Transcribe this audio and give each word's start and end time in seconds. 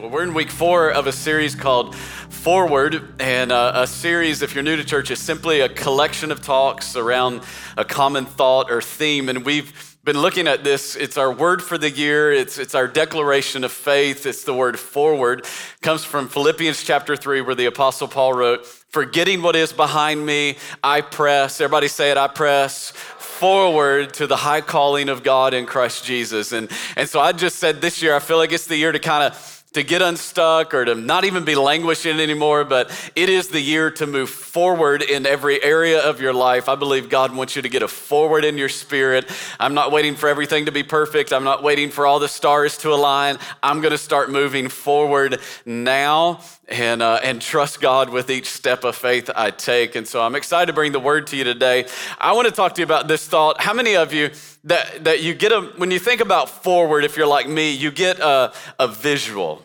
Well, 0.00 0.08
we're 0.08 0.22
in 0.22 0.32
week 0.32 0.50
four 0.50 0.90
of 0.90 1.06
a 1.06 1.12
series 1.12 1.54
called 1.54 1.94
Forward, 1.94 3.12
and 3.20 3.52
uh, 3.52 3.72
a 3.74 3.86
series, 3.86 4.40
if 4.40 4.54
you're 4.54 4.64
new 4.64 4.76
to 4.76 4.84
church, 4.84 5.10
is 5.10 5.18
simply 5.18 5.60
a 5.60 5.68
collection 5.68 6.32
of 6.32 6.40
talks 6.40 6.96
around 6.96 7.42
a 7.76 7.84
common 7.84 8.24
thought 8.24 8.70
or 8.70 8.80
theme. 8.80 9.28
And 9.28 9.44
we've 9.44 9.98
been 10.02 10.16
looking 10.16 10.48
at 10.48 10.64
this. 10.64 10.96
It's 10.96 11.18
our 11.18 11.30
word 11.30 11.62
for 11.62 11.76
the 11.76 11.90
year. 11.90 12.32
It's, 12.32 12.56
it's 12.56 12.74
our 12.74 12.88
declaration 12.88 13.62
of 13.62 13.72
faith. 13.72 14.24
It's 14.24 14.44
the 14.44 14.54
word 14.54 14.78
forward. 14.78 15.40
It 15.40 15.82
comes 15.82 16.02
from 16.02 16.28
Philippians 16.28 16.82
chapter 16.82 17.14
three, 17.14 17.42
where 17.42 17.54
the 17.54 17.66
apostle 17.66 18.08
Paul 18.08 18.32
wrote, 18.32 18.64
forgetting 18.64 19.42
what 19.42 19.54
is 19.54 19.70
behind 19.70 20.24
me, 20.24 20.56
I 20.82 21.02
press. 21.02 21.60
Everybody 21.60 21.88
say 21.88 22.10
it, 22.10 22.16
I 22.16 22.28
press 22.28 22.92
forward 23.18 24.14
to 24.14 24.26
the 24.26 24.36
high 24.36 24.62
calling 24.62 25.10
of 25.10 25.22
God 25.22 25.52
in 25.52 25.66
Christ 25.66 26.06
Jesus. 26.06 26.52
And, 26.52 26.70
and 26.96 27.06
so 27.06 27.20
I 27.20 27.32
just 27.32 27.56
said 27.56 27.82
this 27.82 28.00
year, 28.00 28.16
I 28.16 28.18
feel 28.18 28.38
like 28.38 28.52
it's 28.52 28.66
the 28.66 28.76
year 28.76 28.92
to 28.92 28.98
kind 28.98 29.24
of 29.24 29.59
to 29.72 29.82
get 29.82 30.02
unstuck 30.02 30.74
or 30.74 30.84
to 30.84 30.94
not 30.94 31.24
even 31.24 31.44
be 31.44 31.54
languishing 31.54 32.18
anymore, 32.18 32.64
but 32.64 32.90
it 33.14 33.28
is 33.28 33.48
the 33.48 33.60
year 33.60 33.90
to 33.92 34.06
move 34.06 34.28
forward 34.28 35.02
in 35.02 35.26
every 35.26 35.62
area 35.62 36.00
of 36.00 36.20
your 36.20 36.32
life. 36.32 36.68
I 36.68 36.74
believe 36.74 37.08
God 37.08 37.34
wants 37.34 37.54
you 37.54 37.62
to 37.62 37.68
get 37.68 37.82
a 37.82 37.88
forward 37.88 38.44
in 38.44 38.58
your 38.58 38.68
spirit. 38.68 39.30
I'm 39.60 39.74
not 39.74 39.92
waiting 39.92 40.16
for 40.16 40.28
everything 40.28 40.66
to 40.66 40.72
be 40.72 40.82
perfect. 40.82 41.32
I'm 41.32 41.44
not 41.44 41.62
waiting 41.62 41.90
for 41.90 42.06
all 42.06 42.18
the 42.18 42.28
stars 42.28 42.78
to 42.78 42.92
align. 42.92 43.38
I'm 43.62 43.80
going 43.80 43.92
to 43.92 43.98
start 43.98 44.30
moving 44.30 44.68
forward 44.68 45.40
now 45.64 46.40
and, 46.70 47.02
uh, 47.02 47.20
and 47.22 47.42
trust 47.42 47.80
God 47.80 48.10
with 48.10 48.30
each 48.30 48.46
step 48.46 48.84
of 48.84 48.96
faith 48.96 49.28
I 49.34 49.50
take. 49.50 49.96
And 49.96 50.06
so 50.06 50.22
I'm 50.22 50.34
excited 50.36 50.66
to 50.66 50.72
bring 50.72 50.92
the 50.92 51.00
word 51.00 51.26
to 51.28 51.36
you 51.36 51.44
today. 51.44 51.86
I 52.18 52.32
want 52.32 52.46
to 52.46 52.54
talk 52.54 52.74
to 52.76 52.80
you 52.80 52.84
about 52.84 53.08
this 53.08 53.26
thought. 53.26 53.60
How 53.60 53.74
many 53.74 53.96
of 53.96 54.12
you 54.12 54.30
that, 54.64 55.04
that 55.04 55.22
you 55.22 55.34
get 55.34 55.52
a, 55.52 55.62
when 55.76 55.90
you 55.90 55.98
think 55.98 56.20
about 56.20 56.48
forward, 56.48 57.04
if 57.04 57.16
you're 57.16 57.26
like 57.26 57.48
me, 57.48 57.72
you 57.72 57.90
get 57.90 58.20
a, 58.20 58.52
a 58.78 58.86
visual. 58.88 59.62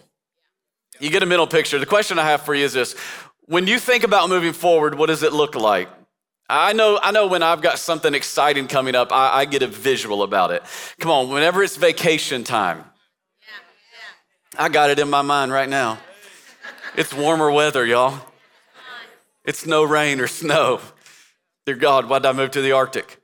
You 0.99 1.09
get 1.09 1.21
a 1.21 1.25
mental 1.25 1.47
picture. 1.47 1.77
The 1.77 1.85
question 1.85 2.17
I 2.17 2.25
have 2.25 2.41
for 2.41 2.55
you 2.55 2.65
is 2.65 2.73
this 2.73 2.95
when 3.45 3.67
you 3.67 3.77
think 3.77 4.03
about 4.03 4.29
moving 4.29 4.53
forward, 4.53 4.95
what 4.95 5.07
does 5.07 5.21
it 5.21 5.31
look 5.31 5.55
like? 5.55 5.89
I 6.47 6.73
know, 6.73 6.99
I 7.01 7.11
know 7.11 7.27
when 7.27 7.43
I've 7.43 7.61
got 7.61 7.79
something 7.79 8.13
exciting 8.13 8.67
coming 8.67 8.95
up, 8.95 9.11
I, 9.11 9.41
I 9.41 9.45
get 9.45 9.63
a 9.63 9.67
visual 9.67 10.23
about 10.23 10.51
it. 10.51 10.63
Come 10.99 11.11
on, 11.11 11.29
whenever 11.29 11.63
it's 11.63 11.75
vacation 11.75 12.43
time, 12.43 12.83
I 14.57 14.69
got 14.69 14.89
it 14.89 14.99
in 14.99 15.09
my 15.09 15.21
mind 15.21 15.51
right 15.51 15.67
now. 15.67 15.99
It's 16.97 17.13
warmer 17.13 17.51
weather, 17.51 17.85
y'all. 17.85 18.21
It's 19.43 19.65
no 19.65 19.83
rain 19.83 20.21
or 20.21 20.27
snow. 20.27 20.79
Dear 21.65 21.75
God, 21.75 22.07
why 22.07 22.19
did 22.19 22.27
I 22.27 22.31
move 22.31 22.51
to 22.51 22.61
the 22.61 22.71
Arctic? 22.71 23.21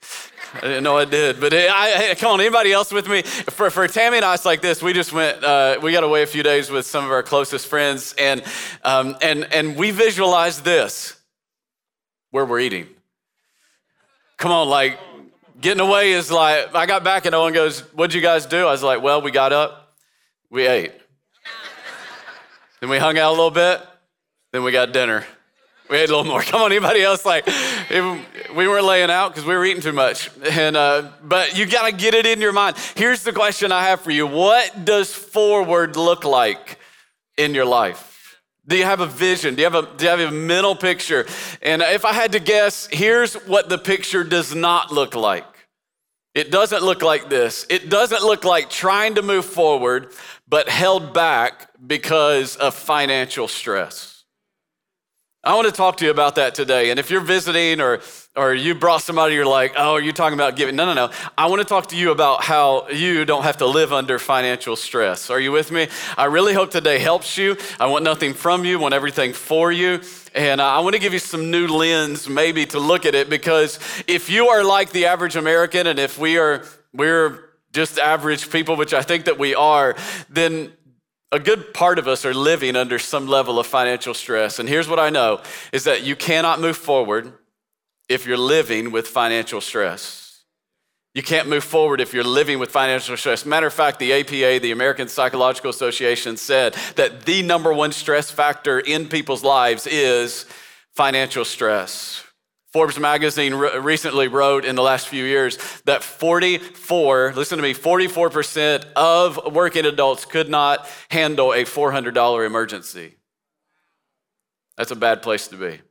I 0.56 0.60
didn't 0.60 0.84
know 0.84 0.98
I 0.98 1.06
did. 1.06 1.40
But 1.40 1.54
I, 1.54 2.12
I, 2.12 2.16
come 2.16 2.34
on, 2.34 2.42
anybody 2.42 2.74
else 2.74 2.92
with 2.92 3.08
me? 3.08 3.22
For, 3.22 3.70
for 3.70 3.88
Tammy 3.88 4.18
and 4.18 4.26
I, 4.26 4.34
it's 4.34 4.44
like 4.44 4.62
this. 4.62 4.84
We 4.84 4.92
just 4.92 5.14
went, 5.14 5.42
uh, 5.42 5.80
we 5.82 5.94
got 5.94 6.04
away 6.04 6.22
a 6.22 6.28
few 6.28 6.44
days 6.44 6.70
with 6.70 6.86
some 6.86 7.06
of 7.06 7.12
our 7.12 7.24
closest 7.24 7.66
friends, 7.66 8.14
and, 8.18 8.44
um, 8.84 9.16
and, 9.22 9.46
and 9.54 9.78
we 9.78 9.92
visualized 9.92 10.66
this 10.66 11.16
where 12.32 12.46
we're 12.46 12.60
eating. 12.60 12.88
Come 14.36 14.52
on, 14.52 14.68
like 14.68 15.00
getting 15.62 15.80
away 15.80 16.12
is 16.12 16.30
like, 16.30 16.76
I 16.76 16.86
got 16.88 17.06
back 17.06 17.26
and 17.26 17.34
Owen 17.34 17.54
goes, 17.54 17.80
What'd 17.94 18.14
you 18.14 18.22
guys 18.22 18.46
do? 18.46 18.68
I 18.68 18.72
was 18.72 18.84
like, 18.84 19.02
Well, 19.02 19.22
we 19.22 19.32
got 19.32 19.54
up, 19.54 19.96
we 20.50 20.68
ate. 20.68 20.92
Then 22.82 22.90
we 22.90 22.98
hung 22.98 23.18
out 23.18 23.30
a 23.30 23.36
little 23.36 23.52
bit, 23.52 23.82
then 24.52 24.64
we 24.64 24.72
got 24.72 24.92
dinner. 24.92 25.26
We 25.90 25.98
ate 25.98 26.10
a 26.10 26.16
little 26.16 26.30
more. 26.30 26.42
Come 26.42 26.62
on, 26.62 26.72
anybody 26.72 27.04
else? 27.04 27.26
Like, 27.26 27.46
we 27.90 28.68
weren't 28.68 28.86
laying 28.86 29.12
out 29.12 29.30
because 29.30 29.46
we 29.46 29.56
were 29.56 29.64
eating 29.66 29.82
too 29.82 29.92
much. 29.92 30.30
And 30.50 30.76
uh, 30.76 31.10
but 31.22 31.58
you 31.58 31.66
got 31.66 31.86
to 31.86 31.96
get 31.96 32.14
it 32.14 32.26
in 32.26 32.42
your 32.42 32.54
mind. 32.54 32.78
Here's 32.96 33.24
the 33.24 33.34
question 33.34 33.72
I 33.72 33.84
have 33.84 34.02
for 34.02 34.12
you: 34.12 34.26
What 34.26 34.86
does 34.86 35.14
forward 35.14 35.96
look 35.96 36.24
like 36.24 36.80
in 37.38 37.54
your 37.54 37.66
life? 37.66 38.40
Do 38.68 38.78
you 38.78 38.86
have 38.86 39.02
a 39.02 39.08
vision? 39.08 39.56
Do 39.56 39.62
you 39.62 39.70
have 39.70 39.76
a, 39.76 39.98
do 39.98 40.06
you 40.06 40.10
have 40.10 40.20
a 40.20 40.32
mental 40.32 40.76
picture? 40.76 41.26
And 41.62 41.82
if 41.82 42.06
I 42.06 42.14
had 42.14 42.32
to 42.34 42.40
guess, 42.40 42.88
here's 42.92 43.34
what 43.34 43.70
the 43.70 43.78
picture 43.78 44.24
does 44.24 44.56
not 44.56 44.92
look 44.92 45.16
like. 45.16 45.46
It 46.34 46.50
doesn't 46.50 46.82
look 46.82 47.02
like 47.02 47.28
this. 47.28 47.66
It 47.70 47.90
doesn't 47.90 48.24
look 48.24 48.46
like 48.46 48.70
trying 48.70 49.16
to 49.16 49.22
move 49.22 49.44
forward, 49.44 50.14
but 50.52 50.68
held 50.68 51.14
back 51.14 51.70
because 51.88 52.58
of 52.58 52.76
financial 52.76 53.48
stress. 53.48 54.26
I 55.44 55.56
want 55.56 55.66
to 55.66 55.74
talk 55.74 55.98
to 55.98 56.06
you 56.06 56.12
about 56.12 56.36
that 56.36 56.54
today. 56.54 56.92
And 56.92 57.00
if 57.00 57.10
you're 57.10 57.22
visiting 57.22 57.82
or 57.82 58.02
or 58.36 58.54
you 58.54 58.76
brought 58.76 59.02
somebody 59.02 59.34
you're 59.34 59.46
like, 59.46 59.74
"Oh, 59.76 59.96
you're 59.96 60.08
you 60.08 60.12
talking 60.12 60.38
about 60.38 60.56
giving?" 60.58 60.76
No, 60.76 60.86
no, 60.86 60.94
no. 60.94 61.10
I 61.38 61.48
want 61.48 61.62
to 61.62 61.66
talk 61.66 61.88
to 61.88 61.96
you 61.96 62.12
about 62.12 62.44
how 62.44 62.88
you 62.90 63.26
don't 63.26 63.44
have 63.44 63.58
to 63.58 63.66
live 63.66 63.92
under 63.94 64.20
financial 64.20 64.76
stress. 64.76 65.30
Are 65.30 65.40
you 65.40 65.54
with 65.54 65.72
me? 65.72 65.88
I 66.18 66.26
really 66.26 66.54
hope 66.54 66.70
today 66.70 67.00
helps 67.00 67.38
you. 67.38 67.58
I 67.80 67.88
want 67.88 68.04
nothing 68.04 68.34
from 68.34 68.66
you, 68.66 68.78
want 68.78 68.94
everything 68.94 69.34
for 69.34 69.72
you. 69.72 70.02
And 70.36 70.62
I 70.62 70.82
want 70.82 70.94
to 70.94 71.00
give 71.00 71.14
you 71.14 71.20
some 71.20 71.50
new 71.50 71.68
lens 71.68 72.30
maybe 72.30 72.66
to 72.68 72.80
look 72.80 73.06
at 73.06 73.16
it 73.16 73.30
because 73.30 73.80
if 74.06 74.30
you 74.30 74.50
are 74.50 74.64
like 74.64 74.92
the 74.92 75.06
average 75.06 75.38
American 75.38 75.88
and 75.88 75.98
if 75.98 76.20
we 76.20 76.38
are 76.38 76.66
we're 76.94 77.51
just 77.72 77.98
average 78.00 78.50
people, 78.50 78.76
which 78.76 78.94
I 78.94 79.02
think 79.02 79.26
that 79.26 79.40
we 79.40 79.56
are, 79.56 79.96
then 80.30 80.74
a 81.32 81.40
good 81.40 81.74
part 81.74 81.98
of 81.98 82.08
us 82.08 82.26
are 82.26 82.34
living 82.34 82.76
under 82.76 83.00
some 83.00 83.28
level 83.28 83.60
of 83.60 83.68
financial 83.68 84.14
stress. 84.14 84.60
And 84.60 84.68
here's 84.68 84.90
what 84.90 85.00
I 85.00 85.10
know 85.10 85.42
is 85.72 85.86
that 85.86 86.04
you 86.04 86.16
cannot 86.16 86.60
move 86.60 86.76
forward 86.76 87.34
if 88.10 88.26
you're 88.26 88.38
living 88.38 88.92
with 88.92 89.08
financial 89.08 89.62
stress. 89.62 90.44
You 91.14 91.24
can't 91.24 91.50
move 91.50 91.64
forward 91.64 92.00
if 92.00 92.14
you're 92.14 92.24
living 92.24 92.60
with 92.60 92.72
financial 92.72 93.18
stress. 93.18 93.46
Matter 93.46 93.68
of 93.68 93.74
fact, 93.74 94.00
the 94.00 94.14
APA, 94.14 94.60
the 94.62 94.72
American 94.72 95.08
Psychological 95.08 95.70
Association, 95.70 96.38
said 96.38 96.74
that 96.96 97.26
the 97.26 97.42
number 97.42 97.74
one 97.74 97.92
stress 97.92 98.32
factor 98.32 98.80
in 98.80 99.08
people's 99.08 99.44
lives 99.44 99.88
is 99.88 100.46
financial 100.94 101.44
stress. 101.44 102.24
Forbes 102.74 102.98
magazine 102.98 103.54
re- 103.54 103.78
recently 103.80 104.30
wrote 104.30 104.64
in 104.64 104.76
the 104.76 104.82
last 104.82 105.10
few 105.10 105.26
years 105.26 105.58
that 105.86 106.04
44, 106.04 107.34
listen 107.36 107.58
to 107.58 107.62
me, 107.62 107.74
44% 107.74 108.86
of 108.96 109.54
working 109.54 109.86
adults 109.86 110.24
could 110.24 110.50
not 110.50 110.88
handle 111.10 111.52
a 111.52 111.66
$400 111.66 112.46
emergency. 112.46 113.16
That's 114.78 114.92
a 114.92 114.96
bad 114.96 115.22
place 115.22 115.50
to 115.50 115.58
be. 115.58 115.82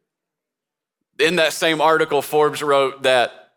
In 1.18 1.36
that 1.36 1.52
same 1.52 1.82
article, 1.82 2.22
Forbes 2.22 2.62
wrote 2.62 3.02
that 3.02 3.52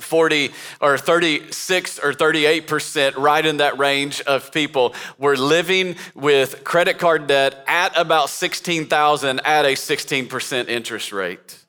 40 0.00 0.50
or 0.80 0.96
36 0.96 1.98
or 1.98 2.12
38%, 2.12 3.16
right 3.16 3.44
in 3.44 3.56
that 3.56 3.76
range 3.76 4.20
of 4.22 4.52
people, 4.52 4.94
were 5.18 5.36
living 5.36 5.96
with 6.14 6.62
credit 6.62 6.98
card 6.98 7.26
debt 7.26 7.64
at 7.66 7.98
about 7.98 8.30
16,000 8.30 9.40
at 9.40 9.64
a 9.64 9.72
16% 9.72 10.68
interest 10.68 11.12
rate. 11.12 11.61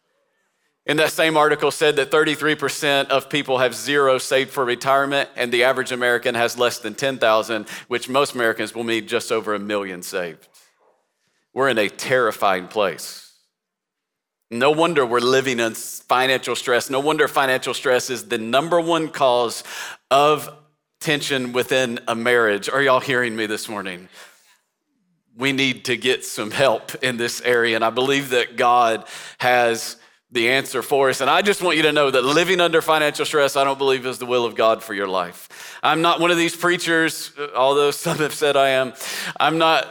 In 0.85 0.97
that 0.97 1.11
same 1.11 1.37
article 1.37 1.71
said 1.71 1.95
that 1.95 2.11
33% 2.11 3.07
of 3.07 3.29
people 3.29 3.59
have 3.59 3.73
zero 3.73 4.17
saved 4.17 4.49
for 4.49 4.65
retirement 4.65 5.29
and 5.37 5.51
the 5.51 5.63
average 5.63 5.93
American 5.93 6.35
has 6.35 6.57
less 6.57 6.79
than 6.79 6.93
10,000, 6.93 7.69
which 7.87 8.09
most 8.09 8.35
Americans 8.35 8.75
will 8.75 8.83
need 8.83 9.07
just 9.07 9.31
over 9.31 9.53
a 9.53 9.59
million 9.59 10.03
saved. 10.03 10.47
We're 11.53 11.69
in 11.69 11.77
a 11.77 11.87
terrifying 11.87 12.67
place. 12.67 13.31
No 14.51 14.71
wonder 14.71 15.05
we're 15.05 15.19
living 15.19 15.59
in 15.59 15.73
financial 15.73 16.55
stress. 16.55 16.89
No 16.89 16.99
wonder 16.99 17.27
financial 17.27 17.73
stress 17.73 18.09
is 18.09 18.27
the 18.27 18.37
number 18.37 18.81
one 18.81 19.07
cause 19.07 19.63
of 20.11 20.49
tension 20.99 21.53
within 21.53 21.99
a 22.07 22.15
marriage. 22.15 22.69
Are 22.69 22.81
y'all 22.81 22.99
hearing 22.99 23.35
me 23.35 23.45
this 23.45 23.69
morning? 23.69 24.09
We 25.35 25.53
need 25.53 25.85
to 25.85 25.97
get 25.97 26.25
some 26.25 26.51
help 26.51 26.93
in 27.03 27.17
this 27.17 27.41
area. 27.41 27.75
And 27.75 27.85
I 27.85 27.89
believe 27.89 28.29
that 28.29 28.57
God 28.57 29.07
has 29.39 29.97
the 30.33 30.49
answer 30.49 30.81
for 30.81 31.09
us. 31.09 31.21
And 31.21 31.29
I 31.29 31.43
just 31.43 31.61
want 31.61 31.77
you 31.77 31.83
to 31.83 31.91
know 31.91 32.09
that 32.09 32.23
living 32.23 32.59
under 32.59 32.81
financial 32.81 33.23
stress, 33.23 33.55
I 33.55 33.63
don't 33.63 33.77
believe 33.77 34.05
is 34.05 34.17
the 34.17 34.25
will 34.25 34.45
of 34.45 34.55
God 34.55 34.83
for 34.83 34.95
your 34.95 35.07
life. 35.07 35.47
I'm 35.83 36.01
not 36.01 36.19
one 36.19 36.31
of 36.31 36.37
these 36.37 36.55
preachers, 36.55 37.31
uh, 37.37 37.49
although 37.55 37.91
some 37.91 38.17
have 38.17 38.33
said 38.33 38.57
I 38.57 38.69
am. 38.69 38.93
I'm 39.39 39.59
not. 39.59 39.87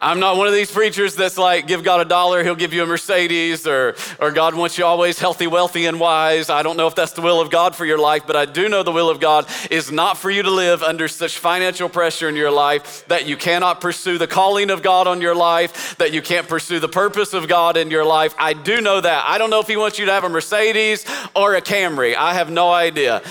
I'm 0.00 0.20
not 0.20 0.36
one 0.36 0.46
of 0.46 0.52
these 0.52 0.70
preachers 0.70 1.14
that's 1.14 1.38
like, 1.38 1.66
give 1.66 1.82
God 1.82 2.00
a 2.00 2.04
dollar, 2.04 2.42
he'll 2.42 2.54
give 2.54 2.72
you 2.72 2.82
a 2.82 2.86
Mercedes, 2.86 3.66
or, 3.66 3.96
or 4.20 4.30
God 4.30 4.54
wants 4.54 4.76
you 4.76 4.84
always 4.84 5.18
healthy, 5.18 5.46
wealthy, 5.46 5.86
and 5.86 5.98
wise. 5.98 6.50
I 6.50 6.62
don't 6.62 6.76
know 6.76 6.86
if 6.86 6.94
that's 6.94 7.12
the 7.12 7.22
will 7.22 7.40
of 7.40 7.50
God 7.50 7.74
for 7.74 7.84
your 7.86 7.98
life, 7.98 8.26
but 8.26 8.36
I 8.36 8.44
do 8.44 8.68
know 8.68 8.82
the 8.82 8.92
will 8.92 9.08
of 9.08 9.20
God 9.20 9.46
is 9.70 9.90
not 9.90 10.18
for 10.18 10.30
you 10.30 10.42
to 10.42 10.50
live 10.50 10.82
under 10.82 11.08
such 11.08 11.38
financial 11.38 11.88
pressure 11.88 12.28
in 12.28 12.36
your 12.36 12.50
life 12.50 13.06
that 13.08 13.26
you 13.26 13.36
cannot 13.36 13.80
pursue 13.80 14.18
the 14.18 14.26
calling 14.26 14.70
of 14.70 14.82
God 14.82 15.06
on 15.06 15.20
your 15.20 15.34
life, 15.34 15.96
that 15.98 16.12
you 16.12 16.22
can't 16.22 16.48
pursue 16.48 16.80
the 16.80 16.88
purpose 16.88 17.32
of 17.32 17.48
God 17.48 17.76
in 17.76 17.90
your 17.90 18.04
life. 18.04 18.34
I 18.38 18.52
do 18.52 18.80
know 18.80 19.00
that. 19.00 19.24
I 19.26 19.38
don't 19.38 19.50
know 19.50 19.60
if 19.60 19.68
He 19.68 19.76
wants 19.76 19.98
you 19.98 20.06
to 20.06 20.12
have 20.12 20.24
a 20.24 20.28
Mercedes 20.28 21.06
or 21.34 21.54
a 21.54 21.62
Camry. 21.62 22.14
I 22.14 22.34
have 22.34 22.50
no 22.50 22.70
idea. 22.70 23.22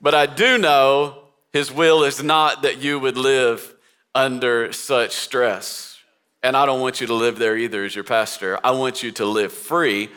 But 0.00 0.14
I 0.14 0.26
do 0.26 0.58
know 0.58 1.24
His 1.52 1.72
will 1.72 2.04
is 2.04 2.22
not 2.22 2.62
that 2.62 2.82
you 2.82 2.98
would 2.98 3.16
live 3.16 3.73
under 4.14 4.72
such 4.72 5.12
stress. 5.12 5.98
And 6.42 6.56
I 6.56 6.66
don't 6.66 6.80
want 6.80 7.00
you 7.00 7.06
to 7.06 7.14
live 7.14 7.38
there 7.38 7.56
either 7.56 7.84
as 7.84 7.94
your 7.94 8.04
pastor. 8.04 8.58
I 8.62 8.72
want 8.72 9.02
you 9.02 9.10
to 9.12 9.24
live 9.24 9.52
free 9.52 10.10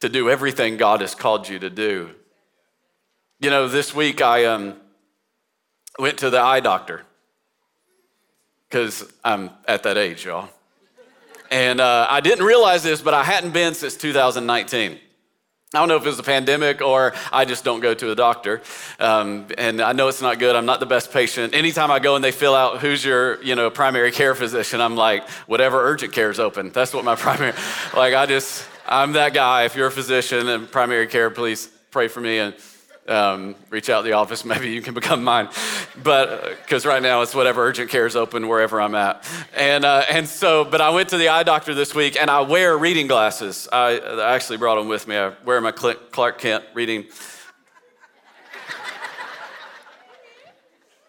to 0.00 0.08
do 0.08 0.28
everything 0.28 0.76
God 0.76 1.00
has 1.00 1.14
called 1.14 1.48
you 1.48 1.58
to 1.60 1.70
do. 1.70 2.10
You 3.40 3.50
know, 3.50 3.68
this 3.68 3.94
week 3.94 4.20
I 4.20 4.44
um, 4.46 4.76
went 5.98 6.18
to 6.18 6.30
the 6.30 6.40
eye 6.40 6.60
doctor. 6.60 7.02
because 8.68 9.10
I'm 9.22 9.50
at 9.68 9.84
that 9.84 9.96
age, 9.96 10.24
y'all. 10.24 10.48
And 11.50 11.80
uh, 11.80 12.08
I 12.10 12.20
didn't 12.20 12.44
realize 12.44 12.82
this, 12.82 13.00
but 13.00 13.14
I 13.14 13.22
hadn't 13.22 13.52
been 13.52 13.74
since 13.74 13.96
2019. 13.96 14.98
I 15.76 15.80
don't 15.80 15.88
know 15.88 15.96
if 15.96 16.02
it 16.02 16.06
was 16.06 16.16
the 16.16 16.22
pandemic 16.22 16.80
or 16.80 17.14
I 17.32 17.44
just 17.44 17.64
don't 17.64 17.80
go 17.80 17.94
to 17.94 18.10
a 18.10 18.14
doctor. 18.14 18.62
Um, 18.98 19.46
and 19.58 19.80
I 19.80 19.92
know 19.92 20.08
it's 20.08 20.22
not 20.22 20.38
good. 20.38 20.54
I'm 20.54 20.66
not 20.66 20.80
the 20.80 20.86
best 20.86 21.12
patient. 21.12 21.54
Anytime 21.54 21.90
I 21.90 21.98
go 21.98 22.16
and 22.16 22.24
they 22.24 22.32
fill 22.32 22.54
out 22.54 22.80
who's 22.80 23.04
your, 23.04 23.42
you 23.42 23.54
know, 23.54 23.70
primary 23.70 24.12
care 24.12 24.34
physician, 24.34 24.80
I'm 24.80 24.96
like, 24.96 25.28
whatever 25.46 25.82
urgent 25.82 26.12
care 26.12 26.30
is 26.30 26.38
open. 26.38 26.70
That's 26.70 26.94
what 26.94 27.04
my 27.04 27.14
primary, 27.16 27.54
like 27.94 28.14
I 28.14 28.26
just, 28.26 28.66
I'm 28.86 29.12
that 29.12 29.34
guy. 29.34 29.64
If 29.64 29.76
you're 29.76 29.88
a 29.88 29.92
physician 29.92 30.48
and 30.48 30.70
primary 30.70 31.06
care, 31.06 31.30
please 31.30 31.68
pray 31.90 32.08
for 32.08 32.20
me 32.20 32.38
and 32.38 32.54
um, 33.08 33.54
reach 33.70 33.90
out 33.90 34.02
to 34.02 34.04
the 34.04 34.12
office. 34.12 34.44
Maybe 34.44 34.70
you 34.70 34.82
can 34.82 34.94
become 34.94 35.24
mine. 35.24 35.48
But 36.02 36.58
because 36.62 36.86
uh, 36.86 36.90
right 36.90 37.02
now 37.02 37.22
it's 37.22 37.34
whatever 37.34 37.62
urgent 37.62 37.90
care 37.90 38.06
is 38.06 38.16
open 38.16 38.48
wherever 38.48 38.80
I'm 38.80 38.94
at. 38.94 39.28
And, 39.56 39.84
uh, 39.84 40.04
and 40.10 40.28
so, 40.28 40.64
but 40.64 40.80
I 40.80 40.90
went 40.90 41.10
to 41.10 41.18
the 41.18 41.28
eye 41.28 41.42
doctor 41.42 41.74
this 41.74 41.94
week 41.94 42.20
and 42.20 42.30
I 42.30 42.40
wear 42.40 42.76
reading 42.76 43.06
glasses. 43.06 43.68
I, 43.72 43.98
I 43.98 44.34
actually 44.34 44.58
brought 44.58 44.76
them 44.76 44.88
with 44.88 45.06
me. 45.06 45.16
I 45.16 45.32
wear 45.44 45.60
my 45.60 45.72
Clark 45.72 46.38
Kent 46.38 46.64
reading. 46.74 47.04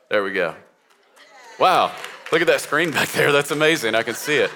There 0.09 0.23
we 0.23 0.33
go. 0.33 0.55
Wow. 1.59 1.91
Look 2.31 2.41
at 2.41 2.47
that 2.47 2.61
screen 2.61 2.91
back 2.91 3.09
there. 3.09 3.31
That's 3.31 3.51
amazing. 3.51 3.95
I 3.95 4.03
can 4.03 4.13
see 4.13 4.37
it. 4.37 4.51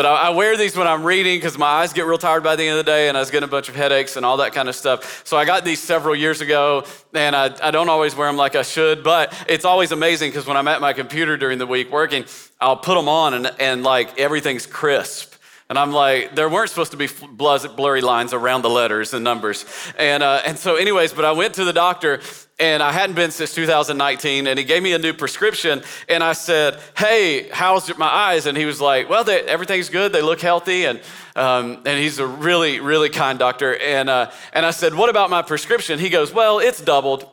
But 0.00 0.06
I, 0.06 0.28
I, 0.28 0.30
wear 0.30 0.56
these 0.56 0.78
when 0.78 0.86
I'm 0.86 1.04
reading 1.04 1.36
because 1.36 1.58
my 1.58 1.66
eyes 1.66 1.92
get 1.92 2.06
real 2.06 2.16
tired 2.16 2.42
by 2.42 2.56
the 2.56 2.66
end 2.66 2.78
of 2.78 2.86
the 2.86 2.90
day 2.90 3.08
and 3.08 3.18
I 3.18 3.20
was 3.20 3.30
getting 3.30 3.46
a 3.46 3.50
bunch 3.50 3.68
of 3.68 3.74
headaches 3.74 4.16
and 4.16 4.24
all 4.24 4.38
that 4.38 4.54
kind 4.54 4.66
of 4.66 4.74
stuff. 4.74 5.26
So 5.26 5.36
I 5.36 5.44
got 5.44 5.62
these 5.62 5.78
several 5.78 6.16
years 6.16 6.40
ago 6.40 6.86
and 7.12 7.36
I, 7.36 7.54
I 7.62 7.70
don't 7.70 7.90
always 7.90 8.16
wear 8.16 8.26
them 8.26 8.38
like 8.38 8.56
I 8.56 8.62
should, 8.62 9.04
but 9.04 9.34
it's 9.46 9.66
always 9.66 9.92
amazing 9.92 10.30
because 10.30 10.46
when 10.46 10.56
I'm 10.56 10.68
at 10.68 10.80
my 10.80 10.94
computer 10.94 11.36
during 11.36 11.58
the 11.58 11.66
week 11.66 11.92
working, 11.92 12.24
I'll 12.62 12.78
put 12.78 12.94
them 12.94 13.10
on 13.10 13.34
and, 13.34 13.52
and 13.60 13.82
like 13.82 14.18
everything's 14.18 14.64
crisp. 14.64 15.29
And 15.70 15.78
I'm 15.78 15.92
like, 15.92 16.34
there 16.34 16.48
weren't 16.48 16.68
supposed 16.68 16.90
to 16.90 16.96
be 16.96 17.06
blurry 17.06 18.00
lines 18.00 18.32
around 18.32 18.62
the 18.62 18.68
letters 18.68 19.14
and 19.14 19.22
numbers. 19.22 19.64
And, 19.96 20.20
uh, 20.20 20.42
and 20.44 20.58
so, 20.58 20.74
anyways, 20.74 21.12
but 21.12 21.24
I 21.24 21.30
went 21.30 21.54
to 21.54 21.64
the 21.64 21.72
doctor 21.72 22.20
and 22.58 22.82
I 22.82 22.90
hadn't 22.90 23.14
been 23.14 23.30
since 23.30 23.54
2019, 23.54 24.48
and 24.48 24.58
he 24.58 24.64
gave 24.64 24.82
me 24.82 24.94
a 24.94 24.98
new 24.98 25.14
prescription. 25.14 25.82
And 26.08 26.24
I 26.24 26.32
said, 26.32 26.80
Hey, 26.98 27.48
how's 27.52 27.96
my 27.96 28.08
eyes? 28.08 28.46
And 28.46 28.58
he 28.58 28.64
was 28.64 28.80
like, 28.80 29.08
Well, 29.08 29.22
they, 29.22 29.42
everything's 29.42 29.90
good. 29.90 30.12
They 30.12 30.22
look 30.22 30.40
healthy. 30.40 30.86
And, 30.86 31.00
um, 31.36 31.82
and 31.86 32.00
he's 32.00 32.18
a 32.18 32.26
really, 32.26 32.80
really 32.80 33.08
kind 33.08 33.38
doctor. 33.38 33.76
And, 33.76 34.10
uh, 34.10 34.32
and 34.52 34.66
I 34.66 34.72
said, 34.72 34.92
What 34.92 35.08
about 35.08 35.30
my 35.30 35.40
prescription? 35.40 36.00
He 36.00 36.08
goes, 36.08 36.34
Well, 36.34 36.58
it's 36.58 36.80
doubled. 36.80 37.30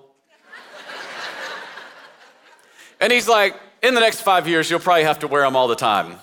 and 2.99 3.11
he's 3.11 3.27
like, 3.27 3.59
In 3.81 3.95
the 3.95 4.01
next 4.01 4.21
five 4.21 4.47
years, 4.47 4.69
you'll 4.69 4.79
probably 4.79 5.05
have 5.05 5.19
to 5.19 5.27
wear 5.27 5.41
them 5.41 5.55
all 5.55 5.67
the 5.67 5.75
time. 5.75 6.19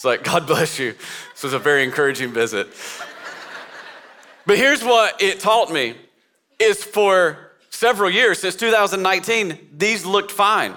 It's 0.00 0.04
like, 0.06 0.24
God 0.24 0.46
bless 0.46 0.78
you. 0.78 0.94
This 1.32 1.42
was 1.42 1.52
a 1.52 1.58
very 1.58 1.84
encouraging 1.84 2.32
visit. 2.32 2.68
but 4.46 4.56
here's 4.56 4.82
what 4.82 5.20
it 5.20 5.40
taught 5.40 5.70
me 5.70 5.94
is 6.58 6.82
for 6.82 7.50
several 7.68 8.08
years, 8.08 8.38
since 8.38 8.56
2019, 8.56 9.58
these 9.76 10.06
looked 10.06 10.32
fine. 10.32 10.72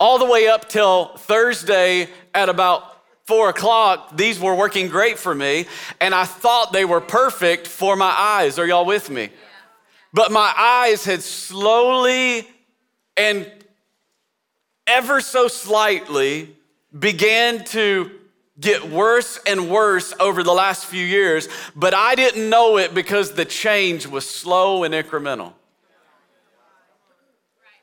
All 0.00 0.18
the 0.18 0.24
way 0.24 0.48
up 0.48 0.68
till 0.68 1.16
Thursday 1.16 2.08
at 2.34 2.48
about 2.48 3.04
four 3.24 3.50
o'clock, 3.50 4.16
these 4.16 4.40
were 4.40 4.56
working 4.56 4.88
great 4.88 5.16
for 5.16 5.32
me, 5.32 5.66
and 6.00 6.12
I 6.12 6.24
thought 6.24 6.72
they 6.72 6.84
were 6.84 7.00
perfect 7.00 7.68
for 7.68 7.94
my 7.94 8.12
eyes. 8.18 8.58
Are 8.58 8.66
y'all 8.66 8.84
with 8.84 9.10
me? 9.10 9.30
But 10.12 10.32
my 10.32 10.52
eyes 10.58 11.04
had 11.04 11.22
slowly 11.22 12.48
and 13.16 13.48
ever 14.88 15.20
so 15.20 15.46
slightly 15.46 16.56
began 16.96 17.64
to 17.66 18.10
get 18.60 18.90
worse 18.90 19.38
and 19.46 19.70
worse 19.70 20.12
over 20.18 20.42
the 20.42 20.52
last 20.52 20.86
few 20.86 21.04
years, 21.04 21.48
but 21.76 21.94
I 21.94 22.14
didn't 22.14 22.48
know 22.50 22.76
it 22.78 22.94
because 22.94 23.32
the 23.32 23.44
change 23.44 24.06
was 24.06 24.28
slow 24.28 24.84
and 24.84 24.94
incremental. 24.94 25.52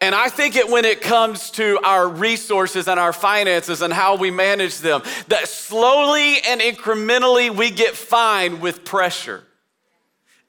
And 0.01 0.13
I 0.13 0.27
think 0.27 0.55
it 0.55 0.69
when 0.69 0.83
it 0.83 1.01
comes 1.01 1.49
to 1.51 1.79
our 1.83 2.07
resources 2.07 2.87
and 2.87 2.99
our 2.99 3.13
finances 3.13 3.81
and 3.81 3.93
how 3.93 4.17
we 4.17 4.29
manage 4.29 4.79
them, 4.79 5.01
that 5.29 5.47
slowly 5.47 6.41
and 6.45 6.59
incrementally 6.59 7.49
we 7.49 7.71
get 7.71 7.95
fine 7.95 8.59
with 8.59 8.83
pressure. 8.83 9.43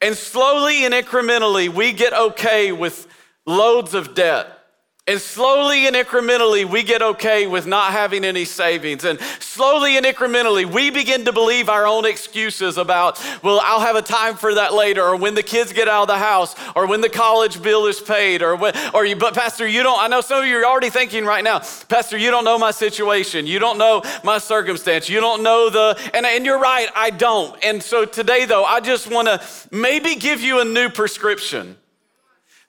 And 0.01 0.15
slowly 0.15 0.85
and 0.85 0.93
incrementally 0.93 1.69
we 1.69 1.93
get 1.93 2.13
okay 2.13 2.71
with 2.71 3.07
loads 3.45 3.93
of 3.93 4.13
debt. 4.13 4.56
And 5.07 5.21
slowly 5.21 5.87
and 5.87 5.95
incrementally, 5.95 6.65
we 6.65 6.83
get 6.83 7.01
okay 7.01 7.47
with 7.47 7.65
not 7.65 7.93
having 7.93 8.25
any 8.25 8.43
savings. 8.43 9.05
And 9.05 9.17
slowly 9.39 9.95
and 9.95 10.05
incrementally, 10.05 10.65
we 10.65 10.89
begin 10.89 11.23
to 11.23 11.31
believe 11.31 11.69
our 11.69 11.87
own 11.87 12.05
excuses 12.05 12.77
about, 12.77 13.17
well, 13.41 13.61
I'll 13.63 13.79
have 13.79 13.95
a 13.95 14.01
time 14.01 14.35
for 14.35 14.55
that 14.55 14.73
later, 14.73 15.01
or 15.01 15.15
when 15.15 15.33
the 15.33 15.43
kids 15.43 15.71
get 15.71 15.87
out 15.87 16.01
of 16.01 16.07
the 16.09 16.17
house, 16.17 16.55
or 16.75 16.87
when 16.87 16.99
the 16.99 17.07
college 17.07 17.61
bill 17.61 17.85
is 17.85 18.01
paid, 18.01 18.41
or 18.41 18.57
when, 18.57 18.73
or 18.93 19.05
you, 19.05 19.15
but 19.15 19.33
Pastor, 19.33 19.65
you 19.65 19.81
don't, 19.81 19.97
I 19.97 20.09
know 20.09 20.19
some 20.19 20.43
of 20.43 20.45
you 20.49 20.57
are 20.57 20.65
already 20.65 20.89
thinking 20.89 21.23
right 21.23 21.43
now, 21.43 21.59
Pastor, 21.87 22.17
you 22.17 22.29
don't 22.29 22.43
know 22.43 22.59
my 22.59 22.71
situation. 22.71 23.47
You 23.47 23.59
don't 23.59 23.77
know 23.77 24.03
my 24.25 24.39
circumstance. 24.39 25.07
You 25.07 25.21
don't 25.21 25.41
know 25.41 25.69
the, 25.69 25.97
and, 26.13 26.25
and 26.25 26.45
you're 26.45 26.59
right, 26.59 26.89
I 26.93 27.11
don't. 27.11 27.57
And 27.63 27.81
so 27.81 28.03
today, 28.03 28.43
though, 28.43 28.65
I 28.65 28.81
just 28.81 29.09
want 29.09 29.29
to 29.29 29.41
maybe 29.71 30.15
give 30.15 30.41
you 30.41 30.59
a 30.59 30.65
new 30.65 30.89
prescription 30.89 31.77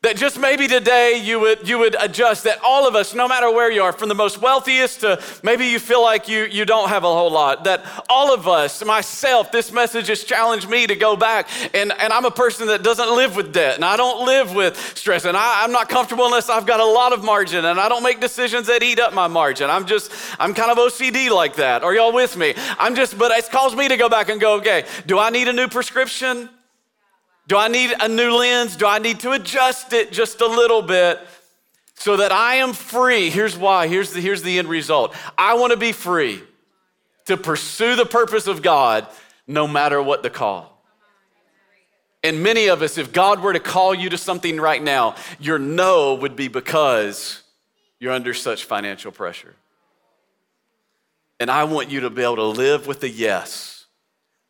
that 0.03 0.17
just 0.17 0.39
maybe 0.39 0.69
today 0.69 1.21
you 1.21 1.41
would, 1.41 1.69
you 1.69 1.77
would 1.77 1.97
adjust 2.01 2.45
that 2.45 2.61
all 2.65 2.87
of 2.87 2.95
us, 2.95 3.15
no 3.15 3.27
matter 3.27 3.51
where 3.51 3.69
you 3.69 3.83
are, 3.83 3.93
from 3.93 4.09
the 4.09 4.15
most 4.15 4.41
wealthiest 4.41 5.01
to 5.01 5.21
maybe 5.43 5.67
you 5.67 5.81
feel 5.81 6.01
like 6.01 6.29
you, 6.29 6.45
you 6.45 6.65
don't 6.65 6.89
have 6.89 7.03
a 7.03 7.09
whole 7.09 7.33
lot, 7.33 7.65
that 7.65 7.85
all 8.09 8.33
of 8.33 8.47
us, 8.47 8.85
myself, 8.85 9.51
this 9.51 9.73
message 9.73 10.07
has 10.07 10.23
challenged 10.23 10.71
me 10.71 10.87
to 10.87 10.95
go 10.95 11.17
back. 11.17 11.49
And, 11.75 11.93
and 11.99 12.13
I'm 12.13 12.25
a 12.25 12.31
person 12.31 12.69
that 12.69 12.85
doesn't 12.85 13.11
live 13.11 13.35
with 13.35 13.53
debt 13.53 13.75
and 13.75 13.85
I 13.85 13.97
don't 13.97 14.25
live 14.25 14.55
with 14.55 14.79
stress. 14.97 15.25
And 15.25 15.37
I, 15.37 15.65
I'm 15.65 15.73
not 15.73 15.89
comfortable 15.89 16.27
unless 16.27 16.49
I've 16.49 16.65
got 16.65 16.79
a 16.79 16.87
lot 16.87 17.13
of 17.13 17.25
margin 17.25 17.65
and 17.65 17.81
I 17.81 17.89
don't 17.89 18.05
make 18.05 18.21
decisions 18.21 18.69
that 18.69 18.85
eat 18.85 19.01
up 19.01 19.13
my 19.13 19.27
margin. 19.27 19.69
I'm 19.69 19.85
just, 19.85 20.13
I'm 20.39 20.55
kind 20.55 20.71
of 20.71 20.79
OCD 20.79 21.29
like 21.29 21.57
that. 21.57 21.83
Are 21.83 21.93
y'all 21.93 22.13
with 22.13 22.37
me? 22.37 22.55
I'm 22.79 22.95
just, 22.95 23.19
but 23.19 23.33
it's 23.33 23.49
caused 23.49 23.77
me 23.77 23.89
to 23.89 23.97
go 23.97 24.09
back 24.09 24.29
and 24.29 24.41
go, 24.41 24.59
okay, 24.59 24.85
do 25.07 25.19
I 25.19 25.31
need 25.31 25.49
a 25.49 25.53
new 25.53 25.67
prescription? 25.67 26.51
Do 27.49 27.57
I 27.57 27.69
need 27.69 27.95
a 27.99 28.09
new 28.09 28.37
lens? 28.37 28.77
Do 28.77 28.87
I 28.87 28.99
need 28.99 29.21
to 29.21 29.33
adjust 29.33 29.95
it 29.95 30.13
just 30.13 30.43
a 30.43 30.47
little 30.47 30.83
bit 30.83 31.19
so 31.95 32.19
that 32.19 32.31
I 32.31 32.57
am 32.57 32.75
free? 32.75 33.31
Here's 33.31 33.57
why. 33.57 33.89
Here's 33.89 34.13
the, 34.13 34.21
here's 34.21 34.43
the 34.43 34.59
end 34.59 34.69
result. 34.69 35.17
I 35.37 35.55
want 35.55 35.73
to 35.73 35.79
be 35.79 35.93
free 35.93 36.43
to 37.25 37.39
pursue 37.39 37.97
the 37.97 38.05
purpose 38.05 38.47
of 38.47 38.61
God 38.61 39.07
no 39.47 39.67
matter 39.67 40.01
what 40.03 40.23
the 40.23 40.29
call. 40.29 40.79
And 42.23 42.43
many 42.43 42.67
of 42.67 42.83
us, 42.83 42.99
if 42.99 43.13
God 43.13 43.41
were 43.41 43.55
to 43.55 43.61
call 43.61 43.95
you 43.95 44.11
to 44.11 44.19
something 44.19 44.61
right 44.61 44.83
now, 44.83 45.15
your 45.41 45.59
no 45.59 46.15
would 46.15 46.37
be 46.37 46.49
because 46.49 47.43
you're 47.99 48.13
under 48.13 48.35
such 48.35 48.65
financial 48.65 49.11
pressure. 49.11 49.55
And 51.41 51.51
I 51.51 51.65
want 51.65 51.91
you 51.91 52.01
to 52.01 52.11
be 52.11 52.23
able 52.23 52.37
to 52.37 52.45
live 52.45 52.87
with 52.87 53.03
a 53.05 53.09
yes 53.09 53.78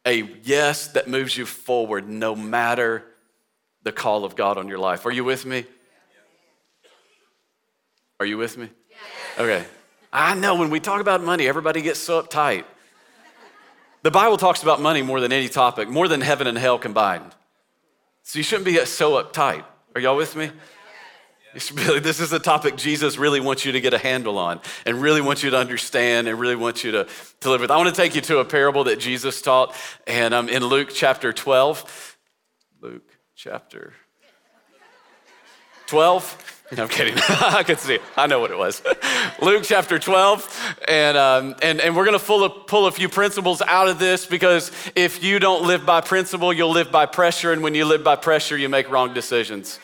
a 0.09 0.27
yes 0.43 0.89
that 0.89 1.07
moves 1.07 1.37
you 1.37 1.45
forward 1.45 2.09
no 2.09 2.35
matter 2.35 3.05
the 3.83 3.93
call 3.93 4.25
of 4.25 4.35
God 4.35 4.57
on 4.57 4.67
your 4.67 4.79
life. 4.79 5.05
Are 5.05 5.13
you 5.13 5.23
with 5.23 5.45
me? 5.45 5.65
Are 8.19 8.27
you 8.27 8.39
with 8.39 8.57
me? 8.57 8.71
Okay. 9.39 9.65
I 10.13 10.35
know 10.35 10.57
when 10.57 10.71
we 10.71 10.81
talk 10.81 11.01
about 11.01 11.23
money, 11.23 11.47
everybody 11.47 11.83
gets 11.83 12.01
so 12.01 12.23
uptight. 12.23 12.65
The 14.03 14.11
Bible 14.11 14.39
talks 14.39 14.63
about 14.63 14.81
money 14.81 15.03
more 15.03 15.21
than 15.21 15.33
any 15.33 15.49
topic, 15.49 15.89
more 15.89 16.09
than 16.09 16.23
heaven 16.23 16.47
and 16.47 16.57
hell 16.57 16.79
combined. 16.79 17.35
So 18.23 18.39
you 18.39 18.43
shouldn't 18.43 18.65
be 18.65 18.83
so 18.87 19.23
uptight. 19.23 19.65
Are 19.95 20.01
y'all 20.01 20.17
with 20.17 20.35
me? 20.35 20.51
Really, 21.75 22.01
this 22.01 22.21
is 22.21 22.33
a 22.33 22.39
topic 22.39 22.77
Jesus 22.77 23.19
really 23.19 23.41
wants 23.41 23.65
you 23.65 23.73
to 23.73 23.81
get 23.81 23.95
a 23.95 23.99
handle 23.99 24.39
on 24.39 24.61
and 24.87 25.01
really 25.01 25.21
wants 25.21 25.43
you 25.43 25.51
to 25.51 25.59
understand 25.59 26.29
and 26.29 26.39
really 26.39 26.57
wants 26.57 26.85
you 26.85 26.93
to, 26.93 27.09
to 27.41 27.51
live 27.51 27.61
with. 27.61 27.71
I 27.71 27.77
want 27.77 27.89
to 27.89 27.95
take 27.95 28.15
you 28.15 28.21
to 28.23 28.39
a 28.39 28.45
parable 28.45 28.85
that 28.85 29.01
Jesus 29.01 29.43
taught 29.43 29.75
and 30.07 30.35
um, 30.35 30.49
in 30.49 30.65
Luke 30.65 30.91
chapter 30.95 31.33
12. 31.33 32.17
Luke 32.81 33.11
chapter 33.35 33.93
12. 35.89 36.59
No, 36.77 36.83
I'm 36.83 36.89
kidding. 36.89 37.15
I 37.29 37.63
could 37.63 37.79
see 37.79 37.95
it. 37.95 38.03
I 38.15 38.27
know 38.27 38.41
what 38.41 38.51
it 38.51 38.59
was. 38.59 38.83
Luke 39.43 39.63
chapter 39.65 39.99
12. 39.99 40.77
And, 40.87 41.17
um, 41.17 41.57
and, 41.63 41.81
and 41.81 41.97
we're 41.97 42.05
going 42.05 42.19
to 42.19 42.25
pull, 42.25 42.49
pull 42.51 42.87
a 42.87 42.93
few 42.93 43.09
principles 43.09 43.63
out 43.63 43.89
of 43.89 43.99
this 43.99 44.27
because 44.27 44.71
if 44.95 45.25
you 45.25 45.39
don't 45.39 45.67
live 45.67 45.87
by 45.87 46.03
principle, 46.03 46.53
you'll 46.53 46.71
live 46.71 46.93
by 46.93 47.07
pressure. 47.07 47.53
And 47.53 47.63
when 47.63 47.75
you 47.75 47.87
live 47.87 48.05
by 48.05 48.17
pressure, 48.17 48.57
you 48.57 48.69
make 48.69 48.91
wrong 48.91 49.15
decisions. 49.15 49.81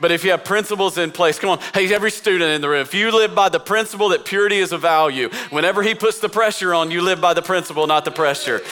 But 0.00 0.10
if 0.10 0.24
you 0.24 0.30
have 0.30 0.44
principles 0.44 0.96
in 0.96 1.12
place, 1.12 1.38
come 1.38 1.50
on, 1.50 1.58
hey, 1.74 1.92
every 1.92 2.10
student 2.10 2.50
in 2.52 2.62
the 2.62 2.68
room, 2.68 2.80
if 2.80 2.94
you 2.94 3.14
live 3.14 3.34
by 3.34 3.50
the 3.50 3.60
principle 3.60 4.08
that 4.08 4.24
purity 4.24 4.58
is 4.58 4.72
a 4.72 4.78
value, 4.78 5.28
whenever 5.50 5.82
he 5.82 5.94
puts 5.94 6.20
the 6.20 6.28
pressure 6.28 6.72
on, 6.72 6.90
you 6.90 7.02
live 7.02 7.20
by 7.20 7.34
the 7.34 7.42
principle, 7.42 7.86
not 7.86 8.04
the 8.06 8.10
pressure. 8.10 8.62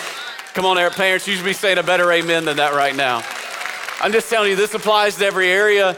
Come 0.55 0.65
on, 0.65 0.77
parents, 0.93 1.29
you 1.29 1.37
should 1.37 1.45
be 1.45 1.53
saying 1.53 1.79
a 1.79 1.83
better 1.83 2.11
amen 2.11 2.47
than 2.47 2.57
that 2.57 2.73
right 2.73 2.97
now. 2.97 3.23
I'm 4.01 4.13
just 4.13 4.31
telling 4.31 4.51
you, 4.51 4.57
this 4.57 4.75
applies 4.75 5.17
to 5.17 5.27
every 5.27 5.51
area 5.51 5.97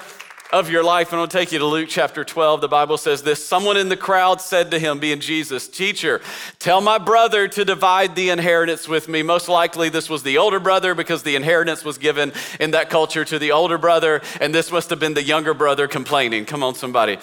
of 0.52 0.71
your 0.71 0.83
life. 0.83 1.12
And 1.12 1.21
I'll 1.21 1.28
take 1.28 1.52
you 1.52 1.59
to 1.59 1.64
Luke 1.64 1.88
chapter 1.88 2.25
12. 2.25 2.61
The 2.61 2.69
Bible 2.69 2.99
says 2.99 3.23
this 3.23 3.45
Someone 3.45 3.76
in 3.76 3.88
the 3.88 3.97
crowd 3.97 4.40
said 4.40 4.71
to 4.71 4.78
him, 4.78 4.99
being 4.99 5.21
Jesus, 5.21 5.69
Teacher, 5.69 6.21
tell 6.59 6.80
my 6.80 6.99
brother 6.99 7.49
to 7.49 7.64
divide 7.64 8.14
the 8.16 8.30
inheritance 8.30 8.88
with 8.88 9.09
me. 9.09 9.23
Most 9.23 9.49
likely, 9.49 9.88
this 9.88 10.11
was 10.11 10.23
the 10.23 10.38
older 10.38 10.61
brother 10.61 10.95
because 10.95 11.23
the 11.23 11.37
inheritance 11.37 11.85
was 11.85 11.99
given 11.99 12.33
in 12.59 12.73
that 12.73 12.90
culture 12.90 13.25
to 13.25 13.38
the 13.38 13.52
older 13.52 13.78
brother. 13.78 14.21
And 14.40 14.54
this 14.54 14.71
must 14.73 14.90
have 14.90 15.00
been 15.00 15.14
the 15.14 15.23
younger 15.23 15.54
brother 15.54 15.88
complaining. 15.88 16.45
Come 16.45 16.62
on, 16.62 16.75
somebody. 16.75 17.19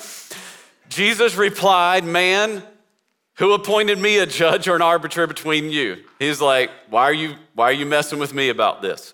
Jesus 0.89 1.35
replied, 1.35 2.03
Man, 2.05 2.63
who 3.35 3.53
appointed 3.53 3.99
me 3.99 4.17
a 4.19 4.25
judge 4.25 4.67
or 4.67 4.75
an 4.75 4.81
arbiter 4.81 5.27
between 5.27 5.69
you? 5.69 5.97
He's 6.19 6.41
like, 6.41 6.71
Why 6.89 7.03
are 7.03 7.13
you, 7.13 7.35
why 7.53 7.65
are 7.65 7.73
you 7.73 7.85
messing 7.85 8.19
with 8.19 8.33
me 8.33 8.49
about 8.49 8.81
this? 8.81 9.13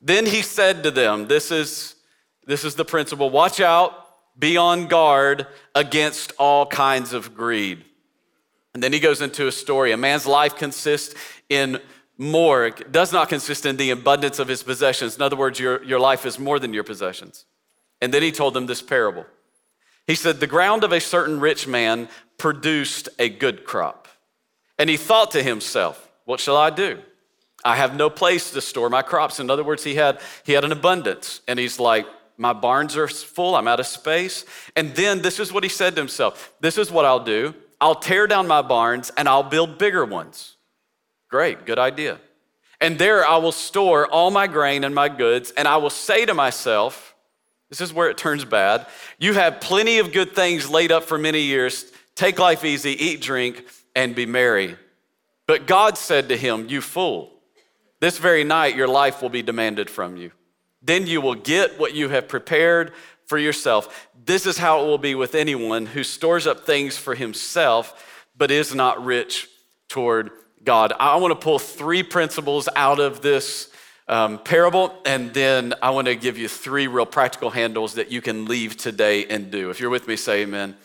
Then 0.00 0.26
he 0.26 0.42
said 0.42 0.82
to 0.82 0.90
them, 0.90 1.28
This 1.28 1.50
is 1.50 1.94
this 2.46 2.64
is 2.64 2.74
the 2.74 2.84
principle. 2.84 3.30
Watch 3.30 3.60
out, 3.60 3.92
be 4.38 4.56
on 4.56 4.86
guard 4.86 5.46
against 5.74 6.32
all 6.38 6.66
kinds 6.66 7.12
of 7.12 7.34
greed. 7.34 7.84
And 8.74 8.82
then 8.82 8.92
he 8.92 9.00
goes 9.00 9.20
into 9.20 9.46
a 9.46 9.52
story. 9.52 9.92
A 9.92 9.96
man's 9.96 10.26
life 10.26 10.56
consists 10.56 11.14
in 11.48 11.80
more, 12.18 12.66
it 12.66 12.92
does 12.92 13.12
not 13.12 13.28
consist 13.28 13.66
in 13.66 13.76
the 13.76 13.90
abundance 13.90 14.38
of 14.38 14.46
his 14.46 14.62
possessions. 14.62 15.16
In 15.16 15.22
other 15.22 15.36
words, 15.36 15.58
your, 15.58 15.82
your 15.82 15.98
life 15.98 16.24
is 16.24 16.38
more 16.38 16.58
than 16.58 16.72
your 16.72 16.84
possessions. 16.84 17.46
And 18.00 18.12
then 18.12 18.22
he 18.22 18.30
told 18.30 18.54
them 18.54 18.66
this 18.66 18.82
parable. 18.82 19.26
He 20.06 20.14
said, 20.14 20.38
The 20.38 20.46
ground 20.46 20.84
of 20.84 20.92
a 20.92 21.00
certain 21.00 21.40
rich 21.40 21.66
man 21.66 22.08
produced 22.38 23.08
a 23.18 23.28
good 23.28 23.64
crop. 23.64 24.08
And 24.78 24.90
he 24.90 24.96
thought 24.96 25.30
to 25.32 25.42
himself, 25.42 26.10
What 26.24 26.40
shall 26.40 26.56
I 26.56 26.70
do? 26.70 27.00
I 27.64 27.76
have 27.76 27.96
no 27.96 28.10
place 28.10 28.50
to 28.52 28.60
store 28.60 28.90
my 28.90 29.02
crops. 29.02 29.40
In 29.40 29.50
other 29.50 29.64
words, 29.64 29.84
he 29.84 29.94
had, 29.94 30.20
he 30.44 30.52
had 30.52 30.64
an 30.64 30.72
abundance. 30.72 31.40
And 31.46 31.58
he's 31.58 31.78
like, 31.78 32.06
my 32.42 32.52
barns 32.52 32.96
are 32.96 33.08
full, 33.08 33.54
I'm 33.54 33.68
out 33.68 33.80
of 33.80 33.86
space. 33.86 34.44
And 34.76 34.94
then 34.94 35.22
this 35.22 35.38
is 35.40 35.52
what 35.52 35.62
he 35.62 35.68
said 35.68 35.94
to 35.94 36.00
himself 36.00 36.52
This 36.60 36.76
is 36.76 36.90
what 36.90 37.04
I'll 37.04 37.24
do 37.24 37.54
I'll 37.80 37.94
tear 37.94 38.26
down 38.26 38.46
my 38.46 38.62
barns 38.62 39.10
and 39.16 39.28
I'll 39.28 39.42
build 39.42 39.78
bigger 39.78 40.04
ones. 40.04 40.56
Great, 41.28 41.64
good 41.64 41.78
idea. 41.78 42.20
And 42.80 42.98
there 42.98 43.26
I 43.26 43.38
will 43.38 43.52
store 43.52 44.06
all 44.06 44.30
my 44.30 44.46
grain 44.46 44.84
and 44.84 44.94
my 44.94 45.08
goods, 45.08 45.52
and 45.56 45.68
I 45.68 45.76
will 45.76 45.90
say 45.90 46.26
to 46.26 46.34
myself, 46.34 47.14
This 47.70 47.80
is 47.80 47.92
where 47.92 48.10
it 48.10 48.18
turns 48.18 48.44
bad. 48.44 48.86
You 49.18 49.34
have 49.34 49.60
plenty 49.60 49.98
of 49.98 50.12
good 50.12 50.34
things 50.34 50.68
laid 50.68 50.92
up 50.92 51.04
for 51.04 51.16
many 51.16 51.40
years. 51.40 51.90
Take 52.14 52.38
life 52.38 52.64
easy, 52.64 52.90
eat, 52.90 53.20
drink, 53.20 53.64
and 53.94 54.14
be 54.14 54.26
merry. 54.26 54.76
But 55.46 55.66
God 55.66 55.96
said 55.96 56.28
to 56.28 56.36
him, 56.36 56.68
You 56.68 56.80
fool, 56.80 57.32
this 58.00 58.18
very 58.18 58.44
night 58.44 58.76
your 58.76 58.88
life 58.88 59.22
will 59.22 59.28
be 59.28 59.42
demanded 59.42 59.88
from 59.88 60.16
you. 60.16 60.32
Then 60.82 61.06
you 61.06 61.20
will 61.20 61.34
get 61.34 61.78
what 61.78 61.94
you 61.94 62.08
have 62.08 62.28
prepared 62.28 62.92
for 63.26 63.38
yourself. 63.38 64.08
This 64.24 64.46
is 64.46 64.58
how 64.58 64.82
it 64.82 64.86
will 64.86 64.98
be 64.98 65.14
with 65.14 65.34
anyone 65.34 65.86
who 65.86 66.04
stores 66.04 66.46
up 66.46 66.66
things 66.66 66.96
for 66.96 67.14
himself, 67.14 68.28
but 68.36 68.50
is 68.50 68.74
not 68.74 69.04
rich 69.04 69.48
toward 69.88 70.30
God. 70.64 70.92
I 70.98 71.16
want 71.16 71.32
to 71.32 71.44
pull 71.44 71.58
three 71.58 72.02
principles 72.02 72.68
out 72.76 73.00
of 73.00 73.20
this 73.20 73.70
um, 74.08 74.38
parable, 74.38 74.94
and 75.04 75.32
then 75.32 75.74
I 75.82 75.90
want 75.90 76.06
to 76.06 76.16
give 76.16 76.36
you 76.36 76.48
three 76.48 76.86
real 76.86 77.06
practical 77.06 77.50
handles 77.50 77.94
that 77.94 78.10
you 78.10 78.20
can 78.20 78.46
leave 78.46 78.76
today 78.76 79.26
and 79.26 79.50
do. 79.50 79.70
If 79.70 79.80
you're 79.80 79.90
with 79.90 80.06
me, 80.08 80.16
say 80.16 80.42
amen. 80.42 80.70
amen. 80.70 80.76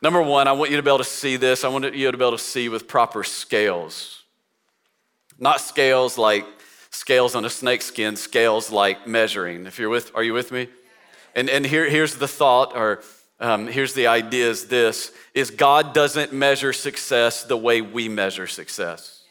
Number 0.00 0.22
one, 0.22 0.46
I 0.46 0.52
want 0.52 0.70
you 0.70 0.76
to 0.76 0.82
be 0.82 0.90
able 0.90 0.98
to 0.98 1.04
see 1.04 1.36
this. 1.36 1.64
I 1.64 1.68
want 1.68 1.92
you 1.94 2.10
to 2.10 2.16
be 2.16 2.24
able 2.24 2.36
to 2.36 2.42
see 2.42 2.68
with 2.68 2.86
proper 2.86 3.24
scales. 3.24 4.22
Not 5.38 5.60
scales 5.60 6.18
like 6.18 6.46
scales 6.98 7.36
on 7.36 7.44
a 7.44 7.50
snake 7.50 7.80
skin, 7.80 8.16
scales 8.16 8.72
like 8.72 9.06
measuring. 9.06 9.66
If 9.66 9.78
you're 9.78 9.88
with, 9.88 10.10
are 10.16 10.22
you 10.22 10.32
with 10.32 10.50
me? 10.50 10.68
And, 11.34 11.48
and 11.48 11.64
here, 11.64 11.88
here's 11.88 12.16
the 12.16 12.26
thought, 12.26 12.74
or 12.74 13.02
um, 13.38 13.68
here's 13.68 13.94
the 13.94 14.08
idea 14.08 14.50
is 14.50 14.66
this, 14.66 15.12
is 15.32 15.52
God 15.52 15.94
doesn't 15.94 16.32
measure 16.32 16.72
success 16.72 17.44
the 17.44 17.56
way 17.56 17.80
we 17.80 18.08
measure 18.08 18.48
success. 18.48 19.22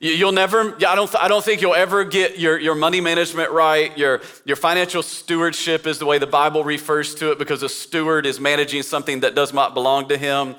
You'll 0.00 0.32
never, 0.32 0.74
I 0.76 0.94
don't, 0.94 1.14
I 1.14 1.28
don't 1.28 1.44
think 1.44 1.60
you'll 1.60 1.74
ever 1.74 2.04
get 2.04 2.38
your, 2.38 2.58
your 2.58 2.74
money 2.74 3.02
management 3.02 3.50
right. 3.50 3.96
Your, 3.96 4.22
your 4.46 4.56
financial 4.56 5.02
stewardship 5.02 5.86
is 5.86 5.98
the 5.98 6.06
way 6.06 6.18
the 6.18 6.26
Bible 6.26 6.64
refers 6.64 7.14
to 7.16 7.32
it 7.32 7.38
because 7.38 7.62
a 7.62 7.68
steward 7.68 8.24
is 8.24 8.40
managing 8.40 8.82
something 8.82 9.20
that 9.20 9.34
does 9.34 9.52
not 9.52 9.74
belong 9.74 10.08
to 10.08 10.16
him. 10.16 10.56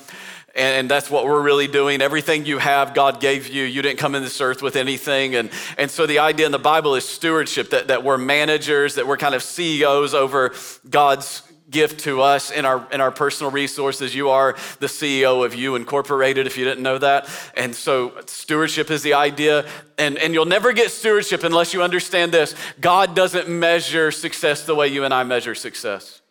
And 0.54 0.92
that's 0.92 1.10
what 1.10 1.26
we're 1.26 1.42
really 1.42 1.68
doing. 1.68 2.02
Everything 2.02 2.46
you 2.46 2.58
have, 2.58 2.94
God 2.94 3.22
gave 3.22 3.48
you. 3.48 3.64
You 3.64 3.82
didn't 3.82 4.00
come 4.00 4.16
in 4.16 4.22
this 4.22 4.42
earth 4.42 4.62
with 4.62 4.76
anything. 4.76 5.36
And, 5.36 5.50
and 5.78 5.90
so 5.90 6.06
the 6.06 6.20
idea 6.20 6.46
in 6.46 6.52
the 6.52 6.60
Bible 6.60 6.96
is 6.96 7.08
stewardship, 7.08 7.70
that, 7.70 7.88
that 7.88 8.04
we're 8.04 8.18
managers, 8.18 8.96
that 8.96 9.08
we're 9.08 9.18
kind 9.18 9.34
of 9.34 9.44
CEOs 9.44 10.14
over 10.14 10.54
God's 10.90 11.44
gift 11.72 12.02
to 12.02 12.22
us 12.22 12.52
in 12.52 12.66
our 12.66 12.86
in 12.92 13.02
our 13.02 13.12
personal 13.12 13.50
resources. 13.50 14.14
You 14.14 14.30
are 14.30 14.56
the 14.80 14.88
CEO 14.88 15.44
of 15.46 15.56
you 15.56 15.76
incorporated 15.76 16.46
if 16.46 16.58
you 16.58 16.66
didn't 16.66 16.84
know 16.84 16.98
that. 16.98 17.30
And 17.56 17.74
so 17.74 18.14
stewardship 18.26 18.92
is 18.92 19.02
the 19.02 19.14
idea 19.14 19.66
and 19.98 20.18
and 20.18 20.34
you'll 20.34 20.46
never 20.46 20.74
get 20.74 20.92
stewardship 20.92 21.44
unless 21.44 21.74
you 21.74 21.82
understand 21.82 22.32
this. 22.34 22.54
God 22.80 23.16
doesn't 23.16 23.48
measure 23.48 24.12
success 24.12 24.66
the 24.66 24.76
way 24.76 24.90
you 24.90 25.06
and 25.06 25.14
I 25.14 25.24
measure 25.24 25.56
success. 25.56 26.22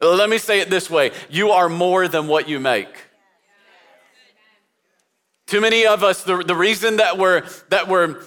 Let 0.00 0.28
me 0.28 0.38
say 0.38 0.60
it 0.60 0.68
this 0.68 0.90
way. 0.90 1.12
You 1.30 1.52
are 1.52 1.70
more 1.70 2.06
than 2.08 2.28
what 2.28 2.48
you 2.48 2.60
make. 2.60 2.88
Too 5.46 5.60
many 5.60 5.86
of 5.86 6.02
us, 6.02 6.22
the, 6.22 6.38
the 6.38 6.56
reason 6.56 6.96
that 6.96 7.18
we're, 7.18 7.42
that, 7.68 7.86
we're, 7.86 8.22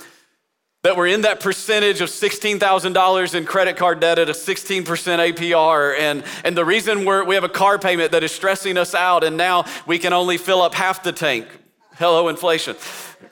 that 0.83 0.95
we're 0.95 1.07
in 1.07 1.21
that 1.21 1.39
percentage 1.39 1.99
of 1.99 2.09
$16,000 2.09 3.35
in 3.35 3.45
credit 3.45 3.75
card 3.75 3.99
debt 3.99 4.19
at 4.19 4.29
a 4.29 4.33
16% 4.33 4.83
APR, 4.85 5.97
and, 5.97 6.23
and 6.43 6.55
the 6.55 6.63
reason 6.63 7.05
we're, 7.05 7.23
we 7.23 7.35
have 7.35 7.43
a 7.43 7.49
car 7.49 7.79
payment 7.79 8.11
that 8.11 8.23
is 8.23 8.31
stressing 8.31 8.77
us 8.77 8.93
out, 8.93 9.23
and 9.23 9.35
now 9.35 9.65
we 9.87 9.97
can 9.97 10.13
only 10.13 10.37
fill 10.37 10.61
up 10.61 10.75
half 10.75 11.01
the 11.01 11.11
tank. 11.11 11.47
Hello, 11.95 12.27
inflation. 12.27 12.75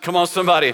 Come 0.01 0.15
on, 0.15 0.25
somebody. 0.25 0.73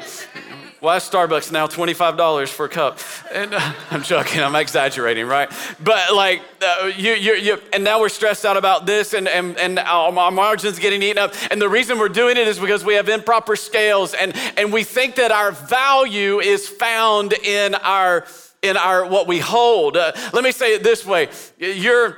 Why 0.81 0.95
is 0.95 1.03
Starbucks 1.03 1.51
now 1.51 1.67
$25 1.67 2.49
for 2.49 2.65
a 2.65 2.69
cup? 2.69 2.97
And 3.31 3.53
uh, 3.53 3.73
I'm 3.91 4.01
joking, 4.01 4.41
I'm 4.41 4.55
exaggerating, 4.55 5.27
right? 5.27 5.47
But 5.79 6.15
like, 6.15 6.41
uh, 6.59 6.91
you, 6.97 7.13
you, 7.13 7.35
you, 7.35 7.57
and 7.71 7.83
now 7.83 7.99
we're 7.99 8.09
stressed 8.09 8.47
out 8.47 8.57
about 8.57 8.87
this 8.87 9.13
and, 9.13 9.27
and, 9.27 9.55
and 9.59 9.77
our, 9.77 10.11
our 10.17 10.31
margins 10.31 10.79
getting 10.79 11.03
eaten 11.03 11.19
up. 11.19 11.35
And 11.51 11.61
the 11.61 11.69
reason 11.69 11.99
we're 11.99 12.09
doing 12.09 12.35
it 12.35 12.47
is 12.47 12.57
because 12.57 12.83
we 12.83 12.95
have 12.95 13.09
improper 13.09 13.55
scales 13.55 14.15
and, 14.15 14.35
and 14.57 14.73
we 14.73 14.83
think 14.83 15.17
that 15.17 15.31
our 15.31 15.51
value 15.51 16.39
is 16.39 16.67
found 16.67 17.33
in 17.33 17.75
our, 17.75 18.25
in 18.63 18.75
our, 18.75 19.05
what 19.05 19.27
we 19.27 19.37
hold. 19.37 19.97
Uh, 19.97 20.13
let 20.33 20.43
me 20.43 20.51
say 20.51 20.73
it 20.73 20.81
this 20.81 21.05
way. 21.05 21.29
Your, 21.59 22.17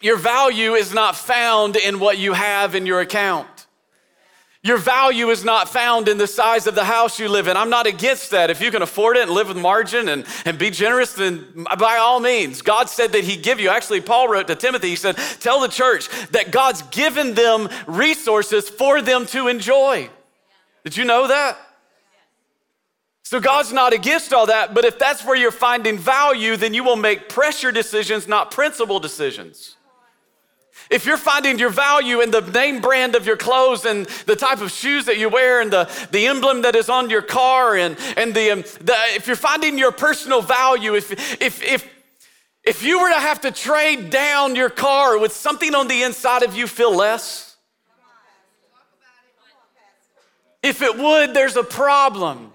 your 0.00 0.16
value 0.16 0.72
is 0.72 0.92
not 0.92 1.14
found 1.14 1.76
in 1.76 2.00
what 2.00 2.18
you 2.18 2.32
have 2.32 2.74
in 2.74 2.86
your 2.86 2.98
account. 2.98 3.57
Your 4.68 4.76
value 4.76 5.30
is 5.30 5.46
not 5.46 5.70
found 5.70 6.08
in 6.08 6.18
the 6.18 6.26
size 6.26 6.66
of 6.66 6.74
the 6.74 6.84
house 6.84 7.18
you 7.18 7.30
live 7.30 7.48
in. 7.48 7.56
I'm 7.56 7.70
not 7.70 7.86
against 7.86 8.32
that. 8.32 8.50
If 8.50 8.60
you 8.60 8.70
can 8.70 8.82
afford 8.82 9.16
it 9.16 9.22
and 9.22 9.30
live 9.30 9.48
with 9.48 9.56
margin 9.56 10.10
and, 10.10 10.26
and 10.44 10.58
be 10.58 10.68
generous, 10.68 11.14
then 11.14 11.64
by 11.78 11.96
all 11.96 12.20
means. 12.20 12.60
God 12.60 12.90
said 12.90 13.12
that 13.12 13.24
He'd 13.24 13.42
give 13.42 13.60
you. 13.60 13.70
Actually, 13.70 14.02
Paul 14.02 14.28
wrote 14.28 14.46
to 14.48 14.54
Timothy, 14.54 14.90
he 14.90 14.96
said, 14.96 15.16
Tell 15.40 15.60
the 15.60 15.68
church 15.68 16.10
that 16.32 16.50
God's 16.50 16.82
given 16.82 17.32
them 17.32 17.70
resources 17.86 18.68
for 18.68 19.00
them 19.00 19.24
to 19.28 19.48
enjoy. 19.48 20.10
Did 20.84 20.98
you 20.98 21.06
know 21.06 21.28
that? 21.28 21.56
So 23.22 23.40
God's 23.40 23.72
not 23.72 23.94
against 23.94 24.34
all 24.34 24.48
that, 24.48 24.74
but 24.74 24.84
if 24.84 24.98
that's 24.98 25.24
where 25.24 25.36
you're 25.36 25.50
finding 25.50 25.96
value, 25.96 26.58
then 26.58 26.74
you 26.74 26.84
will 26.84 26.96
make 26.96 27.30
pressure 27.30 27.72
decisions, 27.72 28.28
not 28.28 28.50
principle 28.50 29.00
decisions. 29.00 29.77
If 30.90 31.04
you're 31.04 31.18
finding 31.18 31.58
your 31.58 31.70
value 31.70 32.20
in 32.20 32.30
the 32.30 32.40
name 32.40 32.80
brand 32.80 33.14
of 33.14 33.26
your 33.26 33.36
clothes 33.36 33.84
and 33.84 34.06
the 34.26 34.36
type 34.36 34.60
of 34.60 34.70
shoes 34.70 35.04
that 35.04 35.18
you 35.18 35.28
wear 35.28 35.60
and 35.60 35.70
the, 35.70 35.90
the 36.12 36.26
emblem 36.26 36.62
that 36.62 36.74
is 36.74 36.88
on 36.88 37.10
your 37.10 37.22
car 37.22 37.76
and, 37.76 37.96
and 38.16 38.34
the, 38.34 38.50
um, 38.50 38.62
the 38.80 38.96
if 39.14 39.26
you're 39.26 39.36
finding 39.36 39.76
your 39.76 39.92
personal 39.92 40.40
value, 40.40 40.94
if, 40.94 41.10
if, 41.42 41.62
if, 41.62 41.88
if 42.64 42.82
you 42.82 43.00
were 43.00 43.10
to 43.10 43.20
have 43.20 43.40
to 43.42 43.50
trade 43.50 44.10
down 44.10 44.56
your 44.56 44.70
car 44.70 45.18
with 45.18 45.32
something 45.32 45.74
on 45.74 45.88
the 45.88 46.02
inside 46.02 46.42
of 46.42 46.56
you 46.56 46.66
feel 46.66 46.94
less? 46.94 47.56
If 50.62 50.82
it 50.82 50.98
would, 50.98 51.34
there's 51.34 51.56
a 51.56 51.62
problem. 51.62 52.52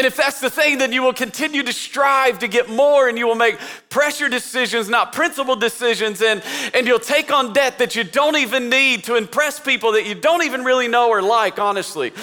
And 0.00 0.06
if 0.06 0.16
that's 0.16 0.40
the 0.40 0.48
thing, 0.48 0.78
then 0.78 0.94
you 0.94 1.02
will 1.02 1.12
continue 1.12 1.62
to 1.62 1.74
strive 1.74 2.38
to 2.38 2.48
get 2.48 2.70
more 2.70 3.10
and 3.10 3.18
you 3.18 3.26
will 3.26 3.34
make 3.34 3.58
pressure 3.90 4.30
decisions, 4.30 4.88
not 4.88 5.12
principle 5.12 5.56
decisions. 5.56 6.22
And, 6.22 6.42
and 6.72 6.86
you'll 6.86 6.98
take 6.98 7.30
on 7.30 7.52
debt 7.52 7.76
that 7.80 7.94
you 7.94 8.02
don't 8.02 8.38
even 8.38 8.70
need 8.70 9.04
to 9.04 9.16
impress 9.16 9.60
people 9.60 9.92
that 9.92 10.06
you 10.06 10.14
don't 10.14 10.42
even 10.42 10.64
really 10.64 10.88
know 10.88 11.10
or 11.10 11.20
like, 11.20 11.58
honestly. 11.58 12.14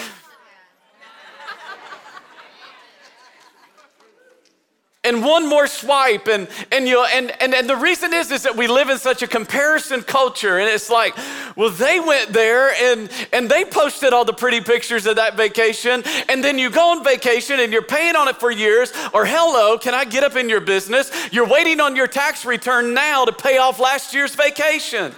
And 5.07 5.23
one 5.23 5.47
more 5.47 5.67
swipe 5.67 6.27
and 6.27 6.47
and 6.71 6.87
you 6.87 7.03
and, 7.03 7.31
and 7.41 7.53
and 7.53 7.69
the 7.69 7.75
reason 7.75 8.13
is 8.13 8.29
is 8.31 8.43
that 8.43 8.55
we 8.55 8.67
live 8.67 8.89
in 8.89 8.97
such 8.97 9.21
a 9.23 9.27
comparison 9.27 10.03
culture 10.03 10.59
and 10.59 10.69
it's 10.69 10.89
like 10.89 11.17
well 11.55 11.69
they 11.69 11.99
went 11.99 12.31
there 12.33 12.71
and 12.83 13.09
and 13.33 13.49
they 13.49 13.65
posted 13.65 14.13
all 14.13 14.25
the 14.25 14.33
pretty 14.33 14.61
pictures 14.61 15.05
of 15.05 15.15
that 15.15 15.35
vacation 15.35 16.03
and 16.29 16.43
then 16.43 16.59
you 16.59 16.69
go 16.69 16.91
on 16.91 17.03
vacation 17.03 17.59
and 17.59 17.73
you're 17.73 17.81
paying 17.81 18.15
on 18.15 18.27
it 18.27 18.35
for 18.35 18.51
years 18.51 18.91
or 19.13 19.25
hello 19.25 19.77
can 19.77 19.95
i 19.95 20.03
get 20.03 20.23
up 20.23 20.35
in 20.35 20.49
your 20.49 20.61
business? 20.61 21.11
You're 21.31 21.47
waiting 21.47 21.79
on 21.79 21.95
your 21.95 22.07
tax 22.07 22.45
return 22.45 22.93
now 22.93 23.25
to 23.25 23.31
pay 23.31 23.57
off 23.57 23.79
last 23.79 24.13
year's 24.13 24.35
vacation. 24.35 25.13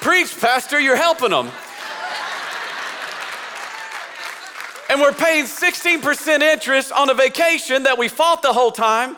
Preach 0.00 0.38
pastor 0.40 0.80
you're 0.80 0.96
helping 0.96 1.30
them 1.30 1.50
and 4.90 5.00
we're 5.00 5.12
paying 5.12 5.44
16% 5.44 6.40
interest 6.40 6.90
on 6.90 7.08
a 7.10 7.14
vacation 7.14 7.84
that 7.84 7.96
we 7.96 8.08
fought 8.08 8.42
the 8.42 8.52
whole 8.52 8.72
time. 8.72 9.16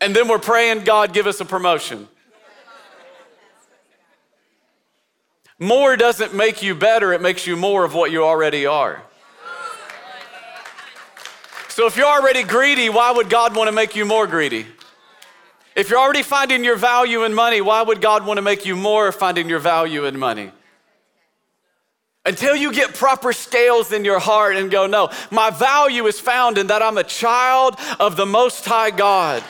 And 0.00 0.16
then 0.16 0.26
we're 0.26 0.38
praying, 0.38 0.82
God, 0.82 1.12
give 1.12 1.28
us 1.28 1.40
a 1.40 1.44
promotion. 1.44 2.08
More 5.60 5.96
doesn't 5.96 6.34
make 6.34 6.60
you 6.60 6.74
better, 6.74 7.12
it 7.12 7.22
makes 7.22 7.46
you 7.46 7.54
more 7.54 7.84
of 7.84 7.94
what 7.94 8.10
you 8.10 8.24
already 8.24 8.66
are. 8.66 9.02
So 11.70 11.86
if 11.86 11.96
you're 11.96 12.06
already 12.06 12.42
greedy, 12.42 12.88
why 12.88 13.12
would 13.12 13.30
God 13.30 13.54
want 13.54 13.68
to 13.68 13.72
make 13.72 13.94
you 13.94 14.04
more 14.04 14.26
greedy? 14.26 14.66
If 15.76 15.88
you're 15.88 16.00
already 16.00 16.24
finding 16.24 16.64
your 16.64 16.74
value 16.74 17.22
in 17.24 17.32
money, 17.32 17.60
why 17.60 17.80
would 17.80 18.00
God 18.00 18.26
want 18.26 18.38
to 18.38 18.42
make 18.42 18.66
you 18.66 18.74
more 18.74 19.12
finding 19.12 19.48
your 19.48 19.60
value 19.60 20.04
in 20.04 20.18
money? 20.18 20.50
Until 22.26 22.56
you 22.56 22.72
get 22.72 22.94
proper 22.94 23.32
scales 23.32 23.92
in 23.92 24.04
your 24.04 24.18
heart 24.18 24.56
and 24.56 24.68
go, 24.68 24.86
no, 24.86 25.10
my 25.30 25.50
value 25.50 26.06
is 26.06 26.18
found 26.18 26.58
in 26.58 26.66
that 26.66 26.82
I'm 26.82 26.98
a 26.98 27.04
child 27.04 27.76
of 28.00 28.16
the 28.16 28.26
Most 28.26 28.66
High 28.66 28.90
God. 28.90 29.42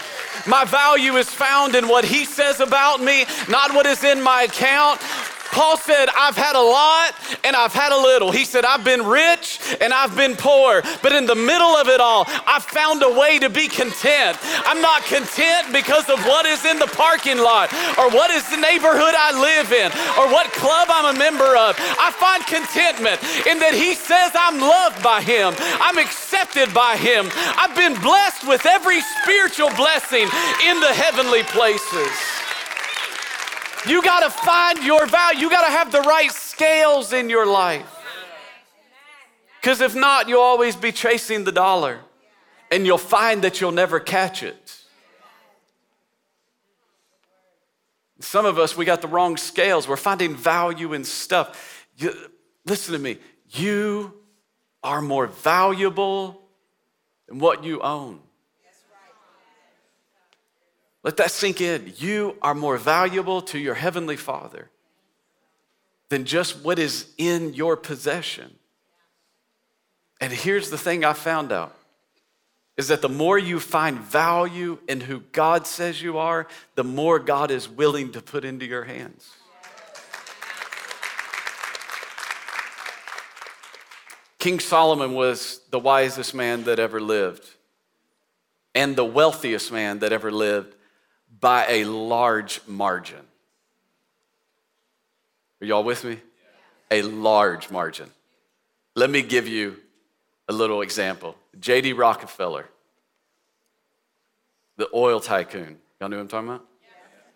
My 0.46 0.64
value 0.66 1.14
is 1.14 1.28
found 1.28 1.74
in 1.74 1.88
what 1.88 2.04
He 2.04 2.26
says 2.26 2.60
about 2.60 3.00
me, 3.00 3.24
not 3.48 3.74
what 3.74 3.86
is 3.86 4.04
in 4.04 4.22
my 4.22 4.42
account. 4.42 5.00
Paul 5.52 5.76
said, 5.76 6.09
I've 6.16 6.37
had 6.37 6.54
a 6.54 6.62
lot 6.62 7.14
and 7.45 7.57
I've 7.57 7.73
had 7.73 7.92
a 7.92 8.00
little. 8.00 8.30
He 8.30 8.45
said, 8.45 8.64
I've 8.64 8.85
been 8.85 9.04
rich 9.04 9.61
and 9.80 9.92
I've 9.92 10.16
been 10.16 10.37
poor, 10.37 10.83
but 11.02 11.12
in 11.12 11.26
the 11.26 11.35
middle 11.35 11.75
of 11.75 11.88
it 11.88 12.00
all, 12.00 12.25
I've 12.47 12.64
found 12.64 13.02
a 13.02 13.11
way 13.11 13.38
to 13.38 13.50
be 13.50 13.69
content. 13.69 14.38
I'm 14.64 14.80
not 14.80 15.02
content 15.04 15.73
because 15.73 16.09
of 16.09 16.23
what 16.26 16.47
is 16.47 16.64
in 16.64 16.78
the 16.78 16.87
parking 16.87 17.38
lot 17.38 17.73
or 17.99 18.11
what 18.11 18.30
is 18.30 18.49
the 18.49 18.57
neighborhood 18.57 19.14
I 19.16 19.35
live 19.35 19.73
in 19.73 19.90
or 20.19 20.30
what 20.33 20.50
club 20.52 20.88
I'm 20.90 21.14
a 21.14 21.19
member 21.19 21.57
of. 21.57 21.75
I 21.78 22.12
find 22.14 22.47
contentment 22.47 23.19
in 23.47 23.59
that 23.59 23.75
He 23.75 23.95
says 23.95 24.33
I'm 24.35 24.61
loved 24.61 25.02
by 25.02 25.21
Him, 25.23 25.54
I'm 25.83 25.99
accepted 25.99 26.73
by 26.73 26.97
Him, 26.97 27.28
I've 27.59 27.75
been 27.75 27.99
blessed 28.00 28.47
with 28.47 28.66
every 28.66 29.00
spiritual 29.23 29.71
blessing 29.75 30.30
in 30.66 30.80
the 30.80 30.95
heavenly 30.95 31.42
places. 31.45 32.39
You 33.87 34.02
got 34.02 34.20
to 34.20 34.30
find 34.30 34.84
your 34.84 35.06
value. 35.06 35.40
You 35.40 35.50
got 35.50 35.64
to 35.66 35.72
have 35.72 35.90
the 35.90 36.00
right 36.02 36.30
scales 36.30 37.12
in 37.12 37.30
your 37.30 37.46
life. 37.46 37.96
Because 39.60 39.80
if 39.80 39.94
not, 39.94 40.28
you'll 40.28 40.40
always 40.40 40.76
be 40.76 40.92
chasing 40.92 41.44
the 41.44 41.52
dollar 41.52 42.00
and 42.70 42.87
you'll 42.87 42.99
find 42.99 43.42
that 43.42 43.60
you'll 43.60 43.72
never 43.72 44.00
catch 44.00 44.42
it. 44.42 44.76
Some 48.20 48.44
of 48.44 48.58
us, 48.58 48.76
we 48.76 48.84
got 48.84 49.00
the 49.00 49.08
wrong 49.08 49.37
scales. 49.37 49.88
We're 49.88 49.96
finding 49.96 50.37
value 50.37 50.92
in 50.92 51.04
stuff. 51.04 51.87
You, 51.96 52.14
listen 52.66 52.92
to 52.92 52.99
me. 52.99 53.18
You 53.50 54.14
are 54.82 55.00
more 55.00 55.26
valuable 55.26 56.42
than 57.28 57.38
what 57.38 57.64
you 57.64 57.80
own. 57.80 58.20
Let 61.02 61.16
that 61.16 61.30
sink 61.30 61.61
in. 61.61 61.95
You 61.97 62.37
are 62.42 62.54
more 62.54 62.76
valuable 62.76 63.40
to 63.42 63.59
your 63.59 63.75
Heavenly 63.75 64.16
Father 64.16 64.71
than 66.11 66.25
just 66.25 66.62
what 66.62 66.78
is 66.78 67.07
in 67.16 67.54
your 67.54 67.76
possession. 67.76 68.54
And 70.20 70.33
here's 70.33 70.68
the 70.68 70.77
thing 70.77 71.05
I 71.05 71.14
found 71.14 71.53
out 71.53 71.74
is 72.77 72.88
that 72.88 73.03
the 73.03 73.09
more 73.09 73.38
you 73.38 73.61
find 73.61 73.98
value 73.98 74.79
in 74.88 75.01
who 75.01 75.20
God 75.33 75.66
says 75.66 76.01
you 76.01 76.18
are, 76.18 76.46
the 76.77 76.85
more 76.85 77.18
God 77.18 77.51
is 77.51 77.68
willing 77.68 78.12
to 78.12 78.22
put 78.22 78.44
into 78.44 78.64
your 78.64 78.85
hands. 78.85 79.31
King 84.38 84.59
Solomon 84.61 85.12
was 85.12 85.61
the 85.70 85.79
wisest 85.79 86.35
man 86.35 86.64
that 86.64 86.79
ever 86.79 87.01
lived 87.01 87.46
and 88.74 88.96
the 88.96 89.05
wealthiest 89.05 89.70
man 89.70 89.98
that 89.98 90.12
ever 90.12 90.33
lived 90.33 90.74
by 91.38 91.66
a 91.69 91.85
large 91.85 92.61
margin. 92.66 93.21
Are 95.61 95.66
y'all 95.66 95.85
with 95.85 96.05
me? 96.05 96.19
A 96.90 97.03
large 97.03 97.71
margin. 97.71 98.11
Let 98.97 99.11
me 99.11 99.23
give 99.23 99.47
you 99.47 99.77
a 100.49 100.53
little 100.53 100.83
example. 100.83 101.37
J.D. 101.61 101.93
Rockefeller, 101.93 102.66
the 104.77 104.88
oil 104.93 105.21
tycoon. 105.21 105.79
Y'all 106.01 106.09
know 106.09 106.16
what 106.16 106.23
I'm 106.23 106.29
talking 106.29 106.49
about? 106.49 106.64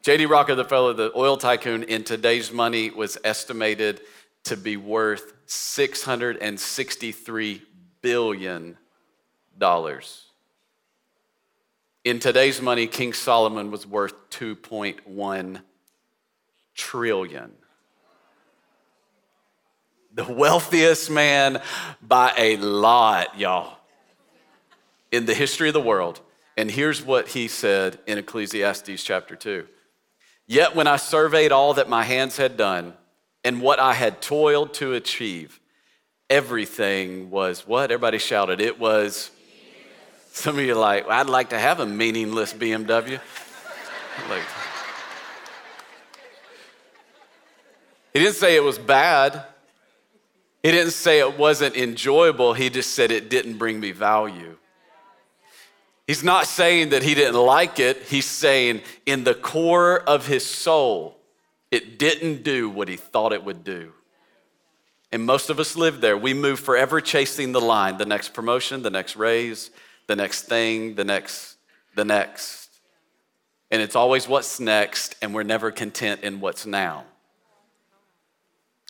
J.D. 0.03 0.27
Rockefeller, 0.27 0.93
the 0.93 1.13
oil 1.17 1.37
tycoon, 1.37 1.85
in 1.85 2.03
today's 2.05 2.53
money 2.53 2.91
was 2.91 3.17
estimated 3.25 4.01
to 4.45 4.57
be 4.57 4.77
worth 4.77 5.33
$663 5.47 7.61
billion. 8.03 8.77
In 12.05 12.19
today's 12.19 12.61
money, 12.61 12.87
King 12.87 13.14
Solomon 13.14 13.71
was 13.71 13.87
worth 13.87 14.29
2.1 14.29 15.62
trillion. 16.75 17.53
The 20.12 20.31
wealthiest 20.31 21.11
man 21.11 21.62
by 22.03 22.35
a 22.37 22.59
lot, 22.59 23.38
y'all, 23.38 23.79
in 25.11 25.25
the 25.25 25.33
history 25.33 25.69
of 25.69 25.73
the 25.73 25.81
world. 25.81 26.21
And 26.59 26.71
here's 26.71 27.03
what 27.03 27.29
he 27.29 27.49
said 27.49 27.99
in 28.07 28.19
Ecclesiastes 28.19 29.03
chapter 29.03 29.35
2. 29.35 29.67
Yet 30.47 30.77
when 30.77 30.87
I 30.87 30.97
surveyed 30.97 31.53
all 31.53 31.73
that 31.73 31.88
my 31.88 32.03
hands 32.03 32.37
had 32.37 32.59
done 32.59 32.93
and 33.43 33.62
what 33.62 33.81
I 33.81 33.95
had 33.95 34.21
toiled 34.21 34.75
to 34.75 34.93
achieve, 34.93 35.59
everything 36.29 37.31
was 37.31 37.67
what? 37.67 37.90
Everybody 37.90 38.19
shouted, 38.19 38.61
it 38.61 38.79
was 38.79 39.31
some 40.35 40.59
of 40.59 40.64
you 40.64 40.73
are 40.73 40.79
like, 40.79 41.09
I'd 41.09 41.29
like 41.29 41.51
to 41.51 41.59
have 41.59 41.79
a 41.79 41.87
meaningless 41.87 42.53
BMW. 42.53 43.20
like, 44.29 44.42
he 48.12 48.18
didn't 48.18 48.35
say 48.35 48.57
it 48.57 48.62
was 48.62 48.77
bad. 48.77 49.44
He 50.62 50.73
didn't 50.73 50.90
say 50.90 51.20
it 51.20 51.38
wasn't 51.38 51.77
enjoyable. 51.77 52.53
He 52.53 52.68
just 52.68 52.94
said 52.94 53.12
it 53.12 53.31
didn't 53.31 53.59
bring 53.59 53.79
me 53.79 53.92
value. 53.92 54.57
He's 56.07 56.25
not 56.25 56.47
saying 56.47 56.90
that 56.90 57.05
he 57.05 57.14
didn't 57.14 57.40
like 57.40 57.79
it. 57.79 58.03
He's 58.03 58.27
saying 58.27 58.83
in 59.07 59.23
the 59.25 59.35
core 59.35 60.01
of 60.01 60.27
his 60.27 60.44
soul, 60.44 61.16
it 61.70 61.99
didn't 61.99 62.42
do 62.42 62.68
what 62.68 62.88
he 62.88 62.97
thought 62.97 63.33
it 63.33 63.44
would 63.44 63.62
do. 63.62 63.92
And 65.12 65.25
most 65.25 65.49
of 65.49 65.61
us 65.61 65.77
live 65.77 66.01
there. 66.01 66.18
We 66.18 66.35
move 66.35 66.59
forever 66.59 67.01
chasing 67.01 67.53
the 67.53 67.61
line 67.61 67.99
the 67.99 68.05
next 68.05 68.35
promotion, 68.35 68.83
the 68.83 68.90
next 68.90 69.14
raise, 69.14 69.70
the 70.07 70.17
next 70.17 70.43
thing, 70.43 70.95
the 70.95 71.05
next, 71.05 71.57
the 71.95 72.05
next. 72.05 72.71
And 73.71 73.81
it's 73.83 73.97
always 73.97 74.29
what's 74.29 74.61
next, 74.61 75.17
and 75.23 75.35
we're 75.35 75.43
never 75.43 75.71
content 75.71 76.23
in 76.23 76.40
what's 76.40 76.67
now. 76.67 77.05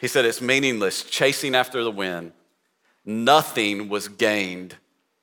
He 0.00 0.08
said 0.08 0.24
it's 0.24 0.40
meaningless, 0.40 1.02
chasing 1.04 1.54
after 1.54 1.82
the 1.84 1.90
wind. 1.90 2.32
Nothing 3.04 3.88
was 3.88 4.08
gained 4.08 4.76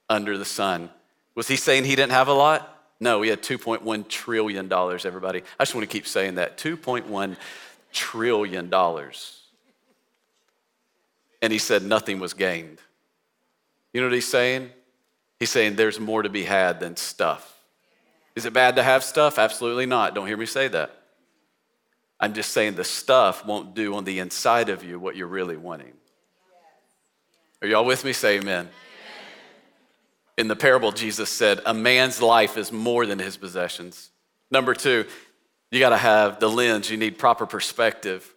under 0.09 0.37
the 0.37 0.45
sun. 0.45 0.89
Was 1.35 1.47
he 1.47 1.55
saying 1.55 1.83
he 1.83 1.95
didn't 1.95 2.11
have 2.11 2.27
a 2.27 2.33
lot? 2.33 2.67
No, 2.99 3.21
he 3.21 3.29
had 3.29 3.41
$2.1 3.41 4.07
trillion, 4.07 4.71
everybody. 4.71 5.41
I 5.59 5.63
just 5.63 5.73
want 5.73 5.89
to 5.89 5.91
keep 5.91 6.07
saying 6.07 6.35
that 6.35 6.57
$2.1 6.57 7.35
trillion. 7.91 8.73
And 11.41 11.51
he 11.51 11.59
said 11.59 11.83
nothing 11.83 12.19
was 12.19 12.33
gained. 12.33 12.79
You 13.93 14.01
know 14.01 14.07
what 14.07 14.13
he's 14.13 14.27
saying? 14.27 14.69
He's 15.41 15.49
saying 15.49 15.75
there's 15.75 15.99
more 15.99 16.21
to 16.21 16.29
be 16.29 16.43
had 16.43 16.79
than 16.79 16.95
stuff. 16.95 17.57
Is 18.35 18.45
it 18.45 18.53
bad 18.53 18.75
to 18.75 18.83
have 18.83 19.03
stuff? 19.03 19.39
Absolutely 19.39 19.87
not. 19.87 20.13
Don't 20.13 20.27
hear 20.27 20.37
me 20.37 20.45
say 20.45 20.67
that. 20.67 20.95
I'm 22.19 22.35
just 22.35 22.51
saying 22.51 22.75
the 22.75 22.83
stuff 22.83 23.43
won't 23.43 23.73
do 23.73 23.95
on 23.95 24.03
the 24.03 24.19
inside 24.19 24.69
of 24.69 24.83
you 24.83 24.99
what 24.99 25.15
you're 25.15 25.25
really 25.25 25.57
wanting. 25.57 25.93
Are 27.59 27.67
y'all 27.67 27.85
with 27.85 28.05
me? 28.05 28.13
Say 28.13 28.37
amen. 28.37 28.45
amen. 28.65 28.69
In 30.37 30.47
the 30.47 30.55
parable, 30.55 30.91
Jesus 30.91 31.31
said, 31.31 31.59
A 31.65 31.73
man's 31.73 32.21
life 32.21 32.55
is 32.55 32.71
more 32.71 33.07
than 33.07 33.17
his 33.17 33.35
possessions. 33.35 34.11
Number 34.51 34.75
two, 34.75 35.07
You 35.71 35.79
got 35.79 35.89
to 35.89 35.97
have 35.97 36.39
the 36.39 36.49
lens, 36.49 36.91
you 36.91 36.97
need 36.97 37.17
proper 37.17 37.47
perspective. 37.47 38.31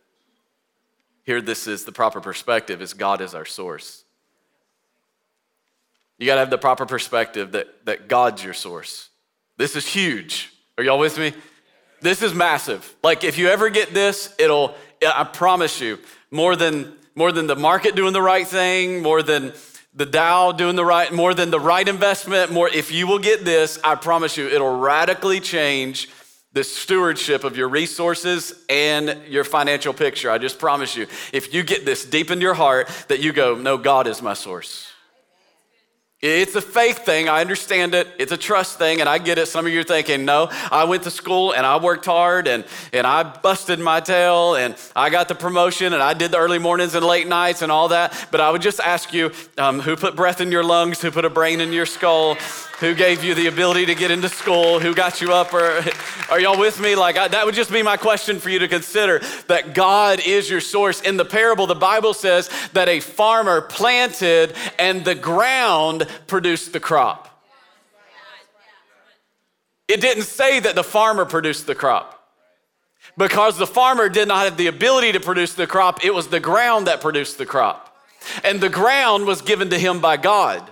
Here, 1.25 1.43
this 1.43 1.67
is 1.67 1.85
the 1.85 1.93
proper 1.93 2.23
perspective 2.23 2.81
is 2.81 2.95
God 2.95 3.21
is 3.21 3.35
our 3.35 3.45
source. 3.45 4.04
You 6.19 6.27
got 6.27 6.35
to 6.35 6.41
have 6.41 6.51
the 6.51 6.59
proper 6.59 6.87
perspective 6.87 7.53
that, 7.53 7.87
that 7.87 8.09
God's 8.09 8.43
your 8.45 8.55
source. 8.55 9.09
This 9.57 9.77
is 9.77 9.87
huge. 9.87 10.53
Are 10.79 10.85
y'all 10.85 10.99
with 10.99 11.19
me? 11.19 11.33
This 12.01 12.23
is 12.23 12.35
massive. 12.35 12.95
Like, 13.03 13.25
if 13.25 13.39
you 13.39 13.49
ever 13.49 13.71
get 13.71 13.95
this, 13.95 14.35
it'll, 14.39 14.75
I 15.07 15.25
promise 15.25 15.81
you, 15.81 15.99
more 16.31 16.57
than, 16.57 16.93
more 17.15 17.33
than 17.33 17.47
the 17.47 17.57
market 17.57 17.95
doing 17.95 18.13
the 18.13 18.23
right 18.23 18.47
thing, 18.47 19.03
more 19.03 19.23
than 19.23 19.53
the 19.95 20.07
Dow 20.07 20.53
doing 20.53 20.77
the 20.77 20.85
right, 20.85 21.13
more 21.13 21.35
than 21.35 21.51
the 21.51 21.61
right 21.61 21.87
investment, 21.87 22.53
more, 22.53 22.69
if 22.69 22.91
you 22.93 23.07
will 23.07 23.21
get 23.21 23.45
this, 23.45 23.79
I 23.85 23.95
promise 23.95 24.37
you, 24.37 24.49
it'll 24.49 24.79
radically 24.79 25.41
change 25.41 26.09
the 26.53 26.65
stewardship 26.65 27.45
of 27.45 27.57
your 27.57 27.69
resources 27.69 28.55
and 28.69 29.21
your 29.29 29.45
financial 29.45 29.93
picture. 29.93 30.31
I 30.31 30.39
just 30.39 30.59
promise 30.59 30.97
you, 30.97 31.07
if 31.33 31.53
you 31.55 31.63
get 31.63 31.85
this 31.85 32.05
deep 32.05 32.31
in 32.31 32.41
your 32.41 32.55
heart, 32.55 32.89
that 33.09 33.21
you 33.21 33.33
go, 33.33 33.57
no, 33.57 33.77
God 33.79 34.07
is 34.07 34.23
my 34.23 34.35
source. 34.35 34.94
It's 36.27 36.55
a 36.55 36.63
faith 36.63 37.01
thing. 37.01 37.29
I 37.29 37.43
understand 37.43 37.95
it. 37.95 38.09
It's 38.19 38.33
a 38.33 38.39
trust 38.39 38.79
thing, 38.79 39.01
and 39.01 39.11
I 39.11 39.19
get 39.19 39.37
it. 39.37 39.45
Some 39.45 39.67
of 39.67 39.73
you 39.75 39.81
are 39.81 39.85
thinking, 39.85 40.25
no, 40.25 40.49
I 40.73 40.85
went 40.85 41.03
to 41.03 41.11
school 41.11 41.53
and 41.53 41.67
I 41.67 41.77
worked 41.77 42.07
hard 42.07 42.49
and, 42.49 42.65
and 42.95 43.07
I 43.07 43.25
busted 43.25 43.79
my 43.79 44.01
tail 44.01 44.55
and 44.55 44.75
I 44.97 45.11
got 45.11 45.29
the 45.29 45.35
promotion 45.35 45.93
and 45.93 46.03
I 46.03 46.15
did 46.15 46.31
the 46.31 46.39
early 46.39 46.59
mornings 46.59 46.95
and 46.95 47.05
late 47.05 47.29
nights 47.29 47.61
and 47.61 47.71
all 47.71 47.89
that. 47.89 48.29
But 48.31 48.41
I 48.41 48.51
would 48.51 48.63
just 48.63 48.81
ask 48.81 49.13
you 49.13 49.33
um, 49.59 49.81
who 49.81 49.97
put 49.97 50.17
breath 50.17 50.41
in 50.41 50.51
your 50.51 50.65
lungs, 50.65 51.03
who 51.03 51.11
put 51.11 51.27
a 51.27 51.31
brain 51.31 51.61
in 51.61 51.75
your 51.75 51.85
skull, 51.85 52.39
who 52.81 52.95
gave 52.95 53.23
you 53.23 53.35
the 53.35 53.47
ability 53.47 53.87
to 53.87 53.95
get 53.95 54.11
into 54.11 54.29
school, 54.29 54.81
who 54.81 54.95
got 54.95 55.21
you 55.21 55.33
up, 55.33 55.55
or 55.55 55.85
are 56.31 56.41
y'all 56.41 56.59
with 56.59 56.81
me? 56.81 56.95
Like, 56.95 57.17
I, 57.17 57.29
that 57.29 57.47
would 57.47 57.55
just 57.55 57.73
be 57.73 57.83
my 57.83 57.97
question 57.97 58.41
for 58.41 58.51
you 58.51 58.59
to 58.59 58.69
consider 58.69 59.21
that 59.49 59.75
God 59.75 60.21
is 60.27 60.51
your 60.51 60.61
source. 60.61 61.01
In 61.01 61.17
the 61.17 61.25
parable, 61.25 61.67
the 61.67 61.75
Bible 61.75 62.15
says 62.15 62.51
that 62.73 62.89
a 62.89 63.01
farmer 63.01 63.61
planted 63.61 64.55
and 64.79 65.05
the 65.05 65.15
ground 65.15 66.07
produced 66.27 66.73
the 66.73 66.81
crop. 66.81 67.31
It 69.87 70.01
didn't 70.01 70.25
say 70.25 70.61
that 70.61 70.75
the 70.75 70.85
farmer 70.85 71.25
produced 71.25 71.67
the 71.67 71.75
crop. 71.75 72.11
Because 73.17 73.59
the 73.59 73.67
farmer 73.67 74.09
did 74.09 74.29
not 74.29 74.45
have 74.45 74.57
the 74.57 74.67
ability 74.67 75.13
to 75.13 75.21
produce 75.21 75.55
the 75.55 75.67
crop, 75.67 76.05
it 76.05 76.13
was 76.13 76.29
the 76.29 76.41
ground 76.41 76.87
that 76.87 77.01
produced 77.01 77.39
the 77.39 77.47
crop. 77.47 77.97
And 78.43 78.61
the 78.61 78.71
ground 78.71 79.27
was 79.27 79.43
given 79.43 79.71
to 79.71 79.79
him 79.79 80.01
by 80.01 80.17
God. 80.17 80.69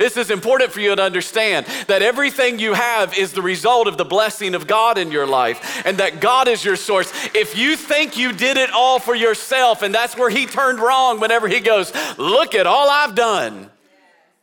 This 0.00 0.16
is 0.16 0.30
important 0.30 0.72
for 0.72 0.80
you 0.80 0.96
to 0.96 1.02
understand 1.02 1.66
that 1.86 2.00
everything 2.00 2.58
you 2.58 2.72
have 2.72 3.18
is 3.18 3.34
the 3.34 3.42
result 3.42 3.86
of 3.86 3.98
the 3.98 4.04
blessing 4.06 4.54
of 4.54 4.66
God 4.66 4.96
in 4.96 5.12
your 5.12 5.26
life 5.26 5.82
and 5.84 5.98
that 5.98 6.22
God 6.22 6.48
is 6.48 6.64
your 6.64 6.76
source. 6.76 7.12
If 7.34 7.54
you 7.54 7.76
think 7.76 8.16
you 8.16 8.32
did 8.32 8.56
it 8.56 8.70
all 8.70 8.98
for 8.98 9.14
yourself, 9.14 9.82
and 9.82 9.94
that's 9.94 10.16
where 10.16 10.30
he 10.30 10.46
turned 10.46 10.80
wrong 10.80 11.20
whenever 11.20 11.48
he 11.48 11.60
goes, 11.60 11.92
Look 12.16 12.54
at 12.54 12.66
all 12.66 12.88
I've 12.88 13.14
done. 13.14 13.68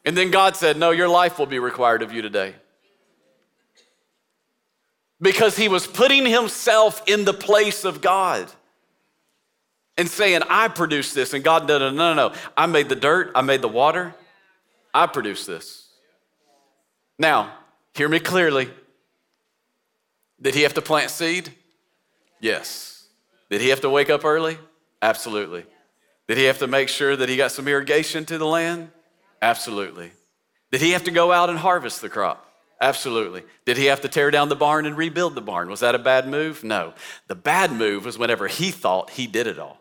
And 0.06 0.16
then 0.16 0.30
God 0.30 0.56
said, 0.56 0.78
No, 0.78 0.92
your 0.92 1.10
life 1.10 1.40
will 1.40 1.48
be 1.48 1.58
required 1.58 2.04
of 2.04 2.14
you 2.14 2.22
today. 2.22 2.54
Because 5.20 5.58
he 5.58 5.70
was 5.70 5.88
putting 5.88 6.28
himself 6.28 7.02
in 7.08 7.26
the 7.26 7.34
place 7.34 7.84
of 7.84 8.00
God 8.00 8.48
and 9.98 10.08
saying, 10.08 10.42
I 10.52 10.68
produced 10.68 11.16
this. 11.16 11.34
And 11.34 11.44
God, 11.44 11.68
no, 11.68 11.80
no, 11.80 11.90
no, 11.90 12.14
no. 12.14 12.34
I 12.56 12.68
made 12.68 12.90
the 12.90 12.96
dirt, 12.96 13.32
I 13.34 13.42
made 13.42 13.64
the 13.64 13.68
water. 13.68 14.14
I 14.98 15.06
produce 15.06 15.46
this. 15.46 15.90
Now, 17.20 17.54
hear 17.94 18.10
me 18.10 18.20
clearly. 18.20 18.68
Did 20.42 20.56
he 20.56 20.64
have 20.64 20.74
to 20.74 20.82
plant 20.82 21.12
seed? 21.12 21.54
Yes. 22.42 23.06
Did 23.52 23.62
he 23.62 23.70
have 23.70 23.82
to 23.82 23.92
wake 23.92 24.10
up 24.10 24.26
early? 24.26 24.58
Absolutely. 25.00 25.66
Did 26.28 26.40
he 26.40 26.46
have 26.46 26.58
to 26.58 26.68
make 26.68 26.90
sure 26.90 27.16
that 27.16 27.30
he 27.30 27.38
got 27.38 27.52
some 27.52 27.68
irrigation 27.68 28.26
to 28.26 28.40
the 28.40 28.48
land? 28.48 28.90
Absolutely. 29.40 30.10
Did 30.72 30.82
he 30.82 30.94
have 30.94 31.04
to 31.04 31.12
go 31.12 31.32
out 31.32 31.52
and 31.52 31.60
harvest 31.60 32.02
the 32.02 32.10
crop? 32.10 32.52
Absolutely. 32.82 33.44
Did 33.66 33.78
he 33.78 33.86
have 33.86 34.02
to 34.02 34.08
tear 34.08 34.32
down 34.32 34.50
the 34.50 34.56
barn 34.56 34.88
and 34.88 34.98
rebuild 34.98 35.36
the 35.36 35.42
barn? 35.42 35.70
Was 35.70 35.82
that 35.82 35.94
a 35.94 36.00
bad 36.00 36.28
move? 36.28 36.64
No. 36.64 36.96
The 37.28 37.36
bad 37.36 37.72
move 37.72 38.04
was 38.04 38.18
whenever 38.18 38.48
he 38.48 38.72
thought 38.72 39.12
he 39.12 39.28
did 39.28 39.46
it 39.46 39.60
all. 39.60 39.80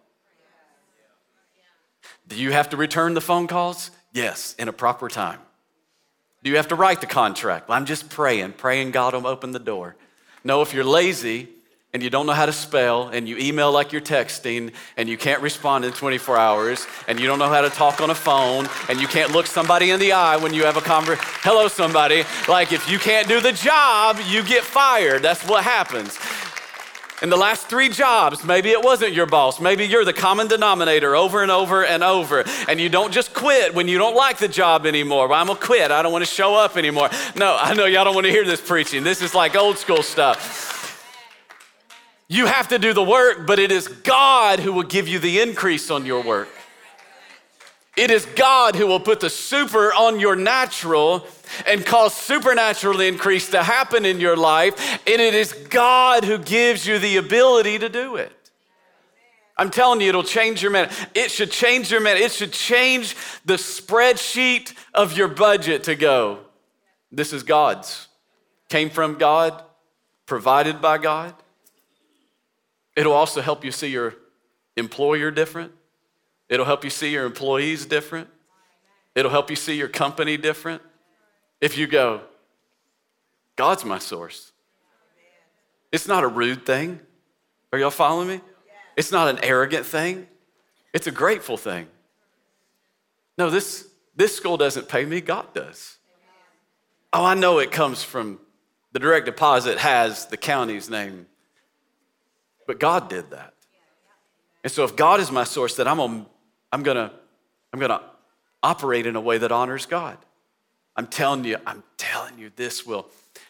Do 2.28 2.36
you 2.36 2.52
have 2.52 2.68
to 2.68 2.76
return 2.76 3.14
the 3.14 3.22
phone 3.22 3.46
calls? 3.46 3.90
Yes, 4.16 4.54
in 4.58 4.66
a 4.66 4.72
proper 4.72 5.10
time. 5.10 5.40
Do 6.42 6.48
you 6.48 6.56
have 6.56 6.68
to 6.68 6.74
write 6.74 7.02
the 7.02 7.06
contract? 7.06 7.68
Well, 7.68 7.76
I'm 7.76 7.84
just 7.84 8.08
praying, 8.08 8.54
praying 8.54 8.92
God 8.92 9.12
will 9.12 9.26
open 9.26 9.52
the 9.52 9.58
door. 9.58 9.94
No, 10.42 10.62
if 10.62 10.72
you're 10.72 10.84
lazy 10.84 11.50
and 11.92 12.02
you 12.02 12.08
don't 12.08 12.24
know 12.24 12.32
how 12.32 12.46
to 12.46 12.52
spell 12.52 13.08
and 13.08 13.28
you 13.28 13.36
email 13.36 13.70
like 13.70 13.92
you're 13.92 14.00
texting 14.00 14.72
and 14.96 15.06
you 15.06 15.18
can't 15.18 15.42
respond 15.42 15.84
in 15.84 15.92
24 15.92 16.38
hours 16.38 16.86
and 17.08 17.20
you 17.20 17.26
don't 17.26 17.38
know 17.38 17.50
how 17.50 17.60
to 17.60 17.68
talk 17.68 18.00
on 18.00 18.08
a 18.08 18.14
phone 18.14 18.66
and 18.88 19.02
you 19.02 19.06
can't 19.06 19.32
look 19.32 19.46
somebody 19.46 19.90
in 19.90 20.00
the 20.00 20.12
eye 20.12 20.38
when 20.38 20.54
you 20.54 20.64
have 20.64 20.78
a 20.78 20.80
conversation, 20.80 21.28
hello, 21.42 21.68
somebody. 21.68 22.24
Like 22.48 22.72
if 22.72 22.90
you 22.90 22.98
can't 22.98 23.28
do 23.28 23.42
the 23.42 23.52
job, 23.52 24.18
you 24.26 24.42
get 24.42 24.64
fired. 24.64 25.20
That's 25.20 25.46
what 25.46 25.62
happens. 25.62 26.18
In 27.22 27.30
the 27.30 27.36
last 27.36 27.68
three 27.68 27.88
jobs, 27.88 28.44
maybe 28.44 28.70
it 28.70 28.82
wasn't 28.82 29.14
your 29.14 29.24
boss. 29.24 29.58
Maybe 29.58 29.86
you're 29.86 30.04
the 30.04 30.12
common 30.12 30.48
denominator 30.48 31.16
over 31.16 31.42
and 31.42 31.50
over 31.50 31.82
and 31.82 32.04
over. 32.04 32.44
And 32.68 32.78
you 32.78 32.90
don't 32.90 33.10
just 33.10 33.32
quit 33.32 33.72
when 33.72 33.88
you 33.88 33.96
don't 33.96 34.14
like 34.14 34.36
the 34.36 34.48
job 34.48 34.84
anymore. 34.84 35.26
Well, 35.26 35.40
I'm 35.40 35.46
gonna 35.46 35.58
quit. 35.58 35.90
I 35.90 36.02
don't 36.02 36.12
wanna 36.12 36.26
show 36.26 36.54
up 36.54 36.76
anymore. 36.76 37.08
No, 37.34 37.56
I 37.58 37.72
know 37.72 37.86
y'all 37.86 38.04
don't 38.04 38.14
wanna 38.14 38.28
hear 38.28 38.44
this 38.44 38.60
preaching. 38.60 39.02
This 39.02 39.22
is 39.22 39.34
like 39.34 39.56
old 39.56 39.78
school 39.78 40.02
stuff. 40.02 40.74
You 42.28 42.46
have 42.46 42.68
to 42.68 42.78
do 42.78 42.92
the 42.92 43.04
work, 43.04 43.46
but 43.46 43.58
it 43.58 43.72
is 43.72 43.88
God 43.88 44.58
who 44.60 44.72
will 44.72 44.82
give 44.82 45.08
you 45.08 45.18
the 45.18 45.40
increase 45.40 45.90
on 45.90 46.04
your 46.04 46.22
work. 46.22 46.48
It 47.96 48.10
is 48.10 48.26
God 48.26 48.76
who 48.76 48.86
will 48.86 49.00
put 49.00 49.20
the 49.20 49.30
super 49.30 49.92
on 49.94 50.20
your 50.20 50.36
natural 50.36 51.26
and 51.66 51.84
cause 51.84 52.14
supernatural 52.14 53.00
increase 53.00 53.50
to 53.50 53.62
happen 53.62 54.04
in 54.04 54.20
your 54.20 54.36
life. 54.36 55.00
And 55.06 55.20
it 55.20 55.34
is 55.34 55.52
God 55.52 56.24
who 56.24 56.36
gives 56.36 56.86
you 56.86 56.98
the 56.98 57.16
ability 57.16 57.78
to 57.78 57.88
do 57.88 58.16
it. 58.16 58.32
I'm 59.58 59.70
telling 59.70 60.02
you, 60.02 60.10
it'll 60.10 60.22
change 60.22 60.62
your 60.62 60.70
man. 60.70 60.90
It 61.14 61.30
should 61.30 61.50
change 61.50 61.90
your 61.90 62.02
man. 62.02 62.18
It 62.18 62.30
should 62.30 62.52
change 62.52 63.16
the 63.46 63.54
spreadsheet 63.54 64.74
of 64.92 65.16
your 65.16 65.28
budget 65.28 65.84
to 65.84 65.94
go. 65.94 66.40
This 67.10 67.32
is 67.32 67.42
God's. 67.42 68.08
Came 68.68 68.90
from 68.90 69.16
God, 69.16 69.62
provided 70.26 70.82
by 70.82 70.98
God. 70.98 71.34
It'll 72.94 73.14
also 73.14 73.40
help 73.40 73.64
you 73.64 73.70
see 73.70 73.88
your 73.88 74.14
employer 74.76 75.30
different. 75.30 75.72
It'll 76.48 76.66
help 76.66 76.84
you 76.84 76.90
see 76.90 77.10
your 77.10 77.24
employees 77.24 77.86
different. 77.86 78.28
It'll 79.14 79.30
help 79.30 79.50
you 79.50 79.56
see 79.56 79.76
your 79.76 79.88
company 79.88 80.36
different. 80.36 80.82
If 81.60 81.78
you 81.78 81.86
go, 81.86 82.20
God's 83.56 83.84
my 83.84 83.98
source. 83.98 84.52
It's 85.90 86.06
not 86.06 86.24
a 86.24 86.28
rude 86.28 86.66
thing. 86.66 87.00
Are 87.72 87.78
y'all 87.78 87.90
following 87.90 88.28
me? 88.28 88.40
It's 88.96 89.10
not 89.12 89.28
an 89.28 89.42
arrogant 89.42 89.86
thing. 89.86 90.26
It's 90.92 91.06
a 91.06 91.10
grateful 91.12 91.56
thing. 91.56 91.88
No, 93.38 93.50
this, 93.50 93.88
this 94.14 94.34
school 94.34 94.56
doesn't 94.56 94.88
pay 94.88 95.04
me, 95.04 95.20
God 95.20 95.52
does. 95.52 95.98
Oh, 97.12 97.24
I 97.24 97.34
know 97.34 97.58
it 97.58 97.70
comes 97.70 98.02
from 98.02 98.40
the 98.92 98.98
direct 98.98 99.26
deposit 99.26 99.78
has 99.78 100.26
the 100.26 100.36
county's 100.36 100.88
name, 100.88 101.26
but 102.66 102.80
God 102.80 103.10
did 103.10 103.30
that. 103.30 103.52
And 104.64 104.72
so 104.72 104.84
if 104.84 104.96
God 104.96 105.20
is 105.20 105.30
my 105.30 105.44
source, 105.44 105.76
then 105.76 105.86
I'm, 105.86 106.00
on, 106.00 106.26
I'm 106.72 106.82
gonna, 106.82 107.12
I'm 107.72 107.80
gonna 107.80 108.02
operate 108.62 109.06
in 109.06 109.16
a 109.16 109.20
way 109.20 109.38
that 109.38 109.52
honors 109.52 109.86
God. 109.86 110.18
I'm 110.96 111.06
telling 111.06 111.44
you, 111.44 111.58
I'm 111.66 111.82
telling 111.96 112.38
you, 112.38 112.50
this 112.56 112.86
will 112.86 113.06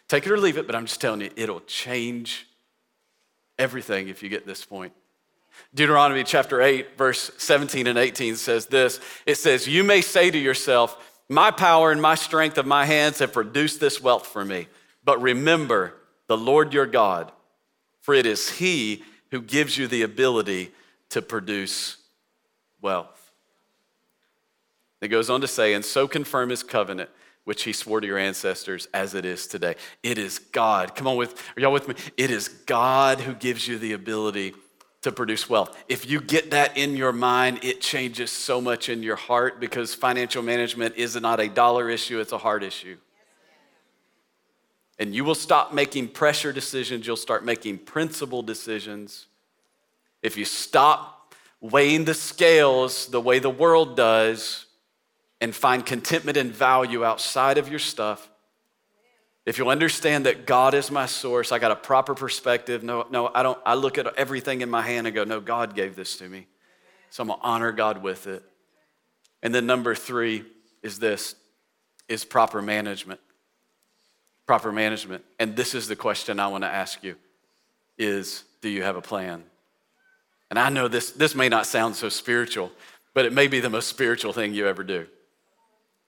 take 0.07 0.25
it 0.25 0.31
or 0.31 0.37
leave 0.37 0.57
it, 0.57 0.67
but 0.67 0.75
I'm 0.75 0.85
just 0.85 1.01
telling 1.01 1.21
you, 1.21 1.29
it'll 1.35 1.61
change 1.61 2.47
everything 3.57 4.09
if 4.09 4.21
you 4.21 4.29
get 4.29 4.45
this 4.45 4.65
point. 4.65 4.93
Deuteronomy 5.73 6.23
chapter 6.23 6.61
8, 6.61 6.97
verse 6.97 7.31
17 7.37 7.87
and 7.87 7.97
18 7.97 8.35
says 8.35 8.67
this 8.67 8.99
It 9.25 9.35
says, 9.35 9.67
You 9.67 9.83
may 9.83 10.01
say 10.01 10.29
to 10.29 10.37
yourself, 10.37 11.21
My 11.29 11.51
power 11.51 11.91
and 11.91 12.01
my 12.01 12.15
strength 12.15 12.57
of 12.57 12.65
my 12.65 12.85
hands 12.85 13.19
have 13.19 13.33
produced 13.33 13.79
this 13.79 14.01
wealth 14.01 14.27
for 14.27 14.45
me. 14.45 14.67
But 15.03 15.21
remember 15.21 15.95
the 16.27 16.37
Lord 16.37 16.73
your 16.73 16.85
God, 16.85 17.31
for 18.01 18.13
it 18.13 18.25
is 18.25 18.49
He 18.51 19.03
who 19.31 19.41
gives 19.41 19.77
you 19.77 19.87
the 19.87 20.03
ability 20.03 20.71
to 21.09 21.21
produce 21.21 21.97
wealth. 22.81 23.31
It 25.01 25.09
goes 25.09 25.29
on 25.29 25.41
to 25.41 25.47
say, 25.47 25.73
And 25.73 25.85
so 25.85 26.07
confirm 26.07 26.49
His 26.49 26.63
covenant 26.63 27.09
which 27.47 27.63
he 27.63 27.71
swore 27.71 28.01
to 28.01 28.05
your 28.05 28.17
ancestors 28.17 28.89
as 28.93 29.13
it 29.13 29.23
is 29.23 29.47
today. 29.47 29.73
It 30.03 30.17
is 30.17 30.37
God. 30.37 30.95
Come 30.95 31.07
on 31.07 31.15
with, 31.15 31.41
are 31.55 31.61
y'all 31.61 31.71
with 31.71 31.87
me? 31.87 31.95
It 32.17 32.29
is 32.29 32.49
God 32.49 33.21
who 33.21 33.33
gives 33.33 33.65
you 33.65 33.79
the 33.79 33.93
ability 33.93 34.53
to 35.03 35.13
produce 35.13 35.49
wealth. 35.49 35.81
If 35.87 36.09
you 36.09 36.19
get 36.19 36.51
that 36.51 36.75
in 36.75 36.97
your 36.97 37.13
mind, 37.13 37.59
it 37.63 37.79
changes 37.79 38.31
so 38.31 38.59
much 38.59 38.89
in 38.89 39.01
your 39.01 39.15
heart 39.15 39.61
because 39.61 39.95
financial 39.95 40.43
management 40.43 40.97
is 40.97 41.15
not 41.15 41.39
a 41.39 41.47
dollar 41.47 41.89
issue, 41.89 42.19
it's 42.19 42.33
a 42.33 42.37
heart 42.37 42.63
issue. 42.63 42.97
And 44.99 45.15
you 45.15 45.23
will 45.23 45.33
stop 45.33 45.73
making 45.73 46.09
pressure 46.09 46.51
decisions, 46.51 47.07
you'll 47.07 47.15
start 47.15 47.45
making 47.45 47.77
principle 47.77 48.41
decisions. 48.41 49.27
If 50.21 50.35
you 50.35 50.43
stop 50.43 51.16
weighing 51.61 52.05
the 52.05 52.13
scales 52.13 53.07
the 53.07 53.21
way 53.21 53.39
the 53.39 53.49
world 53.49 53.95
does 53.95 54.65
and 55.41 55.55
find 55.55 55.85
contentment 55.85 56.37
and 56.37 56.51
value 56.51 57.03
outside 57.03 57.57
of 57.57 57.69
your 57.69 57.79
stuff, 57.79 58.29
if 59.45 59.57
you'll 59.57 59.69
understand 59.69 60.25
that 60.25 60.45
God 60.45 60.73
is 60.73 60.91
my 60.91 61.05
source, 61.05 61.51
I 61.51 61.59
got 61.59 61.71
a 61.71 61.75
proper 61.75 62.13
perspective. 62.13 62.83
No, 62.83 63.07
no, 63.09 63.31
I 63.33 63.43
don't. 63.43 63.59
I 63.65 63.75
look 63.75 63.97
at 63.97 64.13
everything 64.17 64.61
in 64.61 64.69
my 64.69 64.81
hand 64.81 65.07
and 65.07 65.15
go, 65.15 65.23
no, 65.23 65.39
God 65.39 65.73
gave 65.73 65.95
this 65.95 66.17
to 66.17 66.27
me. 66.27 66.47
So 67.09 67.23
I'm 67.23 67.29
gonna 67.29 67.41
honor 67.41 67.71
God 67.71 68.03
with 68.03 68.27
it. 68.27 68.43
And 69.41 69.55
then 69.55 69.65
number 69.65 69.95
three 69.95 70.43
is 70.83 70.99
this 70.99 71.35
is 72.09 72.25
proper 72.25 72.61
management 72.61 73.21
proper 74.47 74.71
management. 74.71 75.23
And 75.37 75.55
this 75.55 75.75
is 75.75 75.87
the 75.87 75.95
question 75.95 76.39
I 76.39 76.47
want 76.47 76.63
to 76.63 76.69
ask 76.69 77.03
you 77.03 77.17
is 77.97 78.43
do 78.61 78.69
you 78.69 78.81
have 78.81 78.95
a 78.95 79.01
plan? 79.01 79.43
And 80.49 80.57
I 80.57 80.69
know 80.69 80.87
this 80.87 81.11
this 81.11 81.35
may 81.35 81.49
not 81.49 81.65
sound 81.65 81.95
so 81.95 82.09
spiritual, 82.09 82.71
but 83.13 83.25
it 83.25 83.33
may 83.33 83.47
be 83.47 83.59
the 83.59 83.69
most 83.69 83.87
spiritual 83.87 84.33
thing 84.33 84.53
you 84.53 84.67
ever 84.67 84.83
do. 84.83 85.07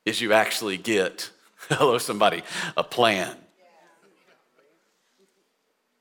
Is 0.05 0.21
you 0.21 0.33
actually 0.33 0.77
get 0.77 1.29
hello 1.69 1.97
somebody 1.97 2.43
a 2.77 2.83
plan. 2.83 3.35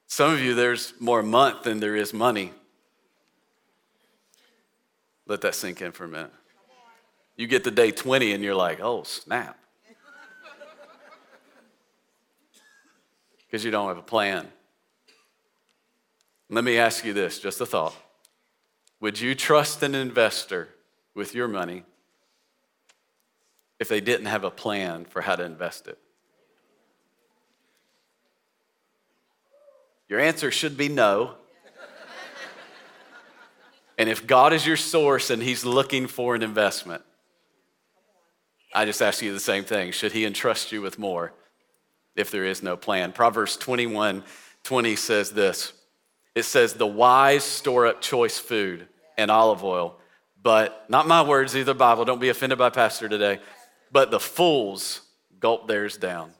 Some 0.06 0.32
of 0.32 0.40
you 0.40 0.54
there's 0.54 0.94
more 1.00 1.22
month 1.22 1.64
than 1.64 1.80
there 1.80 1.96
is 1.96 2.14
money. 2.14 2.52
Let 5.26 5.42
that 5.42 5.54
sink 5.54 5.82
in 5.82 5.92
for 5.92 6.04
a 6.04 6.08
minute. 6.08 6.32
You 7.36 7.46
get 7.46 7.64
to 7.64 7.70
day 7.70 7.90
20 7.90 8.32
and 8.32 8.42
you're 8.42 8.54
like, 8.54 8.80
"Oh, 8.80 9.02
snap." 9.02 9.58
because 13.46 13.64
you 13.64 13.70
don't 13.70 13.88
have 13.88 13.98
a 13.98 14.02
plan. 14.02 14.48
Let 16.48 16.64
me 16.64 16.78
ask 16.78 17.04
you 17.04 17.12
this 17.12 17.38
just 17.38 17.60
a 17.60 17.66
thought. 17.66 17.94
Would 19.00 19.20
you 19.20 19.34
trust 19.34 19.82
an 19.82 19.94
investor 19.94 20.68
with 21.14 21.34
your 21.34 21.48
money 21.48 21.84
if 23.78 23.88
they 23.88 24.00
didn't 24.00 24.26
have 24.26 24.44
a 24.44 24.50
plan 24.50 25.04
for 25.04 25.22
how 25.22 25.36
to 25.36 25.44
invest 25.44 25.86
it? 25.86 25.98
Your 30.08 30.20
answer 30.20 30.50
should 30.50 30.76
be 30.76 30.88
no. 30.88 31.34
and 33.98 34.08
if 34.08 34.26
God 34.26 34.52
is 34.52 34.66
your 34.66 34.76
source 34.76 35.30
and 35.30 35.42
He's 35.42 35.64
looking 35.64 36.06
for 36.06 36.34
an 36.34 36.42
investment, 36.42 37.02
I 38.74 38.84
just 38.84 39.02
ask 39.02 39.22
you 39.22 39.32
the 39.32 39.40
same 39.40 39.64
thing. 39.64 39.92
Should 39.92 40.12
He 40.12 40.24
entrust 40.24 40.72
you 40.72 40.82
with 40.82 40.98
more? 40.98 41.32
if 42.18 42.32
there 42.32 42.44
is 42.44 42.62
no 42.62 42.76
plan. 42.76 43.12
Proverbs 43.12 43.56
21 43.56 44.24
20 44.64 44.96
says 44.96 45.30
this 45.30 45.72
it 46.38 46.44
says, 46.44 46.74
The 46.74 46.86
wise 46.86 47.44
store 47.44 47.86
up 47.86 48.00
choice 48.00 48.38
food 48.38 48.86
and 49.16 49.30
olive 49.30 49.64
oil, 49.64 49.98
but 50.42 50.86
not 50.88 51.06
my 51.06 51.22
words, 51.22 51.56
either 51.56 51.74
Bible. 51.74 52.04
Don't 52.04 52.20
be 52.20 52.28
offended 52.28 52.58
by 52.58 52.70
Pastor 52.70 53.08
today. 53.08 53.40
But 53.90 54.10
the 54.10 54.20
fools 54.20 55.02
gulp 55.40 55.66
theirs 55.66 55.96
down. 55.96 56.32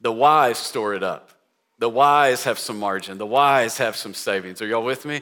The 0.00 0.12
wise 0.12 0.58
store 0.58 0.94
it 0.94 1.02
up. 1.02 1.30
The 1.78 1.88
wise 1.88 2.44
have 2.44 2.58
some 2.58 2.78
margin. 2.78 3.18
The 3.18 3.26
wise 3.26 3.78
have 3.78 3.96
some 3.96 4.14
savings. 4.14 4.62
Are 4.62 4.66
y'all 4.66 4.84
with 4.84 5.04
me? 5.04 5.20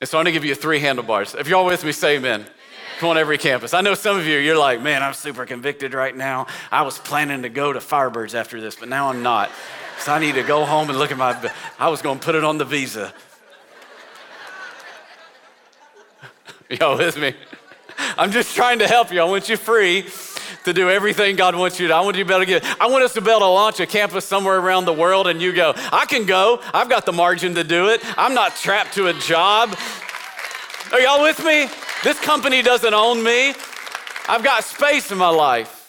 And 0.00 0.08
so 0.08 0.18
I'm 0.18 0.24
gonna 0.24 0.32
give 0.32 0.44
you 0.44 0.54
three 0.54 0.80
handlebars. 0.80 1.34
If 1.34 1.48
y'all 1.48 1.64
with 1.64 1.84
me, 1.84 1.92
say 1.92 2.16
amen. 2.16 2.44
Come 2.98 3.10
on, 3.10 3.18
every 3.18 3.38
campus. 3.38 3.74
I 3.74 3.80
know 3.80 3.94
some 3.94 4.18
of 4.18 4.26
you, 4.26 4.38
you're 4.38 4.58
like, 4.58 4.80
man, 4.80 5.02
I'm 5.02 5.14
super 5.14 5.44
convicted 5.46 5.94
right 5.94 6.16
now. 6.16 6.46
I 6.70 6.82
was 6.82 6.98
planning 6.98 7.42
to 7.42 7.48
go 7.48 7.72
to 7.72 7.80
Firebirds 7.80 8.34
after 8.34 8.60
this, 8.60 8.76
but 8.76 8.88
now 8.88 9.08
I'm 9.08 9.22
not. 9.22 9.50
So 10.02 10.12
I 10.12 10.18
need 10.18 10.34
to 10.34 10.42
go 10.42 10.64
home 10.64 10.90
and 10.90 10.98
look 10.98 11.12
at 11.12 11.16
my, 11.16 11.52
I 11.78 11.88
was 11.88 12.02
going 12.02 12.18
to 12.18 12.24
put 12.24 12.34
it 12.34 12.42
on 12.42 12.58
the 12.58 12.64
visa. 12.64 13.14
Y'all 16.70 16.98
with 16.98 17.16
me? 17.16 17.34
I'm 18.18 18.32
just 18.32 18.56
trying 18.56 18.80
to 18.80 18.88
help 18.88 19.12
you. 19.12 19.20
I 19.20 19.24
want 19.24 19.48
you 19.48 19.56
free 19.56 20.08
to 20.64 20.72
do 20.72 20.90
everything 20.90 21.36
God 21.36 21.54
wants 21.54 21.78
you 21.78 21.86
to. 21.86 21.94
I 21.94 22.00
want 22.00 22.16
you 22.16 22.24
to 22.24 22.28
be 22.28 22.34
able 22.34 22.44
to 22.44 22.46
get. 22.46 22.64
I 22.80 22.88
want 22.88 23.04
us 23.04 23.14
to 23.14 23.20
be 23.20 23.30
able 23.30 23.42
to 23.42 23.46
launch 23.46 23.78
a 23.78 23.86
campus 23.86 24.24
somewhere 24.24 24.58
around 24.58 24.86
the 24.86 24.92
world, 24.92 25.28
and 25.28 25.40
you 25.40 25.52
go, 25.52 25.72
I 25.76 26.04
can 26.06 26.26
go. 26.26 26.60
I've 26.74 26.88
got 26.88 27.06
the 27.06 27.12
margin 27.12 27.54
to 27.54 27.62
do 27.62 27.90
it. 27.90 28.00
I'm 28.18 28.34
not 28.34 28.56
trapped 28.56 28.94
to 28.94 29.06
a 29.06 29.12
job. 29.12 29.76
Are 30.90 30.98
y'all 30.98 31.22
with 31.22 31.44
me? 31.44 31.68
This 32.02 32.18
company 32.18 32.60
doesn't 32.60 32.92
own 32.92 33.22
me. 33.22 33.54
I've 34.28 34.42
got 34.42 34.64
space 34.64 35.12
in 35.12 35.18
my 35.18 35.28
life. 35.28 35.81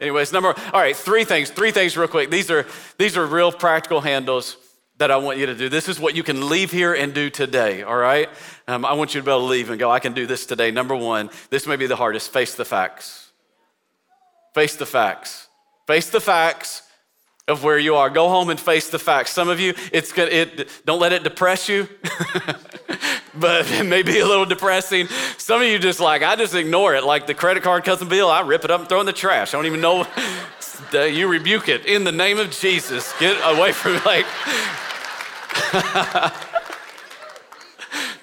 Anyways, 0.00 0.32
number 0.32 0.48
all 0.48 0.80
right, 0.80 0.96
three 0.96 1.24
things, 1.24 1.50
three 1.50 1.70
things 1.72 1.96
real 1.96 2.08
quick. 2.08 2.30
These 2.30 2.50
are 2.50 2.66
these 2.98 3.16
are 3.16 3.26
real 3.26 3.52
practical 3.52 4.00
handles 4.00 4.56
that 5.00 5.10
I 5.10 5.16
want 5.16 5.38
you 5.38 5.46
to 5.46 5.54
do. 5.54 5.68
This 5.70 5.88
is 5.88 5.98
what 5.98 6.14
you 6.14 6.22
can 6.22 6.48
leave 6.48 6.70
here 6.70 6.92
and 6.92 7.14
do 7.14 7.30
today, 7.30 7.82
all 7.82 7.96
right? 7.96 8.28
Um, 8.68 8.84
I 8.84 8.92
want 8.92 9.14
you 9.14 9.20
to 9.22 9.24
be 9.24 9.30
able 9.30 9.40
to 9.40 9.46
leave 9.46 9.70
and 9.70 9.78
go, 9.78 9.90
I 9.90 9.98
can 9.98 10.12
do 10.12 10.26
this 10.26 10.44
today. 10.44 10.70
Number 10.70 10.94
one, 10.94 11.30
this 11.48 11.66
may 11.66 11.76
be 11.76 11.86
the 11.86 11.96
hardest 11.96 12.30
face 12.30 12.54
the 12.54 12.66
facts. 12.66 13.30
Face 14.54 14.76
the 14.76 14.84
facts. 14.84 15.48
Face 15.86 16.10
the 16.10 16.20
facts 16.20 16.82
of 17.48 17.64
where 17.64 17.78
you 17.78 17.96
are. 17.96 18.10
Go 18.10 18.28
home 18.28 18.50
and 18.50 18.60
face 18.60 18.90
the 18.90 18.98
facts. 18.98 19.30
Some 19.30 19.48
of 19.48 19.58
you, 19.58 19.74
it's 19.90 20.12
it, 20.16 20.68
don't 20.84 21.00
let 21.00 21.12
it 21.12 21.24
depress 21.24 21.68
you. 21.68 21.88
but 23.34 23.70
it 23.70 23.84
may 23.84 24.02
be 24.02 24.18
a 24.18 24.26
little 24.26 24.46
depressing. 24.46 25.08
Some 25.38 25.62
of 25.62 25.68
you 25.68 25.78
just 25.78 26.00
like, 26.00 26.22
I 26.22 26.36
just 26.36 26.54
ignore 26.54 26.94
it. 26.94 27.04
Like 27.04 27.26
the 27.26 27.34
credit 27.34 27.62
card 27.62 27.84
cousin 27.84 28.08
bill, 28.08 28.30
I 28.30 28.40
rip 28.40 28.64
it 28.64 28.70
up 28.70 28.80
and 28.80 28.88
throw 28.88 29.00
in 29.00 29.06
the 29.06 29.12
trash. 29.12 29.54
I 29.54 29.58
don't 29.58 29.66
even 29.66 29.80
know. 29.80 30.06
you 30.92 31.28
rebuke 31.28 31.68
it 31.68 31.86
in 31.86 32.04
the 32.04 32.12
name 32.12 32.38
of 32.38 32.50
Jesus. 32.50 33.12
Get 33.18 33.36
away 33.44 33.72
from. 33.72 34.00
Like, 34.10 34.26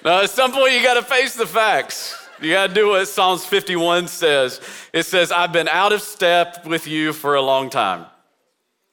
now, 0.04 0.22
at 0.22 0.30
some 0.30 0.52
point, 0.52 0.72
you 0.72 0.82
got 0.82 0.94
to 0.94 1.02
face 1.02 1.34
the 1.34 1.46
facts. 1.46 2.16
You 2.40 2.52
got 2.52 2.68
to 2.68 2.74
do 2.74 2.88
what 2.88 3.06
Psalms 3.06 3.44
51 3.44 4.08
says. 4.08 4.60
It 4.92 5.04
says, 5.04 5.32
I've 5.32 5.52
been 5.52 5.68
out 5.68 5.92
of 5.92 6.02
step 6.02 6.64
with 6.66 6.86
you 6.86 7.12
for 7.12 7.34
a 7.34 7.42
long 7.42 7.68
time, 7.68 8.06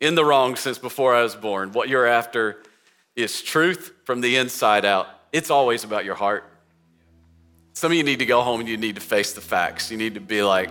in 0.01 0.15
the 0.15 0.25
wrong 0.25 0.55
since 0.55 0.77
before 0.77 1.15
I 1.15 1.23
was 1.23 1.35
born. 1.35 1.71
What 1.71 1.89
you're 1.89 2.05
after 2.05 2.61
is 3.15 3.41
truth 3.41 3.93
from 4.03 4.21
the 4.21 4.35
inside 4.35 4.83
out. 4.83 5.07
It's 5.35 5.49
always 5.49 5.83
about 5.83 6.05
your 6.05 6.15
heart. 6.15 6.49
Some 7.73 7.91
of 7.91 7.97
you 7.97 8.05
need 8.05 8.19
to 8.19 8.25
go 8.25 8.41
home 8.41 8.61
and 8.61 8.69
you 8.69 8.77
need 8.77 8.95
to 8.95 9.01
face 9.01 9.33
the 9.33 9.41
facts. 9.41 9.91
You 9.91 9.97
need 9.97 10.13
to 10.13 10.21
be 10.21 10.41
like, 10.41 10.69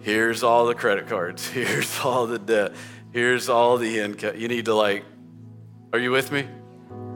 here's 0.00 0.42
all 0.42 0.64
the 0.64 0.74
credit 0.74 1.06
cards, 1.06 1.46
here's 1.50 2.00
all 2.00 2.26
the 2.26 2.38
debt, 2.38 2.72
here's 3.12 3.50
all 3.50 3.76
the 3.76 3.98
income. 3.98 4.36
You 4.38 4.48
need 4.48 4.64
to 4.64 4.74
like, 4.74 5.04
are 5.92 5.98
you 5.98 6.12
with 6.12 6.32
me? 6.32 6.48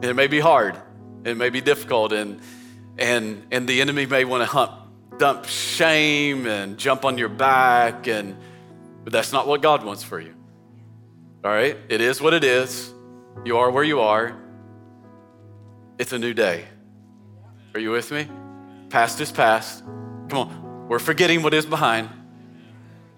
It 0.03 0.15
may 0.15 0.27
be 0.27 0.39
hard, 0.39 0.77
it 1.23 1.35
may 1.37 1.49
be 1.49 1.59
difficult, 1.59 2.13
and 2.13 2.39
and 2.99 3.47
and 3.49 3.67
the 3.67 3.81
enemy 3.81 4.05
may 4.05 4.23
want 4.23 4.43
to 4.43 4.45
hump, 4.45 4.73
dump 5.17 5.45
shame 5.45 6.45
and 6.45 6.77
jump 6.77 7.03
on 7.03 7.17
your 7.17 7.29
back, 7.29 8.07
and 8.07 8.37
but 9.03 9.11
that's 9.11 9.33
not 9.33 9.47
what 9.47 9.63
God 9.63 9.83
wants 9.83 10.03
for 10.03 10.19
you. 10.19 10.35
All 11.43 11.49
right, 11.49 11.75
it 11.89 11.99
is 11.99 12.21
what 12.21 12.35
it 12.35 12.43
is. 12.43 12.93
You 13.43 13.57
are 13.57 13.71
where 13.71 13.83
you 13.83 14.01
are. 14.01 14.39
It's 15.99 16.13
a 16.13 16.17
new 16.17 16.33
day. 16.33 16.63
Are 17.73 17.79
you 17.79 17.91
with 17.91 18.09
me? 18.09 18.25
Past 18.89 19.19
is 19.19 19.33
past. 19.33 19.83
Come 20.29 20.37
on. 20.37 20.87
We're 20.87 20.97
forgetting 20.97 21.43
what 21.43 21.53
is 21.53 21.65
behind. 21.65 22.09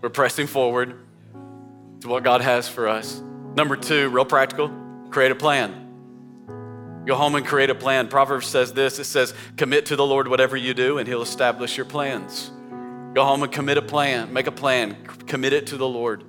We're 0.02 0.10
pressing 0.10 0.48
forward 0.48 0.96
to 2.02 2.08
what 2.08 2.24
God 2.24 2.42
has 2.42 2.68
for 2.68 2.88
us. 2.88 3.22
Number 3.56 3.76
two, 3.76 4.10
real 4.10 4.26
practical, 4.26 4.72
create 5.12 5.32
a 5.32 5.36
plan. 5.36 7.04
Go 7.06 7.14
home 7.14 7.36
and 7.36 7.46
create 7.46 7.70
a 7.70 7.76
plan. 7.76 8.08
Proverbs 8.08 8.48
says 8.48 8.74
this 8.74 8.98
it 8.98 9.04
says, 9.04 9.36
commit 9.58 9.86
to 9.88 9.96
the 9.96 10.06
Lord 10.06 10.28
whatever 10.28 10.58
you 10.58 10.74
do, 10.74 10.98
and 10.98 11.08
He'll 11.08 11.22
establish 11.22 11.78
your 11.78 11.86
plans. 11.86 12.52
Go 13.14 13.24
home 13.24 13.44
and 13.44 13.52
commit 13.52 13.78
a 13.78 13.84
plan. 13.84 14.34
Make 14.34 14.48
a 14.48 14.52
plan. 14.52 14.98
Commit 15.28 15.54
it 15.54 15.68
to 15.68 15.78
the 15.78 15.88
Lord. 15.88 16.24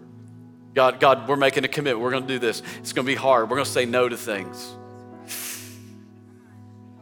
God, 0.74 1.00
God, 1.00 1.28
we're 1.28 1.36
making 1.36 1.64
a 1.64 1.68
commitment. 1.68 2.00
We're 2.00 2.10
going 2.10 2.26
to 2.26 2.28
do 2.28 2.38
this. 2.38 2.62
It's 2.78 2.92
going 2.92 3.06
to 3.06 3.10
be 3.10 3.16
hard. 3.16 3.48
We're 3.48 3.56
going 3.56 3.64
to 3.64 3.70
say 3.70 3.86
no 3.86 4.06
to 4.06 4.16
things. 4.18 4.76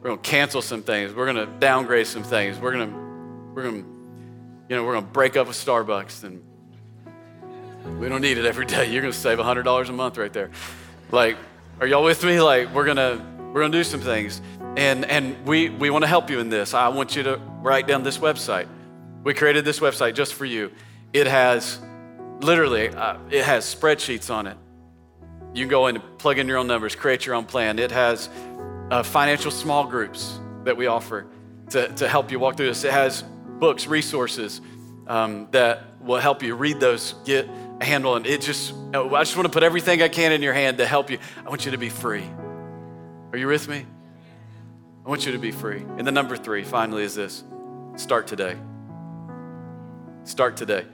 We're 0.03 0.11
to 0.11 0.17
cancel 0.19 0.63
some 0.63 0.83
things. 0.83 1.13
We're 1.15 1.33
to 1.33 1.47
downgrade 1.47 2.07
some 2.07 2.23
things. 2.23 2.59
We're 2.59 2.73
to, 2.73 2.87
we're 3.55 3.71
to, 3.71 3.77
you 3.77 4.77
know, 4.77 4.85
we're 4.85 4.95
to 4.95 5.03
break 5.03 5.37
up 5.37 5.47
with 5.47 5.57
Starbucks 5.57 6.25
and 6.25 6.43
we 8.01 8.09
don't 8.09 8.23
need 8.23 8.39
it 8.39 8.47
every 8.47 8.67
day. 8.67 8.91
You're 8.91 9.03
to 9.03 9.13
save 9.13 9.39
$100 9.39 9.89
a 9.89 9.93
month 9.93 10.17
right 10.17 10.33
there. 10.33 10.51
Like, 11.11 11.37
are 11.81 11.87
y'all 11.87 12.05
with 12.05 12.25
me? 12.25 12.41
Like, 12.41 12.75
we're 12.75 12.87
to, 12.95 13.23
we're 13.53 13.63
to 13.63 13.69
do 13.69 13.85
some 13.85 14.01
things. 14.01 14.41
And, 14.77 15.05
and 15.05 15.45
we, 15.47 15.69
we 15.69 15.91
want 15.91 16.05
to 16.05 16.09
help 16.09 16.31
you 16.31 16.41
in 16.41 16.49
this. 16.49 16.73
I 16.73 16.89
want 16.89 17.17
you 17.17 17.23
to 17.25 17.37
write 17.61 17.87
down 17.87 18.03
this 18.03 18.19
website. 18.19 18.69
We 19.23 19.35
created 19.35 19.65
this 19.65 19.81
website 19.81 20.15
just 20.15 20.33
for 20.33 20.47
you. 20.47 20.73
It 21.13 21.27
has 21.27 21.79
literally, 22.41 22.89
uh, 22.89 23.19
it 23.31 23.45
has 23.45 23.65
spreadsheets 23.65 24.33
on 24.33 24.47
it. 24.47 24.57
You 25.53 25.65
can 25.65 25.71
go 25.71 25.89
in 25.89 25.97
and 25.97 26.19
plug 26.19 26.39
in 26.39 26.47
your 26.47 26.59
own 26.59 26.69
numbers, 26.69 26.95
create 26.95 27.27
your 27.27 27.35
own 27.35 27.45
plan. 27.45 27.79
It 27.79 27.91
has 27.91 28.29
uh, 28.91 29.03
financial 29.03 29.51
small 29.51 29.87
groups 29.87 30.39
that 30.65 30.77
we 30.77 30.87
offer 30.87 31.27
to, 31.71 31.89
to 31.95 32.09
help 32.09 32.31
you 32.31 32.39
walk 32.39 32.57
through 32.57 32.67
this. 32.67 32.85
It 32.85 32.93
has 32.93 33.23
books, 33.23 33.87
resources 33.87 34.61
um, 35.07 35.49
that 35.53 35.85
will 36.01 36.19
help 36.19 36.43
you 36.43 36.55
read 36.55 36.81
those, 36.81 37.15
get 37.25 37.49
a 37.81 37.85
handle 37.85 38.13
on 38.13 38.27
It 38.27 38.41
just, 38.41 38.75
I 38.95 39.23
just 39.23 39.37
want 39.37 39.47
to 39.47 39.53
put 39.53 39.63
everything 39.63 40.03
I 40.03 40.09
can 40.09 40.33
in 40.33 40.43
your 40.43 40.55
hand 40.55 40.79
to 40.79 40.87
help 40.87 41.11
you. 41.11 41.19
I 41.45 41.49
want 41.49 41.65
you 41.65 41.71
to 41.73 41.79
be 41.79 41.89
free. 41.89 42.25
Are 43.33 43.39
you 43.39 43.47
with 43.47 43.69
me? 43.69 43.87
I 45.05 45.09
want 45.09 45.25
you 45.25 45.33
to 45.33 45.39
be 45.39 45.51
free. 45.51 45.85
And 45.97 46.07
the 46.07 46.13
number 46.13 46.37
three, 46.37 46.65
finally, 46.65 47.05
is 47.05 47.15
this 47.15 47.45
start 47.97 48.27
today. 48.27 48.57
Start 50.25 50.57
today. 50.57 50.85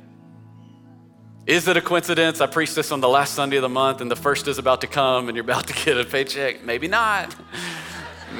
Is 1.47 1.69
it 1.69 1.77
a 1.77 1.81
coincidence? 1.81 2.41
I 2.41 2.47
preached 2.47 2.75
this 2.75 2.91
on 2.91 3.01
the 3.01 3.09
last 3.09 3.35
Sunday 3.35 3.57
of 3.57 3.63
the 3.63 3.69
month, 3.69 4.01
and 4.01 4.11
the 4.11 4.17
first 4.17 4.49
is 4.49 4.59
about 4.59 4.81
to 4.81 4.87
come, 4.87 5.29
and 5.29 5.37
you're 5.37 5.45
about 5.45 5.67
to 5.69 5.75
get 5.85 5.97
a 5.97 6.05
paycheck. 6.05 6.65
Maybe 6.65 6.89
not. 6.89 7.35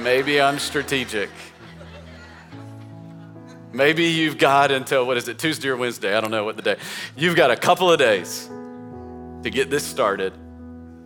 Maybe 0.03 0.41
I'm 0.41 0.59
strategic. 0.59 1.31
Maybe 3.73 4.05
you've 4.05 4.39
got 4.39 4.71
until, 4.71 5.07
what 5.07 5.17
is 5.17 5.29
it, 5.29 5.39
Tuesday 5.39 5.69
or 5.69 5.77
Wednesday? 5.77 6.17
I 6.17 6.21
don't 6.21 6.31
know 6.31 6.45
what 6.45 6.57
the 6.57 6.63
day. 6.63 6.77
You've 7.17 7.37
got 7.37 7.51
a 7.51 7.57
couple 7.57 7.91
of 7.91 7.99
days 7.99 8.49
to 9.43 9.51
get 9.51 9.71
this 9.71 9.85
started. 9.85 10.33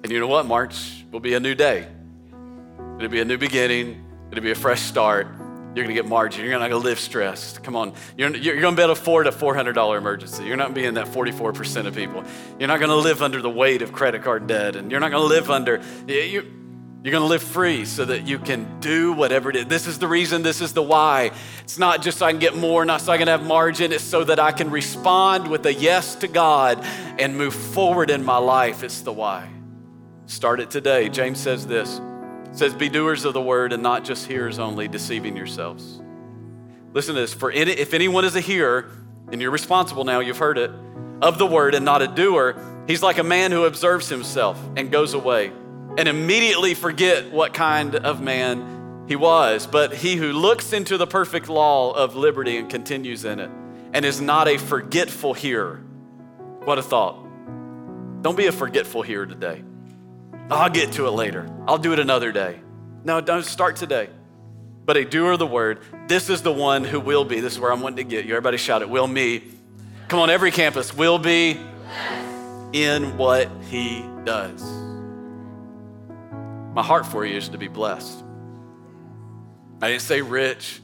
And 0.03 0.11
you 0.11 0.21
know 0.21 0.27
what? 0.27 0.47
March 0.47 1.05
will 1.11 1.21
be 1.21 1.35
a 1.35 1.41
new 1.41 1.55
day. 1.55 1.89
It'll 2.97 3.09
be 3.09 3.21
a 3.21 3.25
new 3.25 3.39
beginning, 3.39 4.05
it'll 4.31 4.45
be 4.45 4.51
a 4.51 4.55
fresh 4.55 4.81
start. 4.81 5.27
You're 5.75 5.85
gonna 5.85 5.95
get 5.95 6.07
margin. 6.07 6.45
You're 6.45 6.59
not 6.59 6.69
gonna 6.69 6.83
live 6.83 6.99
stressed. 6.99 7.63
Come 7.63 7.77
on. 7.77 7.95
You're, 8.17 8.35
you're 8.37 8.61
gonna 8.61 8.75
be 8.75 8.83
able 8.83 8.95
to 8.95 9.01
afford 9.01 9.29
a 9.29 9.31
$400 9.31 9.97
emergency. 9.97 10.45
You're 10.45 10.57
not 10.57 10.75
being 10.75 10.95
that 10.95 11.07
44% 11.07 11.87
of 11.87 11.95
people. 11.95 12.25
You're 12.59 12.67
not 12.67 12.81
gonna 12.81 12.97
live 12.97 13.23
under 13.23 13.41
the 13.41 13.51
weight 13.51 13.81
of 13.81 13.93
credit 13.93 14.25
card 14.25 14.49
debt, 14.49 14.75
and 14.75 14.91
you're 14.91 14.99
not 14.99 15.13
gonna 15.13 15.25
live 15.25 15.49
under, 15.49 15.81
you, 16.09 16.45
you're 17.03 17.13
going 17.13 17.23
to 17.23 17.29
live 17.29 17.43
free 17.43 17.87
so 17.87 18.05
that 18.05 18.27
you 18.27 18.39
can 18.39 18.79
do 18.81 19.15
whatever 19.15 19.49
it 19.49 19.57
is. 19.57 19.67
This 19.67 19.87
is 19.87 19.99
the 19.99 20.07
reason, 20.07 20.43
this 20.43 20.61
is 20.61 20.75
the 20.75 20.83
why. 20.83 21.31
It's 21.63 21.79
not 21.79 22.03
just 22.03 22.19
so 22.19 22.27
I 22.27 22.33
can 22.33 22.41
get 22.41 22.55
more, 22.55 22.85
not 22.85 23.01
so 23.01 23.11
I 23.11 23.17
can 23.17 23.29
have 23.29 23.43
margin. 23.43 23.91
It's 23.91 24.05
so 24.05 24.23
that 24.25 24.39
I 24.39 24.53
can 24.53 24.71
respond 24.71 25.49
with 25.49 25.65
a 25.65 25.73
yes 25.73 26.15
to 26.17 26.29
God 26.29 26.85
and 27.19 27.39
move 27.39 27.55
forward 27.55 28.11
in 28.11 28.23
my 28.23 28.37
life. 28.37 28.83
It's 28.83 29.01
the 29.01 29.15
why. 29.15 29.49
Start 30.27 30.61
it 30.61 30.71
today. 30.71 31.09
James 31.09 31.41
says 31.41 31.67
this. 31.67 32.03
It 32.51 32.59
says, 32.59 32.75
Be 32.75 32.91
doers 32.91 33.25
of 33.25 33.33
the 33.33 33.41
word 33.41 33.73
and 33.73 33.83
not 33.83 34.05
just 34.05 34.27
hearers 34.27 34.59
only, 34.59 34.87
deceiving 34.87 35.39
yourselves. 35.39 36.03
Listen 36.93 37.15
to 37.15 37.23
this. 37.23 37.33
For 37.33 37.51
if 37.51 37.95
anyone 37.95 38.27
is 38.27 38.37
a 38.37 38.41
hearer, 38.41 38.91
and 39.33 39.41
you're 39.41 39.51
responsible 39.51 40.05
now, 40.05 40.21
you've 40.21 40.39
heard 40.39 40.59
it, 40.59 40.71
of 41.23 41.39
the 41.39 41.47
word 41.47 41.75
and 41.75 41.85
not 41.85 42.03
a 42.03 42.09
doer, 42.09 42.57
he's 42.87 43.03
like 43.03 43.17
a 43.17 43.25
man 43.25 43.53
who 43.53 43.65
observes 43.65 44.11
himself 44.11 44.63
and 44.77 44.91
goes 44.91 45.15
away 45.15 45.51
and 46.01 46.09
immediately 46.09 46.73
forget 46.73 47.31
what 47.31 47.53
kind 47.53 47.95
of 47.95 48.23
man 48.23 49.05
he 49.07 49.17
was. 49.17 49.67
But 49.67 49.93
he 49.93 50.17
who 50.17 50.33
looks 50.33 50.73
into 50.73 50.97
the 50.97 51.07
perfect 51.07 51.51
law 51.51 51.93
of 51.93 52.17
liberty 52.17 52.57
and 52.57 52.71
continues 52.71 53.27
in 53.27 53.39
it 53.39 53.51
and 53.93 54.03
is 54.03 54.19
not 54.19 54.49
a 54.49 54.57
forgetful 54.57 55.35
hearer. 55.35 55.77
What 56.65 56.79
a 56.79 56.83
thought. 56.83 57.23
Don't 58.23 58.35
be 58.35 58.47
a 58.47 58.53
forgetful 58.53 59.03
hearer 59.03 59.27
today. 59.27 59.63
I'll 60.51 60.71
get 60.71 60.93
to 60.93 61.07
it 61.07 61.11
later. 61.11 61.47
I'll 61.69 61.77
do 61.77 61.93
it 61.93 61.99
another 61.99 62.33
day. 62.33 62.61
No, 63.05 63.21
don't 63.21 63.45
start 63.45 63.77
today. 63.77 64.09
But 64.87 64.97
a 64.97 65.05
doer 65.05 65.33
of 65.33 65.39
the 65.39 65.47
word, 65.47 65.81
this 66.09 66.31
is 66.31 66.41
the 66.41 66.53
one 66.53 66.83
who 66.83 66.99
will 66.99 67.27
be. 67.27 67.41
This 67.41 67.53
is 67.53 67.61
where 67.61 67.71
I'm 67.71 67.83
wanting 67.83 67.99
to 67.99 68.05
get 68.05 68.25
you. 68.25 68.33
Everybody 68.33 68.57
shout 68.57 68.81
it, 68.81 68.89
will 68.89 69.07
me. 69.07 69.43
Come 70.09 70.19
on, 70.19 70.31
every 70.31 70.51
campus, 70.51 70.97
will 70.97 71.19
be 71.19 71.61
in 72.73 73.19
what 73.19 73.51
he 73.69 74.03
does. 74.25 74.90
My 76.73 76.83
heart 76.83 77.05
for 77.05 77.27
you 77.27 77.37
is 77.37 77.49
to 77.49 77.59
be 77.59 77.69
blessed. 77.69 78.25
I 79.83 79.89
didn't 79.89 80.03
say 80.03 80.23
rich. 80.23 80.81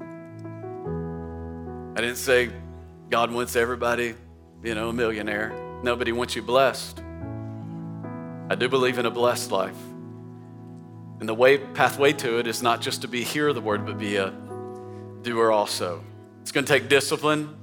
I 0.00 1.96
didn't 1.96 2.16
say 2.16 2.50
God 3.10 3.30
wants 3.30 3.54
everybody, 3.54 4.14
you 4.62 4.74
know, 4.74 4.88
a 4.88 4.92
millionaire. 4.92 5.52
Nobody 5.82 6.12
wants 6.12 6.34
you 6.34 6.42
blessed. 6.42 7.00
I 8.48 8.56
do 8.56 8.68
believe 8.68 8.98
in 8.98 9.06
a 9.06 9.10
blessed 9.10 9.52
life. 9.52 9.76
And 11.20 11.28
the 11.28 11.34
way 11.34 11.58
pathway 11.58 12.12
to 12.14 12.38
it 12.38 12.46
is 12.46 12.62
not 12.62 12.80
just 12.80 13.02
to 13.02 13.08
be 13.08 13.22
hear 13.22 13.52
the 13.52 13.60
word, 13.60 13.86
but 13.86 13.98
be 13.98 14.16
a 14.16 14.32
doer 15.22 15.52
also. 15.52 16.02
It's 16.40 16.50
going 16.50 16.64
to 16.64 16.72
take 16.72 16.88
discipline. 16.88 17.54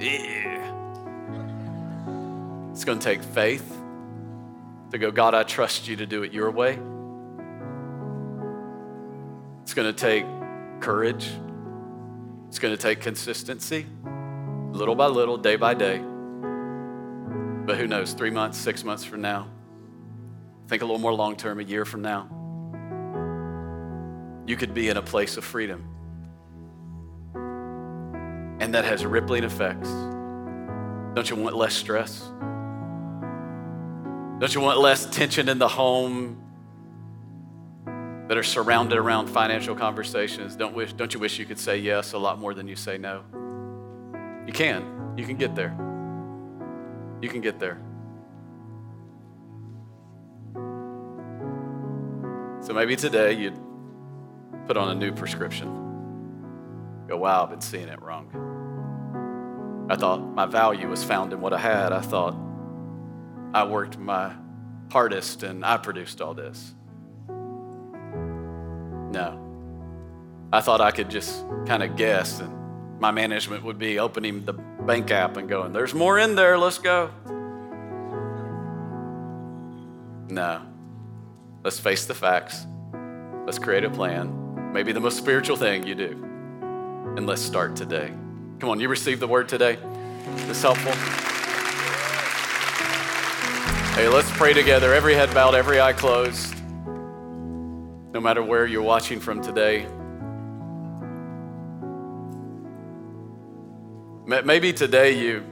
Yeah. 0.00 0.58
It's 2.72 2.84
going 2.84 2.98
to 2.98 3.04
take 3.04 3.22
faith 3.22 3.78
to 4.92 4.98
go, 4.98 5.10
God, 5.10 5.34
I 5.34 5.42
trust 5.42 5.88
you 5.88 5.96
to 5.96 6.06
do 6.06 6.22
it 6.22 6.32
your 6.32 6.50
way. 6.50 6.78
It's 9.62 9.74
going 9.74 9.92
to 9.92 9.98
take 9.98 10.24
courage. 10.80 11.30
It's 12.48 12.58
going 12.58 12.76
to 12.76 12.80
take 12.80 13.00
consistency, 13.00 13.86
little 14.72 14.94
by 14.94 15.06
little, 15.06 15.38
day 15.38 15.56
by 15.56 15.72
day. 15.72 15.98
But 17.64 17.78
who 17.78 17.86
knows, 17.86 18.12
three 18.12 18.30
months, 18.30 18.58
six 18.58 18.84
months 18.84 19.02
from 19.04 19.22
now, 19.22 19.48
think 20.68 20.82
a 20.82 20.84
little 20.84 21.00
more 21.00 21.14
long 21.14 21.36
term, 21.36 21.58
a 21.58 21.62
year 21.62 21.86
from 21.86 22.02
now, 22.02 22.28
you 24.46 24.56
could 24.56 24.74
be 24.74 24.90
in 24.90 24.98
a 24.98 25.02
place 25.02 25.38
of 25.38 25.44
freedom. 25.44 25.86
And 28.60 28.74
that 28.74 28.84
has 28.84 29.06
rippling 29.06 29.44
effects. 29.44 29.88
Don't 31.14 31.30
you 31.30 31.36
want 31.36 31.56
less 31.56 31.74
stress? 31.74 32.30
Don't 34.42 34.52
you 34.56 34.60
want 34.60 34.80
less 34.80 35.06
tension 35.06 35.48
in 35.48 35.60
the 35.60 35.68
home 35.68 36.36
that 38.26 38.36
are 38.36 38.42
surrounded 38.42 38.98
around 38.98 39.28
financial 39.28 39.76
conversations? 39.76 40.56
Don't, 40.56 40.74
wish, 40.74 40.92
don't 40.94 41.14
you 41.14 41.20
wish 41.20 41.38
you 41.38 41.44
could 41.44 41.60
say 41.60 41.78
yes 41.78 42.12
a 42.12 42.18
lot 42.18 42.40
more 42.40 42.52
than 42.52 42.66
you 42.66 42.74
say 42.74 42.98
no? 42.98 43.22
You 44.44 44.52
can. 44.52 45.14
You 45.16 45.24
can 45.24 45.36
get 45.36 45.54
there. 45.54 45.70
You 47.20 47.28
can 47.28 47.40
get 47.40 47.60
there. 47.60 47.80
So 52.66 52.72
maybe 52.74 52.96
today 52.96 53.34
you'd 53.34 53.60
put 54.66 54.76
on 54.76 54.88
a 54.88 54.94
new 54.96 55.12
prescription. 55.12 55.68
Go, 57.06 57.16
wow, 57.16 57.44
I've 57.44 57.50
been 57.50 57.60
seeing 57.60 57.86
it 57.86 58.02
wrong. 58.02 58.26
I 59.88 59.94
thought 59.94 60.18
my 60.34 60.46
value 60.46 60.88
was 60.88 61.04
found 61.04 61.32
in 61.32 61.40
what 61.40 61.52
I 61.52 61.58
had. 61.58 61.92
I 61.92 62.00
thought 62.00 62.34
I 63.54 63.64
worked 63.64 63.98
my 63.98 64.32
hardest 64.90 65.42
and 65.42 65.64
I 65.64 65.76
produced 65.76 66.20
all 66.20 66.34
this. 66.34 66.74
No. 69.10 69.38
I 70.52 70.60
thought 70.60 70.80
I 70.80 70.90
could 70.90 71.10
just 71.10 71.44
kind 71.66 71.82
of 71.82 71.96
guess 71.96 72.40
and 72.40 73.00
my 73.00 73.10
management 73.10 73.64
would 73.64 73.78
be 73.78 73.98
opening 73.98 74.44
the 74.44 74.52
bank 74.52 75.10
app 75.10 75.36
and 75.36 75.48
going, 75.48 75.72
there's 75.72 75.92
more 75.92 76.18
in 76.18 76.34
there, 76.34 76.56
let's 76.56 76.78
go. 76.78 77.10
No. 80.28 80.62
Let's 81.64 81.78
face 81.78 82.06
the 82.06 82.14
facts. 82.14 82.66
Let's 83.44 83.58
create 83.58 83.84
a 83.84 83.90
plan. 83.90 84.72
Maybe 84.72 84.92
the 84.92 85.00
most 85.00 85.18
spiritual 85.18 85.56
thing 85.56 85.86
you 85.86 85.94
do. 85.94 86.10
And 87.16 87.26
let's 87.26 87.42
start 87.42 87.76
today. 87.76 88.12
Come 88.60 88.70
on, 88.70 88.80
you 88.80 88.88
received 88.88 89.20
the 89.20 89.28
word 89.28 89.48
today? 89.48 89.78
This 90.46 90.62
helpful? 90.62 90.92
Hey, 93.94 94.08
let's 94.08 94.30
pray 94.30 94.54
together. 94.54 94.94
Every 94.94 95.12
head 95.12 95.34
bowed, 95.34 95.54
every 95.54 95.78
eye 95.78 95.92
closed. 95.92 96.54
No 98.14 98.20
matter 98.22 98.42
where 98.42 98.64
you're 98.64 98.80
watching 98.80 99.20
from 99.20 99.42
today. 99.42 99.86
Maybe 104.26 104.72
today 104.72 105.18
you, 105.18 105.44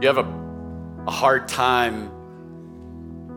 you 0.00 0.06
have 0.06 0.18
a, 0.18 1.04
a 1.08 1.10
hard 1.10 1.48
time 1.48 2.12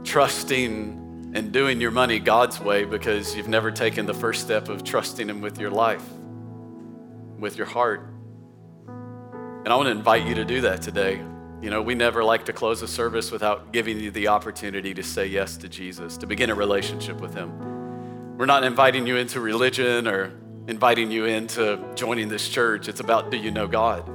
trusting 0.03 1.31
and 1.33 1.51
doing 1.51 1.81
your 1.81 1.89
money 1.89 2.19
God's 2.19 2.59
way 2.59 2.85
because 2.85 3.35
you've 3.35 3.47
never 3.47 3.71
taken 3.71 4.05
the 4.05 4.13
first 4.13 4.43
step 4.43 4.69
of 4.69 4.83
trusting 4.83 5.27
Him 5.27 5.41
with 5.41 5.59
your 5.59 5.71
life, 5.71 6.07
with 7.39 7.57
your 7.57 7.65
heart. 7.65 8.07
And 8.87 9.69
I 9.69 9.75
want 9.75 9.87
to 9.87 9.91
invite 9.91 10.27
you 10.27 10.35
to 10.35 10.45
do 10.45 10.61
that 10.61 10.83
today. 10.83 11.19
You 11.59 11.71
know, 11.71 11.81
we 11.81 11.95
never 11.95 12.23
like 12.23 12.45
to 12.45 12.53
close 12.53 12.83
a 12.83 12.87
service 12.87 13.31
without 13.31 13.73
giving 13.73 13.99
you 13.99 14.11
the 14.11 14.27
opportunity 14.27 14.93
to 14.93 15.01
say 15.01 15.25
yes 15.25 15.57
to 15.57 15.67
Jesus, 15.67 16.15
to 16.17 16.27
begin 16.27 16.51
a 16.51 16.55
relationship 16.55 17.19
with 17.19 17.33
Him. 17.33 18.37
We're 18.37 18.45
not 18.45 18.63
inviting 18.63 19.07
you 19.07 19.17
into 19.17 19.39
religion 19.39 20.07
or 20.07 20.33
inviting 20.67 21.09
you 21.09 21.25
into 21.25 21.83
joining 21.95 22.27
this 22.27 22.47
church. 22.47 22.87
It's 22.87 22.99
about 22.99 23.31
do 23.31 23.37
you 23.37 23.49
know 23.49 23.67
God? 23.67 24.05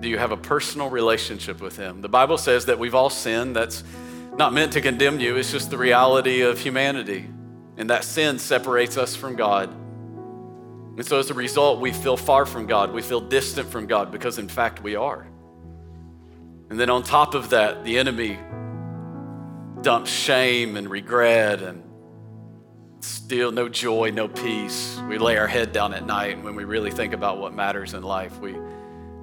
Do 0.00 0.08
you 0.08 0.18
have 0.18 0.30
a 0.30 0.36
personal 0.36 0.88
relationship 0.88 1.60
with 1.60 1.76
Him? 1.76 2.00
The 2.00 2.08
Bible 2.08 2.38
says 2.38 2.66
that 2.66 2.78
we've 2.78 2.94
all 2.94 3.10
sinned. 3.10 3.56
That's 3.56 3.82
not 4.36 4.52
meant 4.52 4.72
to 4.74 4.80
condemn 4.80 5.18
you, 5.18 5.36
it's 5.36 5.50
just 5.50 5.70
the 5.70 5.78
reality 5.78 6.42
of 6.42 6.60
humanity. 6.60 7.28
And 7.76 7.90
that 7.90 8.04
sin 8.04 8.38
separates 8.38 8.96
us 8.96 9.16
from 9.16 9.34
God. 9.34 9.68
And 10.96 11.04
so 11.04 11.18
as 11.18 11.30
a 11.30 11.34
result, 11.34 11.80
we 11.80 11.90
feel 11.92 12.16
far 12.16 12.46
from 12.46 12.66
God. 12.66 12.92
We 12.92 13.02
feel 13.02 13.20
distant 13.20 13.68
from 13.68 13.86
God 13.86 14.12
because, 14.12 14.38
in 14.38 14.48
fact, 14.48 14.82
we 14.82 14.94
are. 14.94 15.26
And 16.72 16.80
then 16.80 16.88
on 16.88 17.02
top 17.02 17.34
of 17.34 17.50
that, 17.50 17.84
the 17.84 17.98
enemy 17.98 18.38
dumps 19.82 20.10
shame 20.10 20.78
and 20.78 20.88
regret 20.88 21.60
and 21.60 21.82
still 23.00 23.52
no 23.52 23.68
joy, 23.68 24.10
no 24.10 24.26
peace. 24.26 24.98
We 25.06 25.18
lay 25.18 25.36
our 25.36 25.46
head 25.46 25.72
down 25.72 25.92
at 25.92 26.06
night, 26.06 26.32
and 26.32 26.42
when 26.42 26.54
we 26.54 26.64
really 26.64 26.90
think 26.90 27.12
about 27.12 27.36
what 27.36 27.52
matters 27.52 27.92
in 27.92 28.02
life, 28.02 28.40
we 28.40 28.52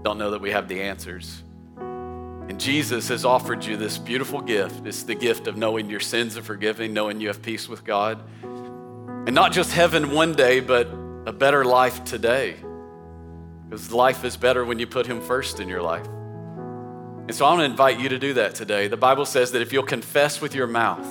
don't 0.04 0.20
know 0.20 0.30
that 0.30 0.42
we 0.42 0.52
have 0.52 0.68
the 0.68 0.80
answers. 0.80 1.42
And 1.80 2.60
Jesus 2.60 3.08
has 3.08 3.26
offered 3.26 3.66
you 3.66 3.78
this 3.78 3.98
beautiful 3.98 4.42
gift. 4.42 4.86
It's 4.86 5.02
the 5.02 5.16
gift 5.16 5.48
of 5.48 5.58
knowing 5.58 5.90
your 5.90 6.02
sins 6.02 6.38
are 6.38 6.44
forgiven, 6.44 6.94
knowing 6.94 7.20
you 7.20 7.30
have 7.30 7.42
peace 7.42 7.68
with 7.68 7.84
God. 7.84 8.22
And 8.44 9.34
not 9.34 9.54
just 9.54 9.72
heaven 9.72 10.12
one 10.12 10.34
day, 10.34 10.60
but 10.60 10.88
a 11.26 11.34
better 11.34 11.66
life 11.66 12.04
today. 12.04 12.58
Because 13.68 13.92
life 13.92 14.24
is 14.24 14.38
better 14.38 14.64
when 14.64 14.78
you 14.78 14.86
put 14.86 15.08
Him 15.08 15.20
first 15.20 15.60
in 15.60 15.68
your 15.68 15.82
life. 15.82 16.06
And 17.30 17.36
so 17.36 17.46
I 17.46 17.50
want 17.50 17.60
to 17.60 17.66
invite 17.66 18.00
you 18.00 18.10
to 18.10 18.18
do 18.18 18.34
that 18.34 18.56
today. 18.56 18.88
The 18.88 18.98
Bible 18.98 19.24
says 19.24 19.52
that 19.52 19.62
if 19.62 19.72
you'll 19.72 19.84
confess 19.84 20.42
with 20.42 20.56
your 20.56 20.66
mouth 20.66 21.06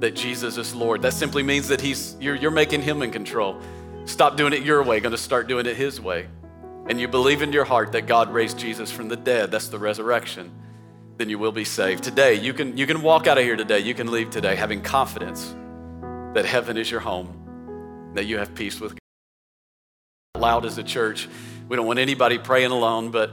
that 0.00 0.16
Jesus 0.16 0.56
is 0.56 0.74
Lord, 0.74 1.02
that 1.02 1.12
simply 1.12 1.42
means 1.42 1.68
that 1.68 1.78
he's, 1.78 2.16
you're, 2.18 2.36
you're 2.36 2.50
making 2.50 2.80
Him 2.80 3.02
in 3.02 3.10
control. 3.10 3.60
Stop 4.06 4.38
doing 4.38 4.54
it 4.54 4.62
your 4.62 4.82
way, 4.82 4.98
going 4.98 5.12
to 5.12 5.18
start 5.18 5.46
doing 5.46 5.66
it 5.66 5.76
His 5.76 6.00
way. 6.00 6.26
And 6.88 6.98
you 6.98 7.06
believe 7.06 7.42
in 7.42 7.52
your 7.52 7.66
heart 7.66 7.92
that 7.92 8.06
God 8.06 8.32
raised 8.32 8.58
Jesus 8.58 8.90
from 8.90 9.08
the 9.08 9.16
dead, 9.16 9.50
that's 9.50 9.68
the 9.68 9.78
resurrection, 9.78 10.50
then 11.18 11.28
you 11.28 11.38
will 11.38 11.52
be 11.52 11.66
saved. 11.66 12.02
Today, 12.02 12.32
you 12.32 12.54
can, 12.54 12.78
you 12.78 12.86
can 12.86 13.02
walk 13.02 13.26
out 13.26 13.36
of 13.36 13.44
here 13.44 13.56
today, 13.56 13.80
you 13.80 13.92
can 13.92 14.10
leave 14.10 14.30
today 14.30 14.56
having 14.56 14.80
confidence 14.80 15.54
that 16.32 16.46
heaven 16.46 16.78
is 16.78 16.90
your 16.90 17.00
home, 17.00 18.12
that 18.14 18.24
you 18.24 18.38
have 18.38 18.54
peace 18.54 18.80
with 18.80 18.92
God. 20.34 20.40
Loud 20.40 20.64
as 20.64 20.78
a 20.78 20.82
church, 20.82 21.28
we 21.68 21.76
don't 21.76 21.86
want 21.86 21.98
anybody 21.98 22.38
praying 22.38 22.70
alone, 22.70 23.10
but 23.10 23.32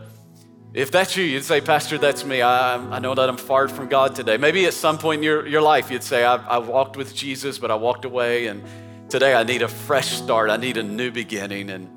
if 0.75 0.91
that's 0.91 1.15
you, 1.15 1.23
you'd 1.23 1.45
say, 1.45 1.61
Pastor, 1.61 1.97
that's 1.97 2.25
me. 2.25 2.41
I, 2.41 2.75
I 2.75 2.99
know 2.99 3.15
that 3.15 3.29
I'm 3.29 3.37
far 3.37 3.69
from 3.69 3.87
God 3.87 4.13
today. 4.13 4.35
Maybe 4.35 4.65
at 4.65 4.73
some 4.73 4.97
point 4.97 5.19
in 5.19 5.23
your, 5.23 5.47
your 5.47 5.61
life, 5.61 5.89
you'd 5.89 6.03
say, 6.03 6.25
I, 6.25 6.35
I 6.35 6.57
walked 6.57 6.97
with 6.97 7.15
Jesus, 7.15 7.57
but 7.57 7.71
I 7.71 7.75
walked 7.75 8.03
away, 8.03 8.47
and 8.47 8.61
today 9.07 9.33
I 9.33 9.43
need 9.43 9.61
a 9.61 9.69
fresh 9.69 10.09
start. 10.09 10.49
I 10.49 10.57
need 10.57 10.75
a 10.75 10.83
new 10.83 11.11
beginning, 11.11 11.69
and 11.69 11.87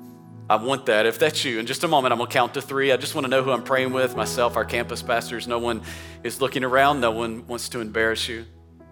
I 0.49 0.55
want 0.55 0.85
that. 0.85 1.05
If 1.05 1.19
that's 1.19 1.43
you, 1.43 1.59
in 1.59 1.65
just 1.65 1.83
a 1.83 1.89
moment, 1.89 2.13
I'm 2.13 2.19
going 2.19 2.29
to 2.29 2.33
count 2.33 2.53
to 2.53 2.61
three. 2.61 2.93
I 2.93 2.95
just 2.95 3.15
want 3.15 3.25
to 3.25 3.29
know 3.29 3.43
who 3.43 3.51
I'm 3.51 3.63
praying 3.63 3.91
with 3.91 4.15
myself, 4.15 4.55
our 4.55 4.63
campus 4.63 5.03
pastors. 5.03 5.45
No 5.45 5.59
one 5.59 5.81
is 6.23 6.39
looking 6.39 6.63
around, 6.63 7.01
no 7.01 7.11
one 7.11 7.45
wants 7.47 7.67
to 7.69 7.81
embarrass 7.81 8.29
you. 8.29 8.45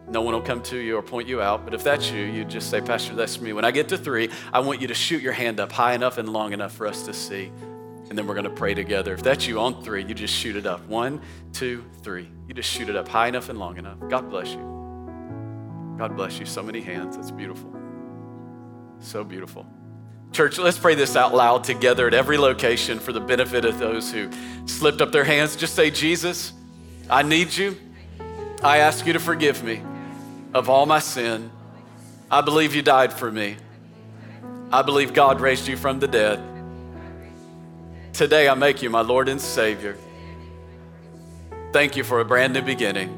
No 0.10 0.22
one 0.22 0.34
will 0.34 0.42
come 0.42 0.62
to 0.64 0.78
you 0.78 0.98
or 0.98 1.02
point 1.02 1.30
you 1.30 1.42
out. 1.42 1.64
But 1.64 1.74
if 1.74 1.86
that's 1.86 2.12
you, 2.12 2.24
you 2.24 2.44
just 2.44 2.70
say, 2.70 2.82
Pastor, 2.82 3.16
that's 3.16 3.40
me. 3.40 3.54
When 3.54 3.64
I 3.64 3.72
get 3.72 3.88
to 3.90 3.98
three, 3.98 4.32
I 4.52 4.60
want 4.60 4.82
you 4.82 4.88
to 4.90 4.94
shoot 4.94 5.22
your 5.22 5.34
hand 5.34 5.62
up 5.62 5.72
high 5.72 5.94
enough 5.94 6.18
and 6.18 6.28
long 6.28 6.52
enough 6.52 6.74
for 6.74 6.88
us 6.88 7.04
to 7.04 7.14
see 7.14 7.52
and 8.10 8.18
then 8.18 8.28
we're 8.28 8.34
going 8.34 8.46
to 8.46 8.50
pray 8.50 8.74
together. 8.74 9.14
If 9.14 9.24
that's 9.24 9.48
you 9.48 9.60
on 9.60 9.84
three, 9.84 10.04
you 10.04 10.14
just 10.14 10.34
shoot 10.34 10.56
it 10.56 10.66
up. 10.66 10.86
One, 10.88 11.22
two, 11.54 11.84
three. 12.04 12.30
You 12.48 12.54
just 12.54 12.70
shoot 12.70 12.90
it 12.90 12.96
up 12.96 13.08
high 13.08 13.28
enough 13.28 13.50
and 13.50 13.60
long 13.60 13.78
enough. 13.78 13.98
God 14.10 14.30
bless 14.30 14.50
you. 14.50 15.96
God 15.98 16.16
bless 16.16 16.40
you. 16.40 16.46
So 16.46 16.64
many 16.64 16.82
hands. 16.82 17.18
That's 17.18 17.32
beautiful. 17.32 17.74
So 19.00 19.24
beautiful. 19.24 19.66
Church, 20.32 20.58
let's 20.58 20.78
pray 20.78 20.96
this 20.96 21.16
out 21.16 21.34
loud 21.34 21.64
together 21.64 22.08
at 22.08 22.14
every 22.14 22.38
location 22.38 23.00
for 23.00 23.12
the 23.12 23.20
benefit 23.20 23.66
of 23.66 23.80
those 23.80 24.12
who 24.12 24.30
slipped 24.66 25.02
up 25.02 25.12
their 25.12 25.24
hands. 25.24 25.56
Just 25.56 25.76
say, 25.76 25.90
Jesus, 25.90 26.54
I 27.10 27.24
need 27.24 27.56
you. 27.56 27.76
I 28.64 28.80
ask 28.80 29.06
you 29.06 29.14
to 29.14 29.20
forgive 29.20 29.64
me 29.64 29.82
of 30.54 30.70
all 30.70 30.86
my 30.86 31.00
sin. 31.00 31.52
I 32.30 32.42
believe 32.42 32.76
you 32.76 32.82
died 32.82 33.14
for 33.14 33.32
me. 33.32 33.58
I 34.72 34.82
believe 34.82 35.14
God 35.14 35.40
raised 35.40 35.68
you 35.68 35.78
from 35.78 36.00
the 36.00 36.08
dead. 36.08 36.57
Today 38.18 38.50
I 38.50 38.56
make 38.56 38.82
you 38.82 38.90
my 38.90 39.02
Lord 39.02 39.30
and 39.30 39.40
Savior. 39.40 39.96
Thank 41.72 41.96
you 41.96 42.04
for 42.04 42.20
a 42.20 42.26
brand 42.26 42.52
new 42.52 42.64
beginning. 42.64 43.14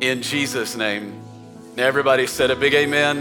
In 0.00 0.20
Jesus' 0.20 0.74
name. 0.74 1.22
Everybody 1.78 2.26
said 2.26 2.50
a 2.50 2.56
big 2.56 2.74
amen. 2.74 3.18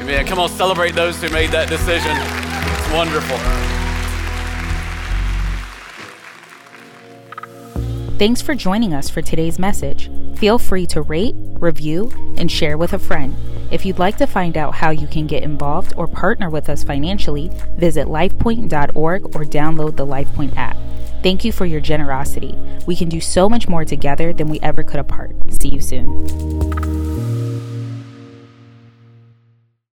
Amen. 0.00 0.26
Come 0.26 0.40
on, 0.40 0.48
celebrate 0.48 0.96
those 0.96 1.22
who 1.22 1.28
made 1.28 1.50
that 1.50 1.68
decision. 1.68 2.16
It's 2.16 2.92
wonderful. 2.92 3.79
Thanks 8.20 8.42
for 8.42 8.54
joining 8.54 8.92
us 8.92 9.08
for 9.08 9.22
today's 9.22 9.58
message. 9.58 10.10
Feel 10.36 10.58
free 10.58 10.84
to 10.88 11.00
rate, 11.00 11.34
review, 11.58 12.12
and 12.36 12.52
share 12.52 12.76
with 12.76 12.92
a 12.92 12.98
friend. 12.98 13.34
If 13.70 13.86
you'd 13.86 13.98
like 13.98 14.18
to 14.18 14.26
find 14.26 14.58
out 14.58 14.74
how 14.74 14.90
you 14.90 15.06
can 15.06 15.26
get 15.26 15.42
involved 15.42 15.94
or 15.96 16.06
partner 16.06 16.50
with 16.50 16.68
us 16.68 16.84
financially, 16.84 17.50
visit 17.78 18.08
lifepoint.org 18.08 19.24
or 19.34 19.44
download 19.44 19.96
the 19.96 20.04
LifePoint 20.04 20.54
app. 20.58 20.76
Thank 21.22 21.46
you 21.46 21.50
for 21.50 21.64
your 21.64 21.80
generosity. 21.80 22.54
We 22.86 22.94
can 22.94 23.08
do 23.08 23.22
so 23.22 23.48
much 23.48 23.68
more 23.68 23.86
together 23.86 24.34
than 24.34 24.48
we 24.48 24.60
ever 24.60 24.82
could 24.82 25.00
apart. 25.00 25.34
See 25.58 25.70
you 25.70 25.80
soon. 25.80 27.09